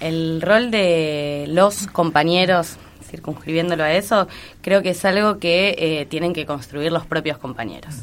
el 0.00 0.42
rol 0.42 0.70
de 0.70 1.46
los 1.48 1.86
compañeros, 1.86 2.76
circunscribiéndolo 3.06 3.84
a 3.84 3.92
eso, 3.92 4.28
creo 4.60 4.82
que 4.82 4.90
es 4.90 5.04
algo 5.04 5.38
que 5.38 5.74
eh, 5.78 6.06
tienen 6.06 6.32
que 6.32 6.46
construir 6.46 6.92
los 6.92 7.06
propios 7.06 7.38
compañeros. 7.38 7.96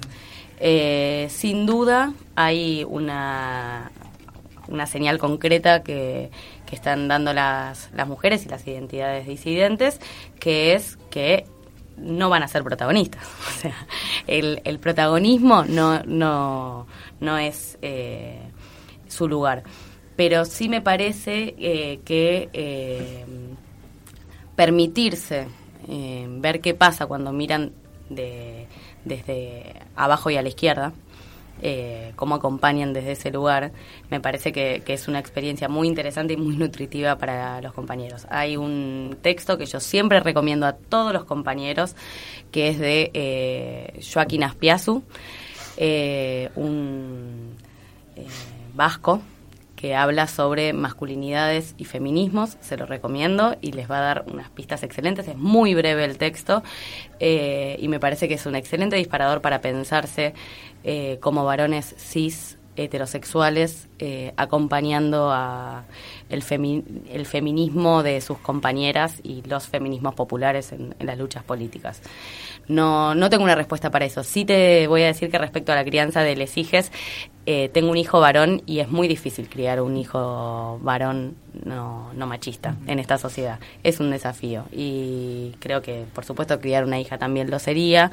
Eh, 0.60 1.28
sin 1.30 1.66
duda 1.66 2.14
hay 2.36 2.86
una, 2.88 3.92
una 4.68 4.86
señal 4.88 5.20
concreta 5.20 5.84
que, 5.84 6.32
que 6.66 6.76
están 6.76 7.08
dando 7.08 7.34
las, 7.34 7.90
las 7.94 8.08
mujeres 8.08 8.46
y 8.46 8.50
las 8.50 8.66
identidades 8.68 9.28
disidentes, 9.28 10.00
que 10.40 10.74
es 10.74 10.98
que 11.10 11.46
no 11.98 12.30
van 12.30 12.44
a 12.44 12.48
ser 12.48 12.64
protagonistas. 12.64 13.24
O 13.48 13.62
sea, 13.64 13.88
el, 14.28 14.62
el 14.66 14.80
protagonismo 14.80 15.64
no, 15.64 16.04
no, 16.04 16.88
no 17.20 17.38
es 17.38 17.78
eh, 17.82 18.40
su 19.08 19.28
lugar. 19.28 19.64
Pero 20.16 20.46
sí 20.46 20.70
me 20.70 20.82
parece 20.82 21.56
eh, 21.58 22.00
que 22.06 22.50
eh, 22.54 23.26
permitirse 24.56 25.48
eh, 25.88 26.28
ver 26.30 26.62
qué 26.62 26.74
pasa 26.74 27.06
cuando 27.08 27.32
miran 27.34 27.72
de, 28.10 28.68
desde 29.04 29.74
abajo 29.96 30.30
y 30.30 30.38
a 30.38 30.42
la 30.42 30.50
izquierda, 30.50 30.94
eh, 31.62 32.14
cómo 32.16 32.36
acompañan 32.36 32.94
desde 32.94 33.14
ese 33.14 33.32
lugar, 33.32 33.72
me 34.10 34.20
parece 34.20 34.52
que, 34.52 34.82
es 34.86 35.08
una 35.08 35.20
experiencia 35.20 35.70
muy 35.70 35.88
interesante 35.88 36.34
y 36.34 36.38
muy 36.38 36.56
nutritiva 36.58 37.18
para 37.18 37.62
los 37.62 37.74
compañeros. 37.74 38.28
Hay 38.30 38.58
un 38.58 39.18
texto 39.22 39.58
que 39.58 39.66
yo 39.66 39.80
siempre 39.80 40.20
recomiendo 40.20 40.66
a 40.66 40.74
todos 40.74 41.14
los 41.14 41.26
compañeros, 41.26 41.96
que 42.52 42.70
es 42.70 42.80
de 42.80 43.12
eh, 43.14 44.02
Joaquín 44.14 44.44
Aspiazu, 44.44 45.04
un 46.56 47.56
vasco 48.74 49.22
que 49.84 49.96
habla 49.96 50.28
sobre 50.28 50.72
masculinidades 50.72 51.76
y 51.78 51.84
feminismos, 51.84 52.56
se 52.62 52.78
lo 52.78 52.86
recomiendo 52.86 53.58
y 53.60 53.74
les 53.74 53.92
va 53.92 53.98
a 53.98 54.02
dar 54.02 54.26
unas 54.32 54.50
pistas 54.50 54.82
excelentes, 54.82 55.28
es 55.28 55.36
muy 55.36 55.76
breve 55.76 56.06
el 56.06 56.18
texto 56.18 56.64
eh, 57.20 57.76
y 57.82 57.90
me 57.90 58.00
parece 58.00 58.30
que 58.30 58.36
es 58.36 58.46
un 58.46 58.56
excelente 58.56 58.96
disparador 58.96 59.42
para 59.42 59.60
pensarse 59.60 60.36
eh, 60.86 61.18
como 61.20 61.44
varones 61.44 61.96
cis 61.98 62.58
heterosexuales 62.78 63.90
eh, 64.00 64.32
acompañando 64.38 65.32
a 65.34 65.84
el, 66.30 66.44
femi- 66.44 66.84
el 67.10 67.26
feminismo 67.26 68.04
de 68.04 68.22
sus 68.22 68.38
compañeras 68.40 69.20
y 69.24 69.42
los 69.48 69.68
feminismos 69.68 70.16
populares 70.16 70.72
en, 70.72 70.96
en 71.00 71.06
las 71.06 71.18
luchas 71.18 71.44
políticas. 71.44 72.02
No, 72.68 73.14
no 73.16 73.30
tengo 73.30 73.44
una 73.44 73.56
respuesta 73.56 73.92
para 73.92 74.06
eso. 74.06 74.24
Sí 74.24 74.46
te 74.46 74.88
voy 74.88 75.04
a 75.04 75.08
decir 75.08 75.30
que 75.30 75.38
respecto 75.38 75.72
a 75.72 75.76
la 75.76 75.84
crianza 75.84 76.22
de 76.22 76.36
les 76.36 76.58
hijes, 76.58 76.92
eh, 77.46 77.70
tengo 77.74 77.92
un 77.92 77.98
hijo 77.98 78.22
varón 78.22 78.62
y 78.66 78.80
es 78.80 78.88
muy 78.90 79.08
difícil 79.10 79.50
criar 79.50 79.82
un 79.82 79.98
hijo 79.98 80.80
varón 80.82 81.36
no, 81.66 82.12
no 82.14 82.26
machista 82.26 82.78
en 82.88 83.00
esta 83.00 83.18
sociedad. 83.18 83.60
Es 83.84 84.00
un 84.00 84.12
desafío 84.12 84.64
y 84.72 85.52
creo 85.60 85.82
que, 85.82 86.06
por 86.16 86.24
supuesto, 86.24 86.60
criar 86.62 86.86
una 86.86 87.00
hija 87.02 87.18
también 87.18 87.52
lo 87.52 87.60
sería 87.60 88.12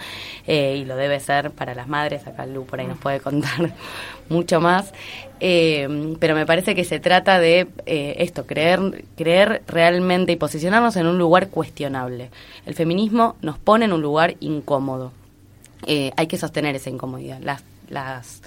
eh, 0.48 0.76
y 0.80 0.84
lo 0.84 0.96
debe 0.96 1.20
ser 1.20 1.52
para 1.52 1.74
las 1.76 1.86
madres. 1.86 2.26
Acá 2.26 2.44
Lu 2.46 2.64
por 2.66 2.80
ahí 2.80 2.86
nos 2.88 2.98
puede 2.98 3.20
contar 3.20 3.72
mucho 4.28 4.61
más. 4.61 4.92
Eh, 5.41 6.16
pero 6.20 6.34
me 6.34 6.45
parece 6.45 6.74
que 6.74 6.84
se 6.84 7.01
trata 7.01 7.41
de 7.41 7.66
eh, 7.86 8.16
esto, 8.18 8.47
creer, 8.47 9.05
creer 9.16 9.62
realmente 9.66 10.32
y 10.32 10.36
posicionarnos 10.36 10.97
en 10.97 11.07
un 11.07 11.18
lugar 11.18 11.49
cuestionable. 11.49 12.30
El 12.66 12.74
feminismo 12.74 13.36
nos 13.41 13.59
pone 13.59 13.86
en 13.86 13.93
un 13.93 14.03
lugar 14.03 14.36
incómodo. 14.41 15.12
Eh, 15.86 16.12
hay 16.16 16.26
que 16.26 16.36
sostener 16.36 16.76
esa 16.76 16.91
incomodidad. 16.91 17.41
Las, 17.41 17.64
las 17.88 18.43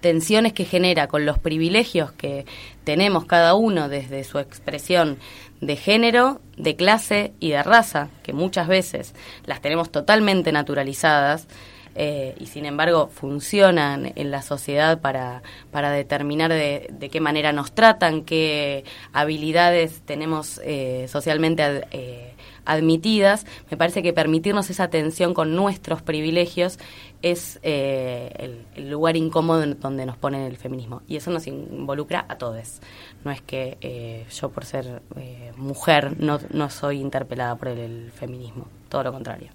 tensiones 0.00 0.52
que 0.52 0.64
genera 0.64 1.08
con 1.08 1.26
los 1.26 1.38
privilegios 1.38 2.12
que 2.12 2.46
tenemos 2.84 3.24
cada 3.24 3.54
uno 3.54 3.88
desde 3.88 4.22
su 4.22 4.38
expresión 4.38 5.18
de 5.60 5.74
género, 5.74 6.40
de 6.56 6.76
clase 6.76 7.32
y 7.40 7.50
de 7.50 7.62
raza, 7.62 8.08
que 8.22 8.32
muchas 8.32 8.68
veces 8.68 9.14
las 9.46 9.60
tenemos 9.60 9.90
totalmente 9.90 10.52
naturalizadas, 10.52 11.48
eh, 11.96 12.34
y 12.38 12.46
sin 12.46 12.66
embargo 12.66 13.08
funcionan 13.08 14.12
en 14.14 14.30
la 14.30 14.42
sociedad 14.42 15.00
para, 15.00 15.42
para 15.70 15.90
determinar 15.90 16.50
de, 16.52 16.88
de 16.92 17.08
qué 17.08 17.20
manera 17.20 17.52
nos 17.52 17.72
tratan, 17.72 18.22
qué 18.22 18.84
habilidades 19.12 20.02
tenemos 20.04 20.60
eh, 20.64 21.06
socialmente 21.08 21.62
ad- 21.62 21.84
eh, 21.90 22.34
admitidas, 22.64 23.46
me 23.70 23.76
parece 23.76 24.02
que 24.02 24.12
permitirnos 24.12 24.70
esa 24.70 24.84
atención 24.84 25.34
con 25.34 25.54
nuestros 25.54 26.02
privilegios 26.02 26.78
es 27.22 27.58
eh, 27.62 28.54
el, 28.76 28.90
lugar 28.90 29.16
incómodo 29.16 29.64
donde 29.74 30.04
nos 30.04 30.16
pone 30.16 30.46
el 30.46 30.56
feminismo. 30.56 31.02
Y 31.08 31.16
eso 31.16 31.30
nos 31.30 31.46
involucra 31.46 32.26
a 32.28 32.36
todos. 32.38 32.80
No 33.24 33.30
es 33.30 33.40
que 33.40 33.78
eh, 33.80 34.26
yo 34.30 34.50
por 34.50 34.64
ser 34.64 35.00
eh, 35.16 35.52
mujer 35.56 36.20
no, 36.20 36.38
no 36.50 36.68
soy 36.68 37.00
interpelada 37.00 37.54
por 37.56 37.68
el 37.68 38.10
feminismo, 38.12 38.66
todo 38.88 39.04
lo 39.04 39.12
contrario. 39.12 39.48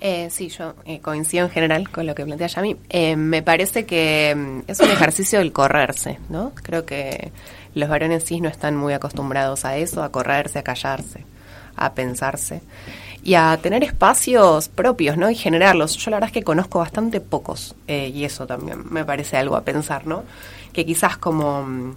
Eh, 0.00 0.28
sí, 0.30 0.48
yo 0.48 0.74
eh, 0.84 1.00
coincido 1.00 1.46
en 1.46 1.50
general 1.50 1.90
con 1.90 2.06
lo 2.06 2.14
que 2.14 2.24
plantea 2.24 2.46
Yami. 2.46 2.76
Eh, 2.88 3.16
me 3.16 3.42
parece 3.42 3.84
que 3.84 4.34
mm, 4.36 4.70
es 4.70 4.80
un 4.80 4.90
ejercicio 4.90 5.38
del 5.38 5.52
correrse, 5.52 6.18
¿no? 6.28 6.52
Creo 6.62 6.86
que 6.86 7.32
los 7.74 7.88
varones 7.88 8.24
cis 8.24 8.40
no 8.40 8.48
están 8.48 8.76
muy 8.76 8.94
acostumbrados 8.94 9.64
a 9.64 9.76
eso, 9.76 10.02
a 10.02 10.10
correrse, 10.10 10.58
a 10.58 10.62
callarse, 10.62 11.24
a 11.76 11.92
pensarse 11.94 12.62
y 13.22 13.34
a 13.34 13.58
tener 13.60 13.84
espacios 13.84 14.68
propios, 14.68 15.16
¿no? 15.16 15.30
Y 15.30 15.34
generarlos. 15.34 15.96
Yo 15.96 16.10
la 16.10 16.16
verdad 16.16 16.28
es 16.28 16.32
que 16.32 16.42
conozco 16.42 16.78
bastante 16.78 17.20
pocos 17.20 17.74
eh, 17.86 18.10
y 18.14 18.24
eso 18.24 18.46
también 18.46 18.84
me 18.90 19.04
parece 19.04 19.36
algo 19.36 19.56
a 19.56 19.62
pensar, 19.62 20.06
¿no? 20.06 20.24
Que 20.72 20.86
quizás 20.86 21.16
como... 21.16 21.94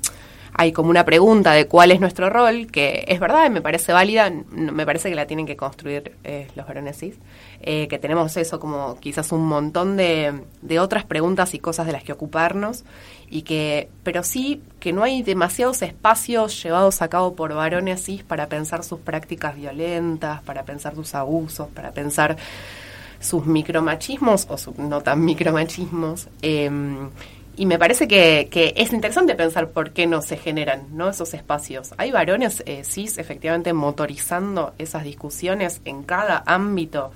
hay 0.55 0.71
como 0.71 0.89
una 0.89 1.03
pregunta 1.03 1.51
de 1.53 1.67
cuál 1.67 1.91
es 1.91 1.99
nuestro 1.99 2.29
rol, 2.29 2.67
que 2.67 3.05
es 3.07 3.19
verdad, 3.19 3.49
me 3.49 3.61
parece 3.61 3.91
válida, 3.91 4.31
me 4.51 4.85
parece 4.85 5.09
que 5.09 5.15
la 5.15 5.25
tienen 5.25 5.47
que 5.47 5.55
construir 5.55 6.15
eh, 6.23 6.47
los 6.55 6.67
varones 6.67 6.97
cis, 6.97 7.15
eh, 7.61 7.87
que 7.87 7.97
tenemos 7.97 8.37
eso 8.37 8.59
como 8.59 8.99
quizás 8.99 9.31
un 9.31 9.45
montón 9.47 9.97
de, 9.97 10.43
de 10.61 10.79
otras 10.79 11.05
preguntas 11.05 11.53
y 11.55 11.59
cosas 11.59 11.87
de 11.87 11.93
las 11.93 12.03
que 12.03 12.13
ocuparnos, 12.13 12.83
y 13.29 13.41
que, 13.41 13.89
pero 14.03 14.21
sí 14.21 14.61
que 14.79 14.93
no 14.93 15.01
hay 15.01 15.23
demasiados 15.23 15.81
espacios 15.81 16.61
llevados 16.61 17.01
a 17.01 17.07
cabo 17.07 17.35
por 17.35 17.53
varones 17.53 18.03
cis 18.03 18.23
para 18.23 18.47
pensar 18.47 18.83
sus 18.83 18.99
prácticas 18.99 19.55
violentas, 19.55 20.41
para 20.43 20.63
pensar 20.63 20.93
sus 20.93 21.15
abusos, 21.15 21.67
para 21.69 21.91
pensar 21.91 22.37
sus 23.19 23.45
micromachismos 23.47 24.45
o 24.49 24.57
sus 24.57 24.77
no 24.77 25.01
tan 25.01 25.25
micromachismos. 25.25 26.27
eh, 26.43 26.69
y 27.55 27.65
me 27.65 27.77
parece 27.77 28.07
que, 28.07 28.47
que 28.49 28.73
es 28.77 28.93
interesante 28.93 29.35
pensar 29.35 29.69
por 29.69 29.91
qué 29.91 30.07
no 30.07 30.21
se 30.21 30.37
generan 30.37 30.87
¿no? 30.91 31.09
esos 31.09 31.33
espacios. 31.33 31.93
Hay 31.97 32.11
varones 32.11 32.63
eh, 32.65 32.83
cis 32.83 33.17
efectivamente 33.17 33.73
motorizando 33.73 34.73
esas 34.77 35.03
discusiones 35.03 35.81
en 35.85 36.03
cada 36.03 36.43
ámbito 36.45 37.11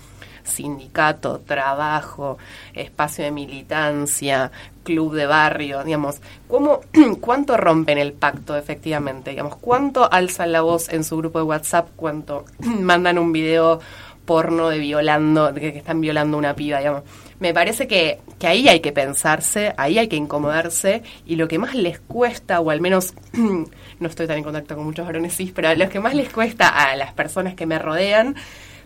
sindicato, 0.48 1.40
trabajo, 1.40 2.38
espacio 2.74 3.26
de 3.26 3.32
militancia, 3.32 4.52
club 4.84 5.14
de 5.14 5.26
barrio, 5.26 5.84
digamos, 5.84 6.22
¿cómo, 6.48 6.82
¿cuánto 7.22 7.58
rompen 7.58 7.98
el 7.98 8.14
pacto 8.14 8.56
efectivamente? 8.56 9.32
Digamos, 9.32 9.58
¿cuánto 9.58 10.12
alzan 10.12 10.52
la 10.52 10.62
voz 10.62 10.90
en 10.90 11.04
su 11.04 11.18
grupo 11.18 11.40
de 11.40 11.46
WhatsApp? 11.46 11.90
¿Cuánto 11.96 12.46
mandan 12.60 13.18
un 13.18 13.32
video 13.32 13.80
porno 14.28 14.70
de 14.70 14.78
violando, 14.78 15.52
de 15.52 15.60
que 15.60 15.70
están 15.70 16.02
violando 16.02 16.38
una 16.38 16.54
piba, 16.54 16.78
digamos? 16.78 17.02
Me 17.40 17.54
parece 17.54 17.88
que, 17.88 18.20
que 18.38 18.46
ahí 18.46 18.68
hay 18.68 18.82
que 18.82 18.92
pensarse, 18.92 19.74
ahí 19.78 19.98
hay 19.98 20.08
que 20.08 20.18
incomodarse 20.18 21.02
y 21.26 21.38
lo 21.38 21.48
que 21.48 21.58
más 21.58 21.74
les 21.74 22.00
cuesta, 22.00 22.60
o 22.60 22.70
al 22.70 22.82
menos 22.82 23.16
no 24.00 24.08
estoy 24.08 24.28
tan 24.28 24.38
en 24.38 24.44
contacto 24.44 24.76
con 24.76 24.86
muchos 24.86 25.06
varones 25.06 25.36
cis, 25.36 25.52
pero 25.56 25.74
lo 25.74 25.90
que 25.90 26.00
más 26.00 26.14
les 26.14 26.30
cuesta 26.30 26.68
a 26.68 26.96
las 26.96 27.14
personas 27.14 27.56
que 27.56 27.66
me 27.66 27.80
rodean 27.80 28.36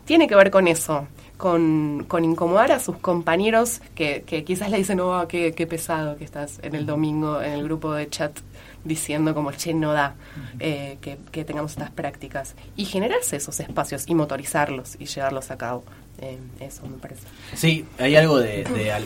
tiene 0.06 0.28
que 0.28 0.36
ver 0.36 0.52
con 0.52 0.68
eso, 0.68 1.08
con, 1.38 2.06
con 2.08 2.24
incomodar 2.24 2.72
a 2.72 2.80
sus 2.80 2.98
compañeros 2.98 3.82
que, 3.96 4.24
que 4.26 4.44
quizás 4.44 4.70
le 4.70 4.78
dicen, 4.78 5.00
oh, 5.00 5.28
qué, 5.28 5.54
qué 5.54 5.66
pesado 5.66 6.18
que 6.18 6.24
estás 6.24 6.60
en 6.62 6.76
el 6.76 6.86
domingo 6.86 7.42
en 7.42 7.54
el 7.54 7.64
grupo 7.64 7.94
de 7.94 8.10
chat 8.10 8.40
diciendo 8.84 9.34
como, 9.34 9.52
che, 9.52 9.74
no 9.74 9.94
da 9.94 10.16
eh, 10.60 10.98
que, 11.02 11.18
que 11.32 11.44
tengamos 11.46 11.72
estas 11.74 11.92
prácticas. 11.92 12.56
Y 12.76 12.86
generarse 12.86 13.36
esos 13.38 13.60
espacios 13.60 14.06
y 14.08 14.16
motorizarlos 14.16 14.96
y 15.00 15.06
llevarlos 15.06 15.52
a 15.52 15.58
cabo. 15.58 15.84
Eh, 16.20 16.38
eso 16.60 16.86
me 16.88 16.98
parece. 16.98 17.24
Sí, 17.56 17.86
hay 17.98 18.16
algo 18.16 18.40
de, 18.40 18.64
de 18.64 18.92
al- 18.92 19.06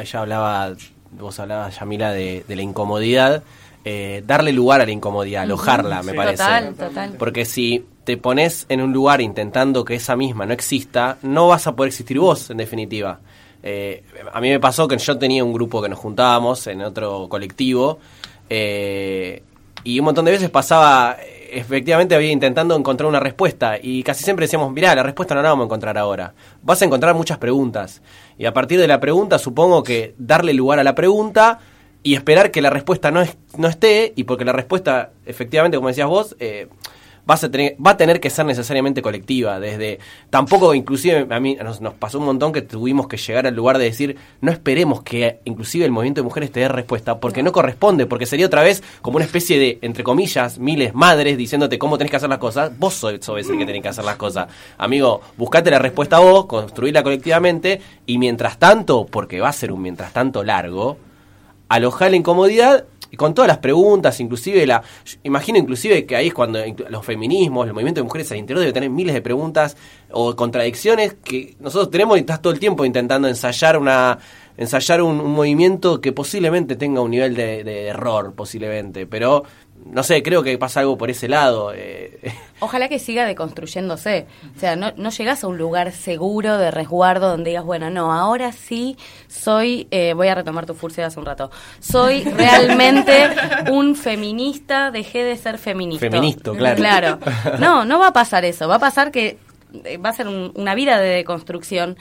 ella 0.00 0.20
hablaba, 0.20 0.74
vos 1.12 1.38
hablabas, 1.40 1.78
Yamila, 1.78 2.12
de, 2.12 2.44
de 2.46 2.56
la 2.56 2.62
incomodidad, 2.62 3.42
eh, 3.84 4.22
darle 4.26 4.52
lugar 4.52 4.80
a 4.80 4.86
la 4.86 4.92
incomodidad, 4.92 5.42
alojarla, 5.42 6.02
me 6.02 6.14
parece. 6.14 6.42
Total, 6.42 6.74
total. 6.74 7.14
Porque 7.18 7.44
si 7.44 7.84
te 8.04 8.16
pones 8.16 8.66
en 8.68 8.80
un 8.80 8.92
lugar 8.92 9.20
intentando 9.20 9.84
que 9.84 9.94
esa 9.96 10.14
misma 10.16 10.46
no 10.46 10.52
exista, 10.52 11.18
no 11.22 11.48
vas 11.48 11.66
a 11.66 11.74
poder 11.74 11.88
existir 11.88 12.18
vos, 12.18 12.50
en 12.50 12.56
definitiva. 12.58 13.18
Eh, 13.62 14.04
a 14.32 14.40
mí 14.40 14.48
me 14.48 14.60
pasó 14.60 14.86
que 14.86 14.96
yo 14.98 15.18
tenía 15.18 15.42
un 15.42 15.52
grupo 15.52 15.82
que 15.82 15.88
nos 15.88 15.98
juntábamos 15.98 16.66
en 16.68 16.82
otro 16.82 17.28
colectivo 17.28 17.98
eh, 18.50 19.42
y 19.84 19.98
un 19.98 20.04
montón 20.04 20.24
de 20.24 20.32
veces 20.32 20.50
pasaba, 20.50 21.16
efectivamente 21.50 22.14
había 22.14 22.32
intentando 22.32 22.76
encontrar 22.76 23.08
una 23.08 23.20
respuesta 23.20 23.78
y 23.80 24.02
casi 24.02 24.24
siempre 24.24 24.44
decíamos, 24.44 24.72
mirá, 24.72 24.94
la 24.94 25.02
respuesta 25.02 25.34
no 25.34 25.42
la 25.42 25.50
vamos 25.50 25.64
a 25.64 25.66
encontrar 25.66 25.98
ahora. 25.98 26.34
Vas 26.62 26.82
a 26.82 26.84
encontrar 26.84 27.14
muchas 27.14 27.38
preguntas 27.38 28.02
y 28.38 28.46
a 28.46 28.52
partir 28.52 28.80
de 28.80 28.88
la 28.88 29.00
pregunta 29.00 29.38
supongo 29.38 29.82
que 29.82 30.14
darle 30.18 30.54
lugar 30.54 30.78
a 30.78 30.84
la 30.84 30.94
pregunta 30.94 31.60
y 32.02 32.14
esperar 32.14 32.50
que 32.50 32.62
la 32.62 32.70
respuesta 32.70 33.10
no, 33.10 33.24
no 33.58 33.68
esté 33.68 34.12
y 34.16 34.24
porque 34.24 34.44
la 34.44 34.52
respuesta, 34.52 35.10
efectivamente, 35.24 35.76
como 35.76 35.88
decías 35.88 36.08
vos, 36.08 36.36
eh, 36.38 36.68
vas 37.26 37.42
a 37.44 37.50
tener, 37.50 37.76
va 37.84 37.90
a 37.90 37.96
tener 37.96 38.20
que 38.20 38.30
ser 38.30 38.46
necesariamente 38.46 39.02
colectiva. 39.02 39.60
Desde 39.60 39.98
tampoco, 40.30 40.74
inclusive, 40.74 41.26
a 41.28 41.40
mí 41.40 41.56
nos, 41.56 41.80
nos 41.80 41.94
pasó 41.94 42.18
un 42.18 42.24
montón 42.24 42.52
que 42.52 42.62
tuvimos 42.62 43.08
que 43.08 43.16
llegar 43.16 43.46
al 43.46 43.54
lugar 43.54 43.78
de 43.78 43.84
decir, 43.84 44.16
no 44.40 44.52
esperemos 44.52 45.02
que 45.02 45.40
inclusive 45.44 45.84
el 45.84 45.90
movimiento 45.90 46.20
de 46.20 46.24
mujeres 46.24 46.52
te 46.52 46.60
dé 46.60 46.68
respuesta, 46.68 47.18
porque 47.18 47.42
no, 47.42 47.52
corresponde, 47.52 48.06
porque 48.06 48.26
sería 48.26 48.46
otra 48.46 48.62
vez 48.62 48.82
como 49.02 49.16
una 49.16 49.24
especie 49.24 49.58
de, 49.58 49.78
entre 49.82 50.04
comillas, 50.04 50.58
miles 50.58 50.94
madres 50.94 51.36
diciéndote 51.36 51.78
cómo 51.78 51.98
tenés 51.98 52.10
que 52.10 52.16
hacer 52.16 52.28
las 52.28 52.38
cosas. 52.38 52.78
Vos 52.78 52.94
sos, 52.94 53.14
sos 53.20 53.36
el 53.36 53.58
que 53.58 53.66
tenés 53.66 53.82
que 53.82 53.88
hacer 53.88 54.04
las 54.04 54.16
cosas. 54.16 54.46
Amigo, 54.78 55.20
buscate 55.36 55.70
la 55.70 55.78
respuesta 55.78 56.20
vos, 56.20 56.46
construirla 56.46 57.02
colectivamente, 57.02 57.80
y 58.06 58.18
mientras 58.18 58.58
tanto, 58.58 59.06
porque 59.06 59.40
va 59.40 59.48
a 59.48 59.52
ser 59.52 59.72
un 59.72 59.82
mientras 59.82 60.12
tanto 60.12 60.44
largo, 60.44 60.96
alojar 61.68 62.10
la 62.10 62.16
incomodidad 62.16 62.84
con 63.16 63.34
todas 63.34 63.48
las 63.48 63.58
preguntas, 63.58 64.18
inclusive 64.20 64.66
la 64.66 64.82
imagino 65.22 65.58
inclusive 65.58 66.04
que 66.06 66.16
ahí 66.16 66.28
es 66.28 66.34
cuando 66.34 66.58
los 66.88 67.04
feminismos, 67.04 67.66
el 67.66 67.72
movimiento 67.72 68.00
de 68.00 68.04
mujeres 68.04 68.30
al 68.32 68.38
interior 68.38 68.60
debe 68.60 68.72
tener 68.72 68.90
miles 68.90 69.14
de 69.14 69.22
preguntas 69.22 69.76
o 70.10 70.34
contradicciones 70.34 71.14
que 71.22 71.56
nosotros 71.60 71.90
tenemos 71.90 72.16
y 72.16 72.20
estás 72.20 72.42
todo 72.42 72.52
el 72.52 72.58
tiempo 72.58 72.84
intentando 72.84 73.28
ensayar 73.28 73.78
una 73.78 74.18
ensayar 74.56 75.02
un, 75.02 75.20
un 75.20 75.32
movimiento 75.32 76.00
que 76.00 76.12
posiblemente 76.12 76.76
tenga 76.76 77.00
un 77.00 77.10
nivel 77.10 77.34
de, 77.34 77.62
de 77.62 77.88
error 77.88 78.32
posiblemente, 78.34 79.06
pero 79.06 79.44
no 79.84 80.02
sé, 80.02 80.22
creo 80.22 80.42
que 80.42 80.56
pasa 80.58 80.80
algo 80.80 80.96
por 80.98 81.10
ese 81.10 81.28
lado. 81.28 81.72
eh, 81.74 82.18
Ojalá 82.60 82.88
que 82.88 82.98
siga 82.98 83.24
deconstruyéndose. 83.26 84.26
O 84.56 84.58
sea, 84.58 84.74
no, 84.76 84.92
no 84.96 85.10
llegas 85.10 85.44
a 85.44 85.46
un 85.46 85.58
lugar 85.58 85.92
seguro 85.92 86.56
de 86.58 86.70
resguardo 86.70 87.28
donde 87.28 87.50
digas, 87.50 87.64
bueno, 87.64 87.90
no, 87.90 88.12
ahora 88.12 88.52
sí 88.52 88.96
soy, 89.28 89.86
eh, 89.90 90.14
voy 90.14 90.28
a 90.28 90.34
retomar 90.34 90.66
tu 90.66 90.74
furcia 90.74 91.02
de 91.04 91.08
hace 91.08 91.18
un 91.20 91.26
rato, 91.26 91.50
soy 91.80 92.24
realmente 92.24 93.28
un 93.70 93.94
feminista, 93.96 94.90
dejé 94.90 95.22
de 95.24 95.36
ser 95.36 95.58
feminista. 95.58 96.06
Feministo, 96.06 96.54
claro. 96.54 96.76
Claro. 96.76 97.18
No, 97.58 97.84
no 97.84 97.98
va 97.98 98.08
a 98.08 98.12
pasar 98.12 98.44
eso. 98.44 98.68
Va 98.68 98.76
a 98.76 98.80
pasar 98.80 99.10
que 99.10 99.38
eh, 99.84 99.98
va 99.98 100.10
a 100.10 100.12
ser 100.14 100.26
un- 100.28 100.52
una 100.54 100.74
vida 100.74 100.98
de 100.98 101.08
deconstrucción. 101.08 101.96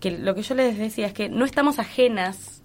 Que 0.00 0.12
lo 0.12 0.34
que 0.34 0.42
yo 0.42 0.54
les 0.54 0.78
decía 0.78 1.06
es 1.08 1.12
que 1.12 1.28
no 1.28 1.44
estamos 1.44 1.78
ajenas 1.80 2.57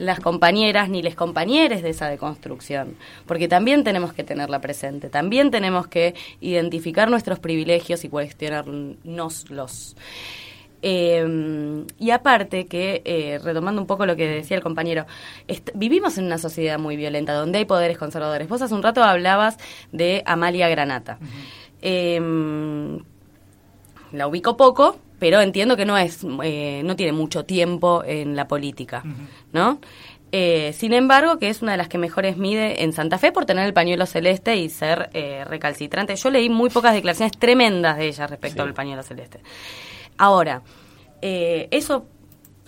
las 0.00 0.18
compañeras 0.18 0.88
ni 0.88 1.02
les 1.02 1.14
compañeros 1.14 1.82
de 1.82 1.90
esa 1.90 2.08
deconstrucción, 2.08 2.96
porque 3.26 3.48
también 3.48 3.84
tenemos 3.84 4.14
que 4.14 4.24
tenerla 4.24 4.60
presente, 4.60 5.10
también 5.10 5.50
tenemos 5.50 5.86
que 5.88 6.14
identificar 6.40 7.10
nuestros 7.10 7.38
privilegios 7.38 8.04
y 8.04 8.08
cuestionárnoslos. 8.08 9.96
Eh, 10.82 11.84
y 11.98 12.10
aparte 12.10 12.64
que, 12.64 13.02
eh, 13.04 13.38
retomando 13.44 13.82
un 13.82 13.86
poco 13.86 14.06
lo 14.06 14.16
que 14.16 14.26
decía 14.26 14.56
el 14.56 14.62
compañero, 14.62 15.04
vivimos 15.74 16.16
en 16.16 16.24
una 16.24 16.38
sociedad 16.38 16.78
muy 16.78 16.96
violenta 16.96 17.34
donde 17.34 17.58
hay 17.58 17.66
poderes 17.66 17.98
conservadores. 17.98 18.48
Vos 18.48 18.62
hace 18.62 18.74
un 18.74 18.82
rato 18.82 19.04
hablabas 19.04 19.58
de 19.92 20.22
Amalia 20.24 20.70
Granata. 20.70 21.18
Eh, 21.82 22.18
la 24.12 24.26
ubico 24.26 24.56
poco, 24.56 24.96
pero 25.20 25.40
entiendo 25.40 25.76
que 25.76 25.84
no 25.84 25.96
es, 25.96 26.26
eh, 26.42 26.82
no 26.84 26.96
tiene 26.96 27.12
mucho 27.12 27.44
tiempo 27.44 28.02
en 28.04 28.34
la 28.34 28.48
política, 28.48 29.04
¿no? 29.52 29.78
Eh, 30.32 30.72
sin 30.74 30.92
embargo, 30.92 31.38
que 31.38 31.48
es 31.48 31.60
una 31.60 31.72
de 31.72 31.78
las 31.78 31.88
que 31.88 31.98
mejores 31.98 32.36
mide 32.36 32.84
en 32.84 32.92
Santa 32.92 33.18
Fe 33.18 33.32
por 33.32 33.46
tener 33.46 33.66
el 33.66 33.72
pañuelo 33.72 34.06
celeste 34.06 34.56
y 34.56 34.68
ser 34.68 35.10
eh, 35.12 35.44
recalcitrante. 35.44 36.14
Yo 36.16 36.30
leí 36.30 36.48
muy 36.48 36.70
pocas 36.70 36.94
declaraciones 36.94 37.36
tremendas 37.36 37.96
de 37.98 38.08
ella 38.08 38.26
respecto 38.26 38.62
al 38.62 38.72
pañuelo 38.72 39.02
celeste. 39.02 39.40
Ahora, 40.18 40.62
eh, 41.20 41.68
eso 41.70 42.06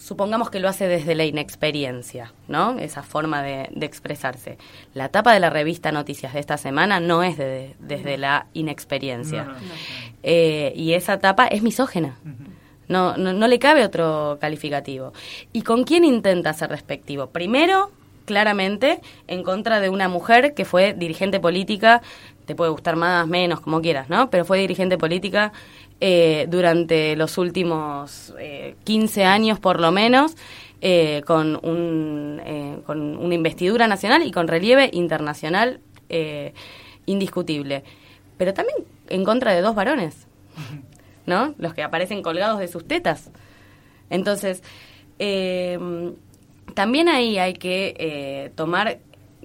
supongamos 0.05 0.50
que 0.50 0.59
lo 0.59 0.68
hace 0.68 0.88
desde 0.88 1.14
la 1.14 1.24
inexperiencia, 1.24 2.32
¿no? 2.48 2.78
Esa 2.78 3.03
forma 3.03 3.42
de, 3.42 3.68
de 3.70 3.86
expresarse. 3.86 4.59
La 4.94 5.09
tapa 5.11 5.32
de 5.32 5.40
la 5.40 5.48
revista 5.50 5.92
Noticias 5.92 6.32
de 6.34 6.40
esta 6.40 6.57
semana 6.57 6.98
no 6.98 7.22
es 7.22 7.38
de- 7.38 7.74
desde 7.78 8.18
la 8.18 8.46
inexperiencia. 8.53 9.44
No, 9.44 9.53
no. 9.53 9.59
Eh, 10.22 10.72
y 10.74 10.94
esa 10.94 11.18
tapa 11.18 11.46
es 11.46 11.62
misógena. 11.62 12.16
No, 12.88 13.16
no, 13.16 13.32
no 13.32 13.46
le 13.46 13.59
cabe 13.59 13.84
otro 13.84 14.38
calificativo. 14.40 15.12
¿Y 15.53 15.62
con 15.62 15.84
quién 15.84 16.05
intenta 16.05 16.53
ser 16.53 16.70
respectivo? 16.70 17.28
Primero, 17.28 17.90
claramente, 18.26 19.00
en 19.28 19.42
contra 19.42 19.80
de 19.80 19.88
una 19.88 20.09
mujer 20.09 20.53
que 20.55 20.64
fue 20.64 20.92
dirigente 20.94 21.40
política, 21.40 22.03
te 22.44 22.55
puede 22.57 22.70
gustar 22.72 22.96
más, 22.96 23.26
menos, 23.28 23.61
como 23.61 23.80
quieras, 23.80 24.09
¿no? 24.11 24.28
Pero 24.30 24.44
fue 24.44 24.59
dirigente 24.59 24.98
política 24.98 25.53
eh, 26.05 26.46
durante 26.48 27.14
los 27.14 27.38
últimos 27.38 28.34
eh, 28.36 28.74
15 28.82 29.24
años, 29.24 29.61
por 29.61 29.80
lo 29.80 29.92
menos, 29.92 30.34
eh, 30.80 31.22
con, 31.28 31.64
un, 31.64 32.40
eh, 32.44 32.80
con 32.84 33.16
una 33.16 33.36
investidura 33.36 33.86
nacional 33.86 34.26
y 34.26 34.32
con 34.32 34.48
relieve 34.48 34.90
internacional 34.92 35.78
eh, 36.09 36.55
indiscutible. 37.07 37.84
Pero 38.36 38.53
también 38.53 38.78
en 39.11 39.24
contra 39.24 39.55
de 39.55 39.61
dos 39.61 39.76
varones. 39.76 40.26
¿no? 41.26 41.55
Los 41.59 41.72
que 41.72 41.84
aparecen 41.84 42.20
colgados 42.20 42.59
de 42.59 42.66
sus 42.66 42.84
tetas. 42.84 43.30
Entonces, 44.11 44.64
también 46.74 47.09
ahí 47.09 47.38
hay 47.38 47.55
que 47.55 48.50
tomar 48.57 48.98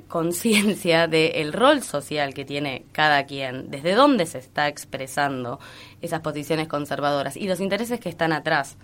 conciencia 0.07 1.07
del 1.07 1.53
rol 1.53 1.83
social 1.83 2.33
que 2.33 2.45
tiene 2.45 2.85
cada 2.93 3.25
quien, 3.25 3.69
desde 3.69 3.93
dónde 3.93 4.25
se 4.25 4.39
está 4.39 4.67
expresando 4.67 5.59
esas 6.01 6.21
posiciones 6.21 6.67
conservadoras 6.67 7.37
y 7.37 7.47
los 7.47 7.59
intereses 7.59 7.99
que 7.99 8.09
están 8.09 8.33
atrás. 8.33 8.77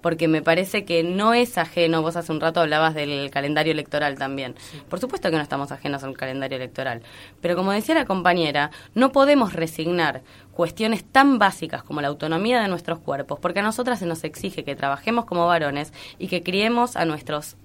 Porque 0.00 0.28
me 0.28 0.42
parece 0.42 0.84
que 0.84 1.02
no 1.02 1.34
es 1.34 1.58
ajeno, 1.58 2.02
vos 2.02 2.14
hace 2.14 2.30
un 2.30 2.40
rato 2.40 2.60
hablabas 2.60 2.94
del 2.94 3.30
calendario 3.30 3.72
electoral 3.72 4.16
también. 4.16 4.54
Por 4.88 5.00
supuesto 5.00 5.30
que 5.30 5.36
no 5.36 5.42
estamos 5.42 5.72
ajenos 5.72 6.04
al 6.04 6.16
calendario 6.16 6.56
electoral. 6.56 7.02
Pero 7.40 7.56
como 7.56 7.72
decía 7.72 7.96
la 7.96 8.04
compañera, 8.04 8.70
no 8.94 9.10
podemos 9.10 9.54
resignar 9.54 10.22
cuestiones 10.52 11.04
tan 11.04 11.38
básicas 11.38 11.82
como 11.82 12.00
la 12.00 12.08
autonomía 12.08 12.60
de 12.60 12.68
nuestros 12.68 13.00
cuerpos, 13.00 13.40
porque 13.40 13.60
a 13.60 13.62
nosotras 13.62 13.98
se 13.98 14.06
nos 14.06 14.22
exige 14.22 14.64
que 14.64 14.76
trabajemos 14.76 15.24
como 15.24 15.46
varones 15.46 15.92
y 16.18 16.28
que 16.28 16.42
criemos 16.42 16.96
a 16.96 17.04
nuestros 17.04 17.56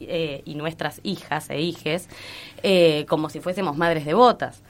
eh, 0.00 0.42
y 0.44 0.54
nuestras 0.54 1.00
hijas 1.04 1.50
e 1.50 1.60
hijes 1.60 2.08
eh, 2.62 3.06
como 3.08 3.28
si 3.28 3.40
fuésemos 3.40 3.76
madres 3.76 4.04
devotas. 4.04 4.62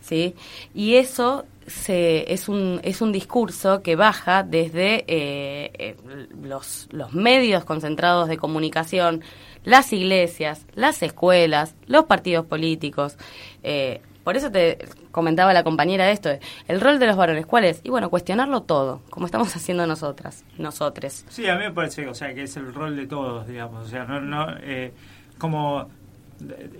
¿Sí? 0.00 0.34
Y 0.74 0.96
eso 0.96 1.44
se, 1.66 2.32
es, 2.32 2.48
un, 2.48 2.80
es 2.82 3.00
un 3.00 3.12
discurso 3.12 3.82
que 3.82 3.96
baja 3.96 4.42
desde 4.42 5.04
eh, 5.06 5.70
eh, 5.78 5.96
los, 6.42 6.88
los 6.90 7.12
medios 7.12 7.64
concentrados 7.64 8.28
de 8.28 8.36
comunicación, 8.36 9.22
las 9.64 9.92
iglesias, 9.92 10.66
las 10.74 11.02
escuelas, 11.02 11.74
los 11.86 12.04
partidos 12.04 12.46
políticos, 12.46 13.16
eh, 13.62 14.00
por 14.24 14.36
eso 14.36 14.50
te 14.50 14.78
comentaba 15.10 15.52
la 15.52 15.64
compañera 15.64 16.10
esto, 16.10 16.30
el 16.68 16.80
rol 16.80 16.98
de 16.98 17.06
los 17.06 17.16
varones, 17.16 17.46
¿cuál 17.46 17.64
es? 17.64 17.80
Y 17.82 17.90
bueno, 17.90 18.10
cuestionarlo 18.10 18.62
todo, 18.62 19.02
como 19.10 19.26
estamos 19.26 19.54
haciendo 19.56 19.86
nosotras, 19.86 20.44
nosotres. 20.58 21.24
Sí, 21.28 21.48
a 21.48 21.54
mí 21.54 21.64
me 21.64 21.72
parece, 21.72 22.06
o 22.06 22.14
sea, 22.14 22.34
que 22.34 22.42
es 22.42 22.56
el 22.56 22.72
rol 22.72 22.96
de 22.96 23.06
todos, 23.06 23.46
digamos, 23.46 23.86
o 23.86 23.88
sea, 23.88 24.04
no, 24.04 24.20
no 24.20 24.46
eh, 24.60 24.92
como 25.38 25.88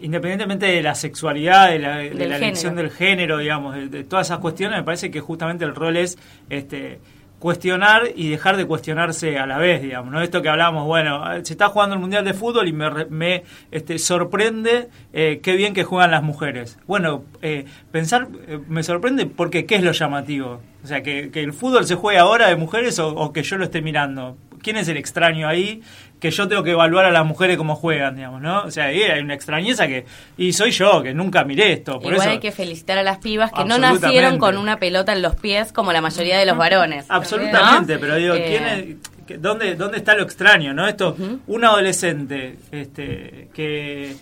independientemente 0.01 0.67
de 0.67 0.83
la 0.83 0.95
sexualidad, 0.95 1.71
de 1.71 1.79
la, 1.79 1.97
de 1.99 2.29
la 2.29 2.37
elección 2.37 2.77
del 2.77 2.91
género, 2.91 3.39
digamos, 3.39 3.75
de, 3.75 3.89
de, 3.89 4.05
todas 4.05 4.27
esas 4.27 4.39
cuestiones, 4.39 4.79
me 4.79 4.85
parece 4.85 5.11
que 5.11 5.21
justamente 5.21 5.65
el 5.65 5.75
rol 5.75 5.97
es 5.97 6.19
este 6.49 7.01
cuestionar 7.41 8.03
y 8.15 8.29
dejar 8.29 8.59
de 8.59 8.67
cuestionarse 8.67 9.39
a 9.39 9.47
la 9.47 9.59
vez, 9.59 9.83
digamos, 9.83 10.13
¿no? 10.13 10.21
Esto 10.21 10.43
que 10.43 10.51
hablamos, 10.51 10.87
bueno, 10.87 11.25
se 11.43 11.55
está 11.55 11.71
jugando 11.71 11.95
el 11.95 12.01
Mundial 12.01 12.23
de 12.25 12.35
Fútbol 12.35 12.69
y 12.69 12.73
me, 12.73 13.07
me 13.07 13.45
este, 13.71 13.99
sorprende 13.99 14.89
eh, 15.13 15.41
qué 15.43 15.57
bien 15.57 15.73
que 15.73 15.83
juegan 15.83 16.11
las 16.11 16.23
mujeres. 16.23 16.79
Bueno, 16.87 17.25
eh, 17.41 17.65
pensar, 17.91 18.29
eh, 18.47 18.61
me 18.69 18.83
sorprende 18.83 19.25
porque 19.25 19.65
¿qué 19.65 19.77
es 19.77 19.83
lo 19.83 19.93
llamativo? 19.93 20.61
O 20.85 20.87
sea, 20.87 21.03
que, 21.03 21.31
que 21.31 21.41
el 21.41 21.55
fútbol 21.55 21.87
se 21.87 21.95
juegue 21.95 22.19
ahora 22.19 22.49
de 22.49 22.57
mujeres 22.57 22.99
o, 22.99 23.09
o 23.09 23.33
que 23.33 23.43
yo 23.43 23.57
lo 23.57 23.65
esté 23.65 23.81
mirando. 23.81 24.37
¿Quién 24.63 24.77
es 24.77 24.89
el 24.89 24.99
extraño 24.99 25.49
ahí? 25.49 25.83
Que 26.21 26.31
yo 26.31 26.47
tengo 26.47 26.63
que 26.63 26.73
evaluar 26.73 27.07
a 27.07 27.11
las 27.11 27.25
mujeres 27.25 27.57
cómo 27.57 27.75
juegan, 27.75 28.15
digamos, 28.15 28.41
¿no? 28.43 28.63
O 28.65 28.71
sea, 28.71 28.85
ahí 28.87 29.03
hay 29.03 29.21
una 29.21 29.35
extrañeza 29.35 29.87
que... 29.87 30.05
Y 30.37 30.53
soy 30.53 30.71
yo, 30.71 31.03
que 31.03 31.15
nunca 31.15 31.45
miré 31.45 31.73
esto. 31.73 31.95
Por 31.95 32.13
Igual 32.13 32.21
eso, 32.21 32.31
hay 32.31 32.39
que 32.41 32.53
felicitar 32.53 32.99
a 32.99 33.03
las 33.03 33.19
pibas 33.19 33.51
que 33.53 33.65
no 33.65 33.79
nacieron 33.79 34.39
con 34.39 34.57
una 34.59 34.79
pelota 34.79 35.13
en 35.13 35.23
los 35.23 35.35
pies 35.35 35.73
como 35.73 35.93
la 35.93 36.03
mayoría 36.03 36.39
de 36.39 36.47
los 36.47 36.57
varones. 36.57 37.07
Absolutamente, 37.09 37.95
¿no? 37.95 38.01
pero 38.01 38.17
digo, 38.17 38.35
Eh, 38.35 38.45
¿quién 38.47 38.65
es, 38.67 39.41
dónde, 39.41 39.75
¿dónde 39.77 39.99
está 39.99 40.15
lo 40.15 40.23
extraño, 40.23 40.75
no? 40.75 40.87
Esto, 40.87 41.17
un 41.47 41.65
adolescente 41.65 42.57
este, 42.71 43.49
que 43.55 44.15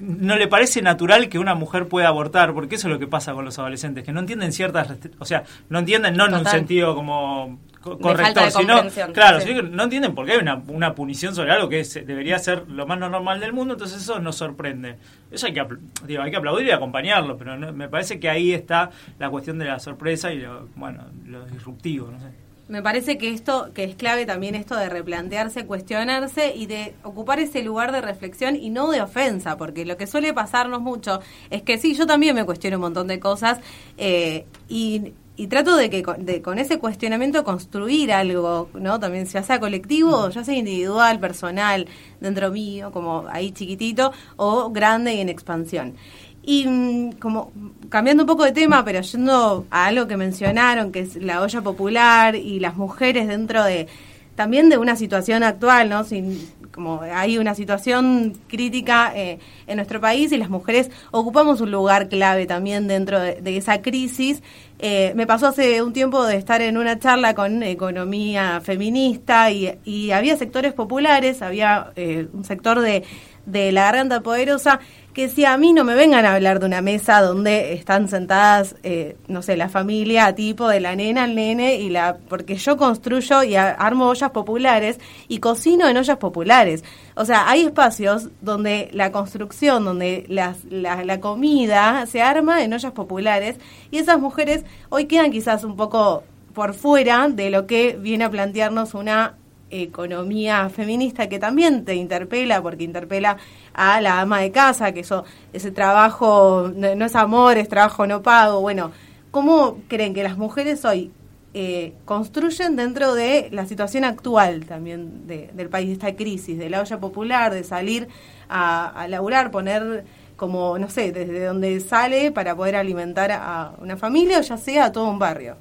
no 0.00 0.36
le 0.36 0.46
parece 0.48 0.82
natural 0.82 1.28
que 1.28 1.38
una 1.38 1.54
mujer 1.54 1.88
pueda 1.88 2.08
abortar, 2.08 2.52
porque 2.52 2.76
eso 2.76 2.88
es 2.88 2.92
lo 2.92 2.98
que 2.98 3.06
pasa 3.06 3.32
con 3.32 3.44
los 3.44 3.58
adolescentes, 3.58 4.04
que 4.04 4.12
no 4.12 4.20
entienden 4.20 4.52
ciertas, 4.52 4.88
o 5.18 5.24
sea, 5.24 5.44
no 5.68 5.78
entienden 5.78 6.16
no 6.16 6.26
en 6.26 6.34
un 6.34 6.46
sentido 6.46 6.94
como 6.94 7.58
corrector, 7.82 9.12
claro, 9.12 9.40
sí. 9.40 9.54
no 9.70 9.82
entienden 9.84 10.14
por 10.14 10.26
qué 10.26 10.32
hay 10.32 10.38
una, 10.38 10.62
una 10.68 10.94
punición 10.94 11.34
sobre 11.34 11.52
algo 11.52 11.68
que 11.68 11.80
es- 11.80 11.94
debería 12.06 12.38
ser 12.38 12.68
lo 12.68 12.86
más 12.86 12.98
normal 12.98 13.40
del 13.40 13.52
mundo, 13.52 13.74
entonces 13.74 14.02
eso 14.02 14.18
nos 14.18 14.36
sorprende. 14.36 14.96
Eso 15.30 15.46
hay 15.46 15.52
que, 15.54 15.64
digo, 16.06 16.22
hay 16.22 16.30
que 16.30 16.36
aplaudir 16.36 16.66
y 16.66 16.70
acompañarlo, 16.70 17.36
pero 17.36 17.56
no- 17.56 17.72
me 17.72 17.88
parece 17.88 18.18
que 18.18 18.28
ahí 18.28 18.52
está 18.52 18.90
la 19.18 19.30
cuestión 19.30 19.58
de 19.58 19.66
la 19.66 19.78
sorpresa 19.78 20.32
y 20.32 20.38
lo, 20.40 20.68
bueno, 20.76 21.04
lo 21.26 21.44
disruptivo, 21.46 22.10
no 22.10 22.18
sé. 22.18 22.26
Me 22.68 22.82
parece 22.82 23.16
que 23.16 23.30
esto, 23.32 23.70
que 23.72 23.84
es 23.84 23.94
clave 23.94 24.26
también 24.26 24.54
esto 24.54 24.76
de 24.76 24.90
replantearse, 24.90 25.64
cuestionarse 25.64 26.54
y 26.54 26.66
de 26.66 26.92
ocupar 27.02 27.40
ese 27.40 27.62
lugar 27.62 27.92
de 27.92 28.02
reflexión 28.02 28.56
y 28.56 28.68
no 28.68 28.90
de 28.90 29.00
ofensa, 29.00 29.56
porque 29.56 29.86
lo 29.86 29.96
que 29.96 30.06
suele 30.06 30.34
pasarnos 30.34 30.82
mucho 30.82 31.20
es 31.48 31.62
que 31.62 31.78
sí, 31.78 31.94
yo 31.94 32.06
también 32.06 32.34
me 32.34 32.44
cuestiono 32.44 32.76
un 32.76 32.82
montón 32.82 33.06
de 33.06 33.18
cosas 33.20 33.58
eh, 33.96 34.44
y, 34.68 35.14
y 35.38 35.46
trato 35.46 35.76
de 35.76 35.88
que 35.88 36.02
con, 36.02 36.26
de, 36.26 36.42
con 36.42 36.58
ese 36.58 36.80
cuestionamiento 36.80 37.44
construir 37.44 38.12
algo, 38.12 38.68
¿no? 38.74 38.98
También 38.98 39.24
ya 39.24 39.44
sea 39.44 39.60
colectivo, 39.60 40.28
ya 40.30 40.42
sea 40.42 40.56
individual, 40.56 41.20
personal, 41.20 41.86
dentro 42.20 42.50
mío, 42.50 42.90
como 42.90 43.24
ahí 43.30 43.52
chiquitito, 43.52 44.12
o 44.34 44.70
grande 44.70 45.14
y 45.14 45.20
en 45.20 45.28
expansión. 45.28 45.94
Y 46.42 46.66
mm, 46.66 47.12
como 47.20 47.52
cambiando 47.88 48.24
un 48.24 48.26
poco 48.26 48.42
de 48.42 48.50
tema, 48.50 48.84
pero 48.84 49.00
yendo 49.00 49.64
a 49.70 49.86
algo 49.86 50.08
que 50.08 50.16
mencionaron, 50.16 50.90
que 50.90 51.00
es 51.00 51.14
la 51.14 51.40
olla 51.40 51.62
popular 51.62 52.34
y 52.34 52.58
las 52.58 52.76
mujeres 52.76 53.28
dentro 53.28 53.62
de 53.62 53.86
también 54.34 54.68
de 54.68 54.78
una 54.78 54.96
situación 54.96 55.44
actual, 55.44 55.88
¿no? 55.88 56.02
Sin, 56.02 56.36
como 56.78 57.02
hay 57.02 57.38
una 57.38 57.56
situación 57.56 58.38
crítica 58.46 59.12
eh, 59.12 59.40
en 59.66 59.76
nuestro 59.78 60.00
país 60.00 60.30
y 60.30 60.36
las 60.36 60.48
mujeres 60.48 60.92
ocupamos 61.10 61.60
un 61.60 61.72
lugar 61.72 62.08
clave 62.08 62.46
también 62.46 62.86
dentro 62.86 63.18
de, 63.18 63.56
esa 63.56 63.82
crisis. 63.82 64.44
Eh, 64.78 65.12
me 65.16 65.26
pasó 65.26 65.48
hace 65.48 65.82
un 65.82 65.92
tiempo 65.92 66.24
de 66.24 66.36
estar 66.36 66.62
en 66.62 66.78
una 66.78 66.96
charla 67.00 67.34
con 67.34 67.64
economía 67.64 68.60
feminista 68.60 69.50
y, 69.50 69.76
y 69.84 70.12
había 70.12 70.36
sectores 70.36 70.72
populares, 70.72 71.42
había 71.42 71.90
eh, 71.96 72.28
un 72.32 72.44
sector 72.44 72.78
de, 72.80 73.02
de 73.44 73.72
la 73.72 73.82
garganta 73.86 74.20
poderosa 74.20 74.78
que 75.18 75.28
si 75.28 75.44
a 75.44 75.58
mí 75.58 75.72
no 75.72 75.82
me 75.82 75.96
vengan 75.96 76.24
a 76.24 76.36
hablar 76.36 76.60
de 76.60 76.66
una 76.66 76.80
mesa 76.80 77.20
donde 77.22 77.72
están 77.72 78.06
sentadas, 78.06 78.76
eh, 78.84 79.16
no 79.26 79.42
sé, 79.42 79.56
la 79.56 79.68
familia 79.68 80.32
tipo 80.36 80.68
de 80.68 80.78
la 80.78 80.94
nena, 80.94 81.24
el 81.24 81.34
nene, 81.34 81.74
y 81.74 81.90
la 81.90 82.18
porque 82.28 82.54
yo 82.54 82.76
construyo 82.76 83.42
y 83.42 83.56
armo 83.56 84.06
ollas 84.06 84.30
populares 84.30 85.00
y 85.26 85.40
cocino 85.40 85.88
en 85.88 85.96
ollas 85.96 86.18
populares. 86.18 86.84
O 87.16 87.24
sea, 87.24 87.50
hay 87.50 87.62
espacios 87.62 88.28
donde 88.42 88.90
la 88.92 89.10
construcción, 89.10 89.84
donde 89.84 90.24
las, 90.28 90.62
la, 90.66 91.02
la 91.02 91.18
comida 91.18 92.06
se 92.06 92.22
arma 92.22 92.62
en 92.62 92.72
ollas 92.72 92.92
populares 92.92 93.56
y 93.90 93.98
esas 93.98 94.20
mujeres 94.20 94.64
hoy 94.88 95.06
quedan 95.06 95.32
quizás 95.32 95.64
un 95.64 95.74
poco 95.74 96.22
por 96.54 96.74
fuera 96.74 97.26
de 97.28 97.50
lo 97.50 97.66
que 97.66 97.98
viene 98.00 98.22
a 98.22 98.30
plantearnos 98.30 98.94
una 98.94 99.34
economía 99.70 100.68
feminista 100.70 101.28
que 101.28 101.38
también 101.38 101.84
te 101.84 101.94
interpela 101.94 102.62
porque 102.62 102.84
interpela 102.84 103.36
a 103.74 104.00
la 104.00 104.20
ama 104.20 104.40
de 104.40 104.50
casa 104.50 104.92
que 104.92 105.00
eso 105.00 105.24
ese 105.52 105.70
trabajo 105.70 106.70
no, 106.74 107.04
es 107.04 107.14
amor 107.16 107.58
es 107.58 107.68
trabajo 107.68 108.06
no 108.06 108.22
pago. 108.22 108.60
Bueno 108.60 108.92
cómo 109.30 109.78
creen 109.88 110.14
que 110.14 110.22
las 110.22 110.38
mujeres 110.38 110.84
hoy 110.84 111.10
eh, 111.54 111.92
construyen 112.04 112.76
dentro 112.76 113.14
de 113.14 113.48
la 113.52 113.66
situación 113.66 114.04
actual 114.04 114.64
también 114.66 115.26
de- 115.26 115.50
del 115.54 115.68
país 115.68 115.90
esta 115.90 116.14
crisis 116.14 116.58
de 116.58 116.70
la 116.70 116.80
olla 116.80 116.98
popular 117.00 117.52
de 117.52 117.64
salir 117.64 118.08
a, 118.48 118.88
a 118.88 119.08
laburar 119.08 119.50
poner 119.50 120.04
como 120.36 120.78
no 120.78 120.88
sé 120.88 121.10
desde 121.12 121.44
donde 121.44 121.80
sale 121.80 122.30
para 122.32 122.54
poder 122.54 122.76
alimentar 122.76 123.32
a 123.32 123.72
una 123.80 123.96
familia 123.96 124.38
o 124.38 124.42
ya 124.42 124.56
sea 124.56 124.86
a 124.86 124.92
todo 124.92 125.08
un 125.10 125.18
barrio 125.18 125.56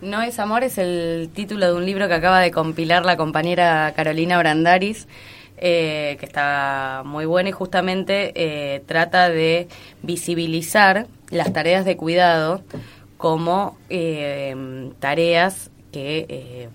No 0.00 0.22
es 0.22 0.38
amor 0.38 0.62
es 0.62 0.78
el 0.78 1.30
título 1.34 1.66
de 1.66 1.72
un 1.72 1.86
libro 1.86 2.06
que 2.08 2.14
acaba 2.14 2.40
de 2.40 2.50
compilar 2.50 3.04
la 3.04 3.16
compañera 3.16 3.92
Carolina 3.96 4.38
Brandaris, 4.38 5.08
eh, 5.56 6.16
que 6.20 6.26
está 6.26 7.02
muy 7.04 7.24
bueno 7.24 7.48
y 7.48 7.52
justamente 7.52 8.32
eh, 8.34 8.82
trata 8.86 9.30
de 9.30 9.68
visibilizar 10.02 11.06
las 11.30 11.52
tareas 11.52 11.84
de 11.86 11.96
cuidado 11.96 12.62
como 13.16 13.78
eh, 13.88 14.90
tareas 15.00 15.70
que 15.92 16.26
eh, 16.28 16.68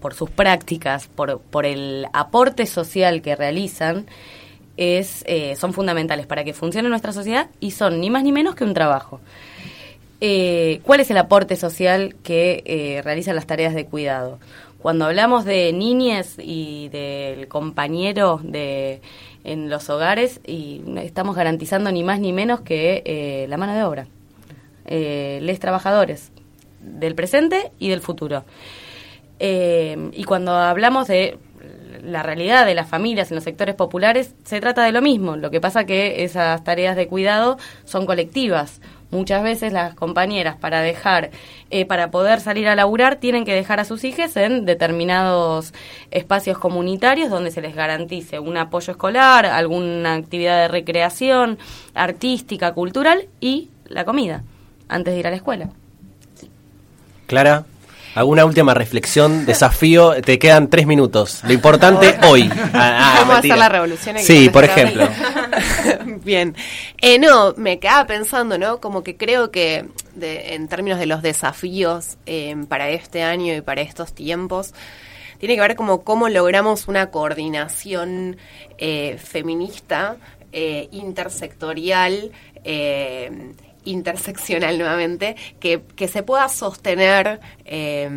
por 0.00 0.14
sus 0.14 0.30
prácticas, 0.30 1.08
por, 1.08 1.40
por 1.40 1.66
el 1.66 2.06
aporte 2.12 2.66
social 2.66 3.22
que 3.22 3.36
realizan, 3.36 4.06
es, 4.76 5.22
eh, 5.26 5.54
son 5.56 5.72
fundamentales 5.72 6.26
para 6.26 6.44
que 6.44 6.54
funcione 6.54 6.88
nuestra 6.88 7.12
sociedad 7.12 7.48
y 7.60 7.72
son 7.72 8.00
ni 8.00 8.10
más 8.10 8.24
ni 8.24 8.32
menos 8.32 8.54
que 8.54 8.64
un 8.64 8.74
trabajo. 8.74 9.20
Eh, 10.24 10.80
¿Cuál 10.84 11.00
es 11.00 11.10
el 11.10 11.18
aporte 11.18 11.56
social 11.56 12.14
que 12.22 12.62
eh, 12.64 13.02
realizan 13.02 13.34
las 13.34 13.48
tareas 13.48 13.74
de 13.74 13.86
cuidado? 13.86 14.38
Cuando 14.78 15.06
hablamos 15.06 15.44
de 15.44 15.72
niñez 15.72 16.36
y 16.38 16.88
del 16.90 17.48
compañero 17.48 18.40
de, 18.40 19.00
en 19.42 19.68
los 19.68 19.90
hogares, 19.90 20.40
y 20.46 20.80
estamos 20.98 21.34
garantizando 21.34 21.90
ni 21.90 22.04
más 22.04 22.20
ni 22.20 22.32
menos 22.32 22.60
que 22.60 23.02
eh, 23.04 23.46
la 23.48 23.56
mano 23.56 23.74
de 23.74 23.82
obra, 23.82 24.06
les 24.86 25.58
trabajadores 25.58 26.30
del 26.80 27.16
presente 27.16 27.72
y 27.80 27.88
del 27.88 28.00
futuro. 28.00 28.44
Y 29.40 30.22
cuando 30.22 30.52
hablamos 30.52 31.08
de 31.08 31.36
la 32.02 32.22
realidad 32.22 32.66
de 32.66 32.74
las 32.74 32.88
familias 32.88 33.30
en 33.30 33.36
los 33.36 33.44
sectores 33.44 33.74
populares, 33.74 34.34
se 34.44 34.60
trata 34.60 34.84
de 34.84 34.92
lo 34.92 35.02
mismo. 35.02 35.36
Lo 35.36 35.50
que 35.50 35.60
pasa 35.60 35.84
que 35.84 36.24
esas 36.24 36.62
tareas 36.64 36.96
de 36.96 37.08
cuidado 37.08 37.58
son 37.84 38.06
colectivas. 38.06 38.80
Muchas 39.12 39.42
veces 39.42 39.74
las 39.74 39.94
compañeras 39.94 40.56
para 40.56 40.80
dejar, 40.80 41.30
eh, 41.68 41.84
para 41.84 42.10
poder 42.10 42.40
salir 42.40 42.66
a 42.66 42.74
laburar, 42.74 43.16
tienen 43.16 43.44
que 43.44 43.54
dejar 43.54 43.78
a 43.78 43.84
sus 43.84 44.04
hijas 44.04 44.34
en 44.38 44.64
determinados 44.64 45.74
espacios 46.10 46.56
comunitarios 46.56 47.28
donde 47.28 47.50
se 47.50 47.60
les 47.60 47.76
garantice 47.76 48.38
un 48.38 48.56
apoyo 48.56 48.90
escolar, 48.90 49.44
alguna 49.44 50.14
actividad 50.14 50.62
de 50.62 50.68
recreación, 50.68 51.58
artística, 51.92 52.72
cultural 52.72 53.28
y 53.38 53.68
la 53.84 54.06
comida 54.06 54.44
antes 54.88 55.12
de 55.12 55.20
ir 55.20 55.26
a 55.26 55.30
la 55.30 55.36
escuela. 55.36 55.68
Clara, 57.26 57.66
¿alguna 58.14 58.44
última 58.44 58.74
reflexión, 58.74 59.46
desafío? 59.46 60.20
Te 60.22 60.38
quedan 60.38 60.68
tres 60.68 60.86
minutos. 60.86 61.40
Lo 61.44 61.52
importante 61.52 62.18
hoy. 62.28 62.50
Ah, 62.72 63.14
ah, 63.14 63.16
¿Cómo 63.20 63.32
hacer 63.32 63.56
la 63.58 63.68
revolución? 63.68 64.16
en 64.16 64.24
Sí, 64.24 64.48
por 64.50 64.64
ejemplo. 64.64 65.08
Bien. 66.24 66.54
Eh, 67.00 67.18
no, 67.18 67.54
me 67.56 67.78
quedaba 67.78 68.06
pensando, 68.06 68.58
¿no? 68.58 68.80
Como 68.80 69.02
que 69.02 69.16
creo 69.16 69.50
que 69.50 69.86
de- 70.14 70.54
en 70.54 70.68
términos 70.68 70.98
de 70.98 71.06
los 71.06 71.22
desafíos 71.22 72.16
eh, 72.26 72.54
para 72.68 72.88
este 72.90 73.22
año 73.22 73.54
y 73.54 73.60
para 73.60 73.80
estos 73.80 74.12
tiempos, 74.14 74.74
tiene 75.38 75.54
que 75.56 75.60
ver 75.60 75.74
como 75.76 76.02
cómo 76.04 76.28
logramos 76.28 76.86
una 76.88 77.10
coordinación 77.10 78.36
eh, 78.78 79.18
feminista, 79.22 80.16
eh, 80.52 80.88
intersectorial, 80.92 82.30
eh, 82.64 83.52
interseccional 83.84 84.78
nuevamente, 84.78 85.36
que, 85.60 85.82
que 85.96 86.08
se 86.08 86.22
pueda 86.22 86.48
sostener 86.48 87.40
eh, 87.64 88.08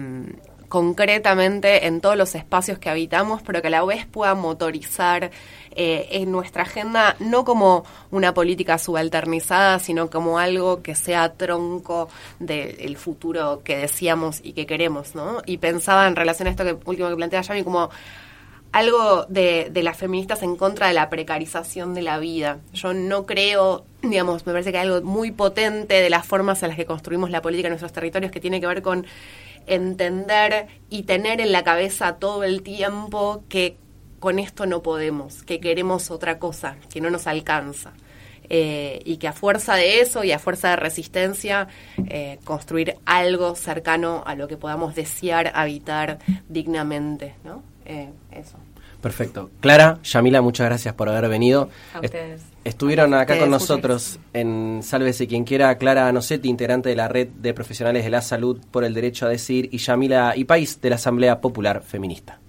concretamente 0.67 1.87
en 1.87 2.01
todos 2.01 2.17
los 2.17 2.35
espacios 2.35 2.79
que 2.79 2.89
habitamos, 2.89 3.41
pero 3.41 3.61
que 3.61 3.67
a 3.67 3.71
la 3.71 3.85
vez 3.85 4.05
pueda 4.05 4.35
motorizar 4.35 5.31
eh, 5.71 6.07
en 6.11 6.31
nuestra 6.31 6.63
agenda 6.63 7.15
no 7.19 7.45
como 7.45 7.85
una 8.11 8.33
política 8.33 8.77
subalternizada, 8.77 9.79
sino 9.79 10.09
como 10.09 10.39
algo 10.39 10.81
que 10.81 10.95
sea 10.95 11.33
tronco 11.33 12.09
del 12.39 12.97
futuro 12.97 13.61
que 13.63 13.77
decíamos 13.77 14.41
y 14.43 14.53
que 14.53 14.65
queremos, 14.65 15.15
¿no? 15.15 15.41
Y 15.45 15.57
pensaba 15.57 16.07
en 16.07 16.15
relación 16.15 16.47
a 16.47 16.51
esto 16.51 16.63
que 16.63 16.77
último 16.85 17.09
que 17.09 17.15
plantea 17.15 17.41
Yami 17.41 17.63
como 17.63 17.89
algo 18.75 19.25
de, 19.29 19.69
de, 19.71 19.83
las 19.83 19.95
feministas 19.95 20.43
en 20.43 20.57
contra 20.57 20.89
de 20.89 20.93
la 20.93 21.09
precarización 21.09 21.93
de 21.93 22.01
la 22.01 22.19
vida. 22.19 22.59
Yo 22.73 22.93
no 22.93 23.25
creo, 23.25 23.85
digamos, 24.01 24.45
me 24.45 24.51
parece 24.51 24.73
que 24.73 24.79
hay 24.79 24.87
algo 24.87 25.01
muy 25.01 25.31
potente 25.31 25.93
de 25.93 26.09
las 26.09 26.25
formas 26.25 26.61
en 26.61 26.67
las 26.67 26.75
que 26.75 26.85
construimos 26.85 27.31
la 27.31 27.41
política 27.41 27.69
en 27.69 27.71
nuestros 27.71 27.93
territorios 27.93 28.33
que 28.33 28.41
tiene 28.41 28.59
que 28.59 28.67
ver 28.67 28.81
con 28.81 29.05
entender 29.65 30.67
y 30.89 31.03
tener 31.03 31.39
en 31.39 31.53
la 31.53 31.63
cabeza 31.63 32.17
todo 32.17 32.43
el 32.43 32.63
tiempo 32.63 33.45
que 33.47 33.77
con 34.19 34.39
esto 34.39 34.65
no 34.65 34.83
podemos, 34.83 35.43
que 35.43 35.61
queremos 35.61 36.11
otra 36.11 36.37
cosa, 36.37 36.75
que 36.91 36.99
no 36.99 37.09
nos 37.09 37.27
alcanza. 37.27 37.93
Eh, 38.49 39.01
y 39.05 39.17
que 39.17 39.29
a 39.29 39.33
fuerza 39.33 39.75
de 39.75 40.01
eso 40.01 40.25
y 40.25 40.33
a 40.33 40.37
fuerza 40.37 40.71
de 40.71 40.75
resistencia 40.75 41.69
eh, 42.09 42.39
construir 42.43 42.97
algo 43.05 43.55
cercano 43.55 44.21
a 44.25 44.35
lo 44.35 44.49
que 44.49 44.57
podamos 44.57 44.95
desear 44.95 45.53
habitar 45.55 46.19
dignamente, 46.49 47.35
¿no? 47.45 47.63
Eh, 47.85 48.09
eso. 48.31 48.57
Perfecto. 49.05 49.51
Clara, 49.61 49.99
Yamila, 50.01 50.41
muchas 50.41 50.65
gracias 50.65 50.95
por 50.95 51.07
haber 51.09 51.29
venido. 51.29 51.69
A 51.93 51.99
ustedes. 51.99 52.41
Estuvieron 52.63 53.13
acá 53.13 53.33
ustedes, 53.33 53.39
con 53.39 53.51
nosotros 53.51 54.19
en 54.33 54.79
Sálvese 54.81 55.27
quien 55.27 55.43
quiera, 55.43 55.77
Clara 55.77 56.11
Nocetti, 56.11 56.49
integrante 56.49 56.89
de 56.89 56.95
la 56.95 57.07
Red 57.07 57.27
de 57.27 57.53
Profesionales 57.53 58.03
de 58.03 58.09
la 58.09 58.23
Salud 58.23 58.59
por 58.71 58.83
el 58.83 58.95
Derecho 58.95 59.27
a 59.27 59.29
Decir, 59.29 59.69
y 59.71 59.77
Yamila 59.77 60.35
Ipais, 60.35 60.81
de 60.81 60.89
la 60.89 60.95
Asamblea 60.95 61.39
Popular 61.39 61.83
Feminista. 61.83 62.39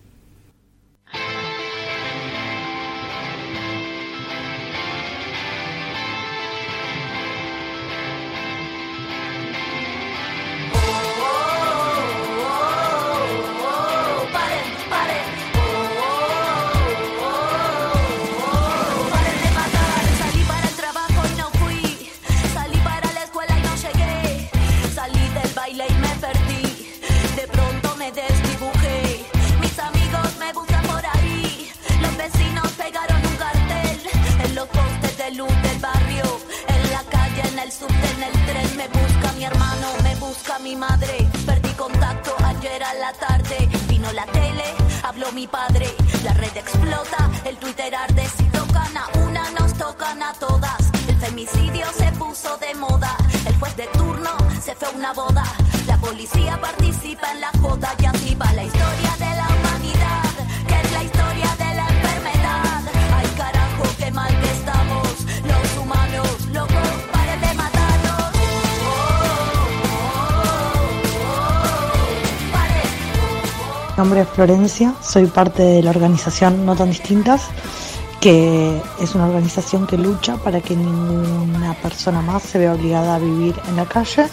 Mi 40.67 40.75
madre. 40.75 41.17
Perdí 41.47 41.73
contacto 41.75 42.35
ayer 42.45 42.83
a 42.83 42.93
la 42.95 43.13
tarde. 43.13 43.69
Vino 43.89 44.13
la 44.13 44.27
tele, 44.27 44.69
habló 45.05 45.31
mi 45.31 45.47
padre. 45.47 45.87
La 46.25 46.33
red 46.33 46.57
explota, 46.57 47.31
el 47.45 47.57
Twitter 47.59 47.95
arde. 47.95 48.27
Si 48.37 48.45
tocan 48.59 48.97
a 48.97 49.07
una, 49.25 49.49
nos 49.53 49.73
tocan 49.75 50.21
a 50.25 50.33
todas. 50.33 50.81
El 51.09 51.17
femicidio 51.19 51.87
se 51.97 52.11
puso 52.23 52.57
de 52.59 52.75
moda. 52.75 53.17
El 53.47 53.55
juez 53.61 53.77
de 53.77 53.87
turno 53.99 54.33
se 54.61 54.75
fue 54.75 54.89
a 54.89 54.91
una 54.91 55.13
boda. 55.13 55.45
La 55.87 55.99
policía 55.99 56.61
participa 56.61 57.31
en 57.31 57.41
la 57.43 57.53
joda 57.63 57.95
y 58.01 58.07
así 58.07 58.35
va 58.35 58.53
la 58.53 58.65
historia 58.65 59.13
de 59.25 59.33
la 59.41 59.47
humanidad. 59.55 60.31
Que 60.67 60.81
es 60.81 60.93
la 60.97 61.03
historia 61.05 61.36
Mi 73.97 74.03
nombre 74.03 74.21
es 74.21 74.29
Florencia, 74.29 74.95
soy 75.01 75.25
parte 75.25 75.63
de 75.63 75.83
la 75.83 75.89
organización 75.89 76.67
No 76.67 76.77
Tan 76.77 76.91
Distintas, 76.91 77.49
que 78.21 78.79
es 79.01 79.15
una 79.15 79.25
organización 79.25 79.87
que 79.87 79.97
lucha 79.97 80.37
para 80.37 80.61
que 80.61 80.77
ninguna 80.77 81.73
persona 81.81 82.21
más 82.21 82.43
se 82.43 82.59
vea 82.59 82.75
obligada 82.75 83.15
a 83.15 83.19
vivir 83.19 83.55
en 83.71 83.77
la 83.77 83.87
calle. 83.87 84.27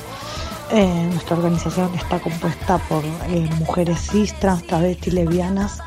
Eh, 0.70 1.08
nuestra 1.10 1.38
organización 1.38 1.96
está 1.96 2.20
compuesta 2.20 2.78
por 2.90 3.06
eh, 3.06 3.50
mujeres 3.58 4.02
cis, 4.12 4.38
trans, 4.38 4.68
travestis, 4.68 5.14
lesbianas, 5.14 5.80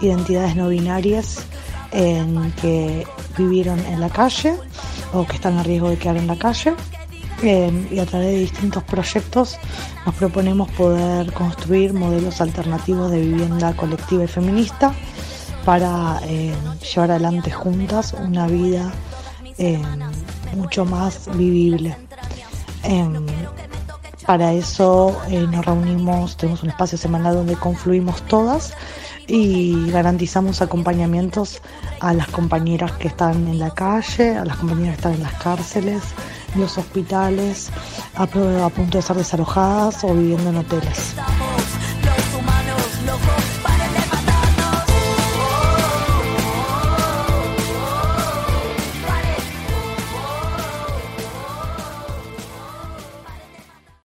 identidades 0.00 0.56
no 0.56 0.66
binarias 0.66 1.44
eh, 1.92 2.26
que 2.60 3.06
vivieron 3.38 3.78
en 3.78 4.00
la 4.00 4.08
calle 4.08 4.56
o 5.12 5.24
que 5.24 5.36
están 5.36 5.56
a 5.56 5.62
riesgo 5.62 5.88
de 5.88 5.98
quedar 5.98 6.16
en 6.16 6.26
la 6.26 6.36
calle. 6.36 6.74
Y 7.42 7.98
a 7.98 8.04
través 8.06 8.28
de 8.28 8.38
distintos 8.38 8.82
proyectos 8.84 9.58
nos 10.04 10.14
proponemos 10.14 10.70
poder 10.72 11.32
construir 11.32 11.94
modelos 11.94 12.40
alternativos 12.40 13.10
de 13.10 13.20
vivienda 13.20 13.72
colectiva 13.74 14.24
y 14.24 14.28
feminista 14.28 14.92
para 15.64 16.20
eh, 16.24 16.54
llevar 16.92 17.12
adelante 17.12 17.50
juntas 17.50 18.12
una 18.14 18.46
vida 18.46 18.92
eh, 19.58 19.80
mucho 20.54 20.84
más 20.84 21.28
vivible. 21.36 21.96
Em, 22.82 23.26
para 24.26 24.52
eso 24.52 25.20
eh, 25.28 25.46
nos 25.50 25.64
reunimos, 25.64 26.36
tenemos 26.36 26.62
un 26.62 26.70
espacio 26.70 26.96
semanal 26.96 27.34
donde 27.34 27.56
confluimos 27.56 28.22
todas 28.22 28.74
y 29.26 29.90
garantizamos 29.90 30.62
acompañamientos 30.62 31.60
a 32.00 32.12
las 32.14 32.28
compañeras 32.28 32.92
que 32.92 33.08
están 33.08 33.48
en 33.48 33.58
la 33.58 33.70
calle, 33.70 34.36
a 34.36 34.44
las 34.44 34.56
compañeras 34.56 34.94
que 34.94 34.96
están 34.96 35.14
en 35.14 35.22
las 35.22 35.34
cárceles, 35.34 36.02
los 36.56 36.78
hospitales, 36.78 37.70
a, 38.14 38.26
punto 38.26 38.98
de 38.98 39.02
ser 39.02 39.16
desalojadas 39.16 40.02
o 40.04 40.14
viviendo 40.14 40.50
en 40.50 40.56
hoteles. 40.58 41.14